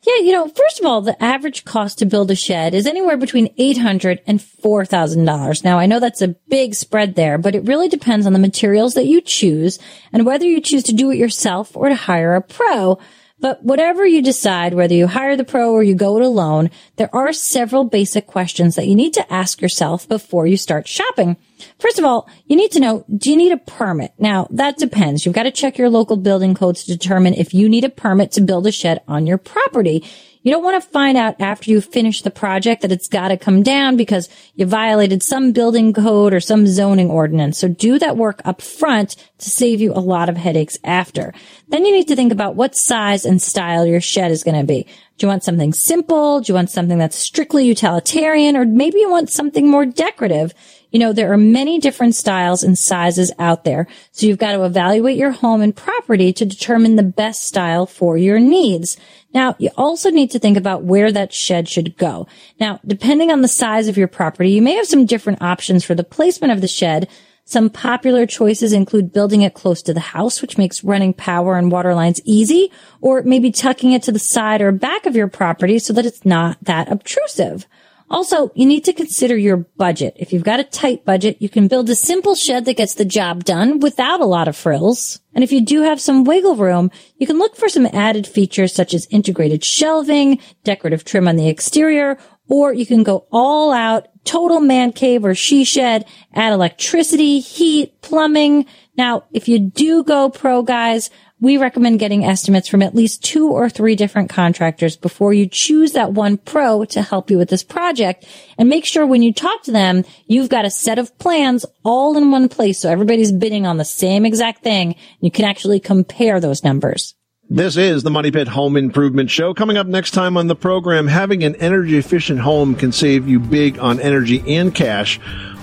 Yeah, 0.07 0.24
you 0.24 0.32
know, 0.32 0.47
first 0.47 0.80
of 0.80 0.86
all, 0.86 1.01
the 1.01 1.22
average 1.22 1.65
cost 1.65 1.99
to 1.99 2.05
build 2.05 2.32
a 2.32 2.36
shed 2.36 2.74
is 2.74 2.88
anywhere 2.88 3.17
between 3.17 3.53
$800 3.55 4.20
and 4.26 4.39
$4,000. 4.39 5.63
Now, 5.65 5.78
I 5.78 5.88
know 5.88 5.99
that's 5.99 6.22
a 6.22 6.36
big 6.47 6.74
spread 6.74 7.15
there, 7.15 7.38
but 7.38 7.53
it 7.53 7.67
really 7.67 7.89
depends 7.89 8.26
on 8.26 8.32
the 8.32 8.39
materials 8.39 8.93
that 8.93 9.07
you 9.07 9.20
choose 9.20 9.78
and 10.13 10.26
whether 10.26 10.45
you 10.45 10.61
choose 10.61 10.84
to 10.84 10.93
do 10.93 11.11
it 11.11 11.17
yourself 11.17 11.76
or 11.76 11.89
to 11.89 11.95
hire 11.95 12.36
a 12.36 12.41
pro. 12.41 12.97
But 13.42 13.64
whatever 13.64 14.06
you 14.06 14.22
decide, 14.22 14.74
whether 14.74 14.94
you 14.94 15.08
hire 15.08 15.38
the 15.38 15.46
pro 15.46 15.72
or 15.72 15.82
you 15.82 15.96
go 15.96 16.18
it 16.18 16.26
alone, 16.26 16.70
there 16.98 17.14
are 17.16 17.32
several 17.32 17.86
basic 17.86 18.28
questions 18.28 18.76
that 18.76 18.88
you 18.88 18.96
need 18.96 19.14
to 19.14 19.34
ask 19.34 19.62
yourself 19.62 20.08
before 20.08 20.46
you 20.46 20.58
start 20.58 20.88
shopping. 20.88 21.38
First 21.80 21.99
of 21.99 22.05
all, 22.05 22.30
you 22.45 22.55
need 22.55 22.72
to 22.72 22.80
know, 22.80 23.05
do 23.16 23.30
you 23.30 23.38
need 23.38 23.51
a 23.51 23.57
permit? 23.57 24.14
Now, 24.18 24.47
that 24.51 24.78
depends. 24.78 25.26
You've 25.26 25.36
got 25.36 25.43
to 25.43 25.51
check 25.51 25.78
your 25.78 25.89
local 25.89 26.18
building 26.18 26.55
code 26.55 26.76
to 26.78 26.86
determine 26.86 27.34
if 27.34 27.53
you 27.53 27.70
need 27.70 27.84
a 27.84 27.89
permit 27.89 28.32
to 28.34 28.41
build 28.41 28.68
a 28.68 28.72
shed 28.72 29.01
on 29.07 29.28
your 29.28 29.38
property. 29.38 30.03
You 30.41 30.53
don't 30.53 30.64
want 30.64 30.82
to 30.82 30.89
find 30.89 31.18
out 31.18 31.41
after 31.41 31.70
you 31.70 31.82
finish 31.82 32.22
the 32.22 32.32
project 32.32 32.82
that 32.82 32.93
it's 32.93 33.10
got 33.10 33.28
to 33.28 33.38
come 33.38 33.62
down 33.62 33.97
because 33.97 34.30
you 34.55 34.66
violated 34.66 35.22
some 35.22 35.51
building 35.51 35.91
code 35.91 36.34
or 36.34 36.39
some 36.39 36.66
zoning 36.66 37.10
ordinance. 37.10 37.57
So 37.57 37.68
do 37.68 37.99
that 37.99 38.16
work 38.16 38.41
up 38.45 38.62
front 38.62 39.18
to 39.39 39.49
save 39.49 39.82
you 39.82 39.91
a 39.91 39.99
lot 39.99 40.30
of 40.30 40.38
headaches 40.38 40.78
after. 40.86 41.34
Then 41.68 41.86
you 41.86 41.93
need 41.93 42.07
to 42.07 42.16
think 42.16 42.32
about 42.32 42.55
what 42.55 42.74
size 42.76 43.26
and 43.26 43.41
style 43.41 43.86
your 43.86 43.99
shed 43.99 44.32
is 44.32 44.45
going 44.45 44.57
to 44.57 44.66
be. 44.66 44.84
Do 45.18 45.26
you 45.26 45.28
want 45.28 45.43
something 45.43 45.74
simple? 45.74 46.39
Do 46.39 46.49
you 46.51 46.55
want 46.55 46.70
something 46.70 46.97
that's 46.97 47.18
strictly 47.18 47.66
utilitarian? 47.66 48.55
Or 48.55 48.64
maybe 48.64 48.99
you 48.99 49.12
want 49.12 49.30
something 49.30 49.70
more 49.70 49.86
decorative? 49.86 50.53
You 50.92 51.00
know, 51.00 51.14
there 51.14 51.32
are 51.32 51.38
many 51.38 51.80
different 51.80 52.16
styles 52.16 52.64
and 52.64 52.78
sizes 52.78 53.32
out 53.38 53.64
there. 53.64 53.88
So 54.12 54.26
you've 54.26 54.40
got 54.40 54.54
to 54.54 54.64
evaluate 54.64 55.18
your 55.18 55.32
home 55.32 55.62
and 55.62 55.76
property 55.76 56.34
to 56.34 56.46
determine 56.46 56.96
the 56.96 57.04
best 57.04 57.46
style 57.46 57.86
for 57.86 58.18
your 58.18 58.40
needs. 58.40 58.98
Now, 59.34 59.56
you 59.60 59.70
also 59.78 60.10
need 60.10 60.32
to 60.32 60.40
think 60.40 60.58
about 60.58 60.84
where 60.84 61.12
that 61.12 61.34
shed 61.34 61.70
should 61.70 61.98
go. 61.98 62.28
Now, 62.60 62.80
depending 62.86 63.32
on 63.32 63.42
the 63.42 63.48
size 63.48 63.88
of 63.88 63.98
your 63.98 64.08
property, 64.08 64.52
you 64.52 64.62
may 64.62 64.74
have 64.74 64.88
some 64.88 65.06
different 65.06 65.42
options 65.42 65.86
for 65.86 65.94
the 65.94 66.04
placement 66.04 66.54
of 66.54 66.62
the 66.62 66.68
shed. 66.68 67.08
Some 67.46 67.70
popular 67.70 68.26
choices 68.26 68.74
include 68.74 69.14
building 69.14 69.42
it 69.42 69.56
close 69.56 69.82
to 69.84 69.94
the 69.94 70.00
house, 70.00 70.42
which 70.42 70.58
makes 70.58 70.84
running 70.84 71.14
power 71.14 71.58
and 71.58 71.72
water 71.72 71.96
lines 71.96 72.22
easy, 72.24 72.72
or 73.02 73.24
maybe 73.24 73.52
tucking 73.52 73.92
it 73.92 74.04
to 74.04 74.12
the 74.12 74.20
side 74.20 74.62
or 74.62 74.72
back 74.72 75.06
of 75.06 75.16
your 75.16 75.28
property 75.28 75.80
so 75.80 75.94
that 75.94 76.06
it's 76.06 76.26
not 76.26 76.58
that 76.64 76.92
obtrusive. 76.92 77.68
Also, 78.10 78.51
you 78.55 78.66
need 78.66 78.84
to 78.86 78.93
consider 78.93 79.38
your 79.38 79.57
budget. 79.57 80.16
If 80.18 80.34
you've 80.34 80.43
got 80.43 80.60
a 80.60 80.64
tight 80.64 81.05
budget, 81.05 81.41
you 81.41 81.49
can 81.49 81.68
build 81.68 81.89
a 81.89 81.95
simple 81.95 82.34
shed 82.34 82.66
that 82.66 82.78
gets 82.78 82.95
the 82.95 83.05
job 83.05 83.43
done 83.43 83.80
without 83.80 84.20
a 84.20 84.26
lot 84.26 84.47
of 84.47 84.55
frills. 84.55 85.20
And 85.36 85.43
if 85.43 85.51
you 85.51 85.62
do 85.62 85.82
have 85.84 86.01
some 86.01 86.24
wiggle 86.24 86.55
room, 86.55 86.89
you 87.18 87.28
can 87.28 87.38
look 87.38 87.55
for 87.55 87.70
some 87.70 87.86
added 87.93 88.26
features 88.26 88.74
such 88.74 88.93
as 88.93 89.07
integrated 89.12 89.64
shelving, 89.64 90.39
decorative 90.64 91.05
trim 91.05 91.28
on 91.28 91.36
the 91.36 91.49
exterior, 91.49 92.18
or 92.47 92.74
you 92.74 92.86
can 92.86 93.03
go 93.03 93.28
all 93.32 93.72
out, 93.72 94.07
total 94.26 94.60
man 94.60 94.91
cave 94.91 95.24
or 95.24 95.36
she 95.36 95.64
shed, 95.64 96.05
add 96.34 96.51
electricity, 96.51 97.39
heat, 97.39 98.01
plumbing. 98.01 98.66
Now, 98.97 99.26
if 99.32 99.47
you 99.47 99.60
do 99.60 100.03
go 100.03 100.30
pro 100.30 100.64
guys, 100.64 101.12
we 101.42 101.58
recommend 101.58 102.00
getting 102.00 102.26
estimates 102.26 102.68
from 102.68 102.82
at 102.82 102.96
least 102.96 103.24
two 103.24 103.50
or 103.50 103.70
three 103.70 103.96
different 103.96 104.30
contractors 104.30 104.98
before 104.98 105.34
you 105.34 105.48
choose 105.48 105.94
that 105.94 106.12
one 106.12 106.38
pro 106.38 106.84
to 106.86 107.02
help 107.02 107.32
you 107.32 107.38
with 107.38 107.50
this 107.50 107.64
project. 107.64 108.26
And 108.58 108.68
make 108.68 108.86
sure 108.86 109.06
when 109.06 109.24
you 109.24 109.34
talk 109.34 109.64
to 109.64 109.72
them, 109.72 110.04
you've 110.28 110.50
got 110.50 110.66
a 110.66 110.70
set 110.70 111.00
of 111.00 111.18
plans 111.18 111.66
all 111.84 112.18
in 112.18 112.32
one 112.32 112.50
place. 112.50 112.80
So 112.80 112.90
everybody's 112.90 113.32
bidding 113.32 113.66
on 113.66 113.78
the 113.78 113.86
same 113.86 114.26
exact 114.26 114.64
thing. 114.64 114.96
You 115.22 115.32
can 115.32 115.46
actually 115.46 115.80
compare 115.80 116.40
those 116.40 116.64
numbers. 116.64 117.16
This 117.52 117.78
is 117.78 118.04
the 118.04 118.12
Money 118.12 118.30
Pit 118.30 118.48
Home 118.50 118.78
Improvement 118.78 119.32
Show. 119.32 119.56
Coming 119.56 119.78
up 119.78 119.88
next 119.88 120.12
time 120.12 120.38
on 120.38 120.46
the 120.46 120.56
program, 120.56 121.08
having 121.08 121.44
an 121.44 121.56
energy 121.56 121.98
efficient 121.98 122.40
home 122.40 122.76
can 122.76 122.92
save 122.92 123.28
you 123.28 123.40
big 123.40 123.80
on 123.80 124.00
energy 124.00 124.44
and 124.56 124.76
cash. 124.76 125.20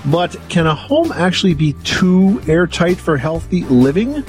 But 0.06 0.36
can 0.48 0.66
a 0.66 0.74
home 0.74 1.12
actually 1.12 1.54
be 1.54 1.74
too 1.84 2.42
airtight 2.48 2.96
for 2.96 3.16
healthy 3.16 3.62
living? 3.64 4.24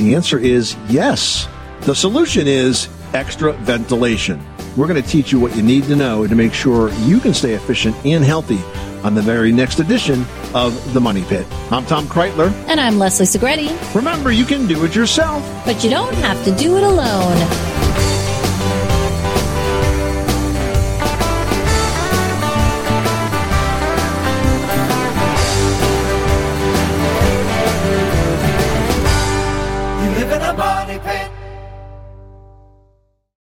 The 0.00 0.14
answer 0.14 0.38
is 0.38 0.76
yes. 0.88 1.46
The 1.82 1.94
solution 1.94 2.48
is 2.48 2.88
extra 3.12 3.52
ventilation. 3.52 4.42
We're 4.74 4.86
going 4.86 5.02
to 5.02 5.06
teach 5.06 5.30
you 5.30 5.38
what 5.38 5.54
you 5.54 5.62
need 5.62 5.84
to 5.84 5.94
know 5.94 6.26
to 6.26 6.34
make 6.34 6.54
sure 6.54 6.90
you 7.00 7.20
can 7.20 7.34
stay 7.34 7.52
efficient 7.52 7.94
and 8.06 8.24
healthy 8.24 8.60
on 9.04 9.14
the 9.14 9.20
very 9.20 9.52
next 9.52 9.78
edition 9.78 10.24
of 10.54 10.94
The 10.94 11.02
Money 11.02 11.22
Pit. 11.24 11.46
I'm 11.70 11.84
Tom 11.84 12.06
Kraeutler. 12.06 12.50
And 12.66 12.80
I'm 12.80 12.98
Leslie 12.98 13.26
Segrete. 13.26 13.94
Remember, 13.94 14.32
you 14.32 14.46
can 14.46 14.66
do 14.66 14.82
it 14.86 14.96
yourself. 14.96 15.42
But 15.66 15.84
you 15.84 15.90
don't 15.90 16.14
have 16.14 16.42
to 16.46 16.56
do 16.56 16.78
it 16.78 16.82
alone. 16.82 17.79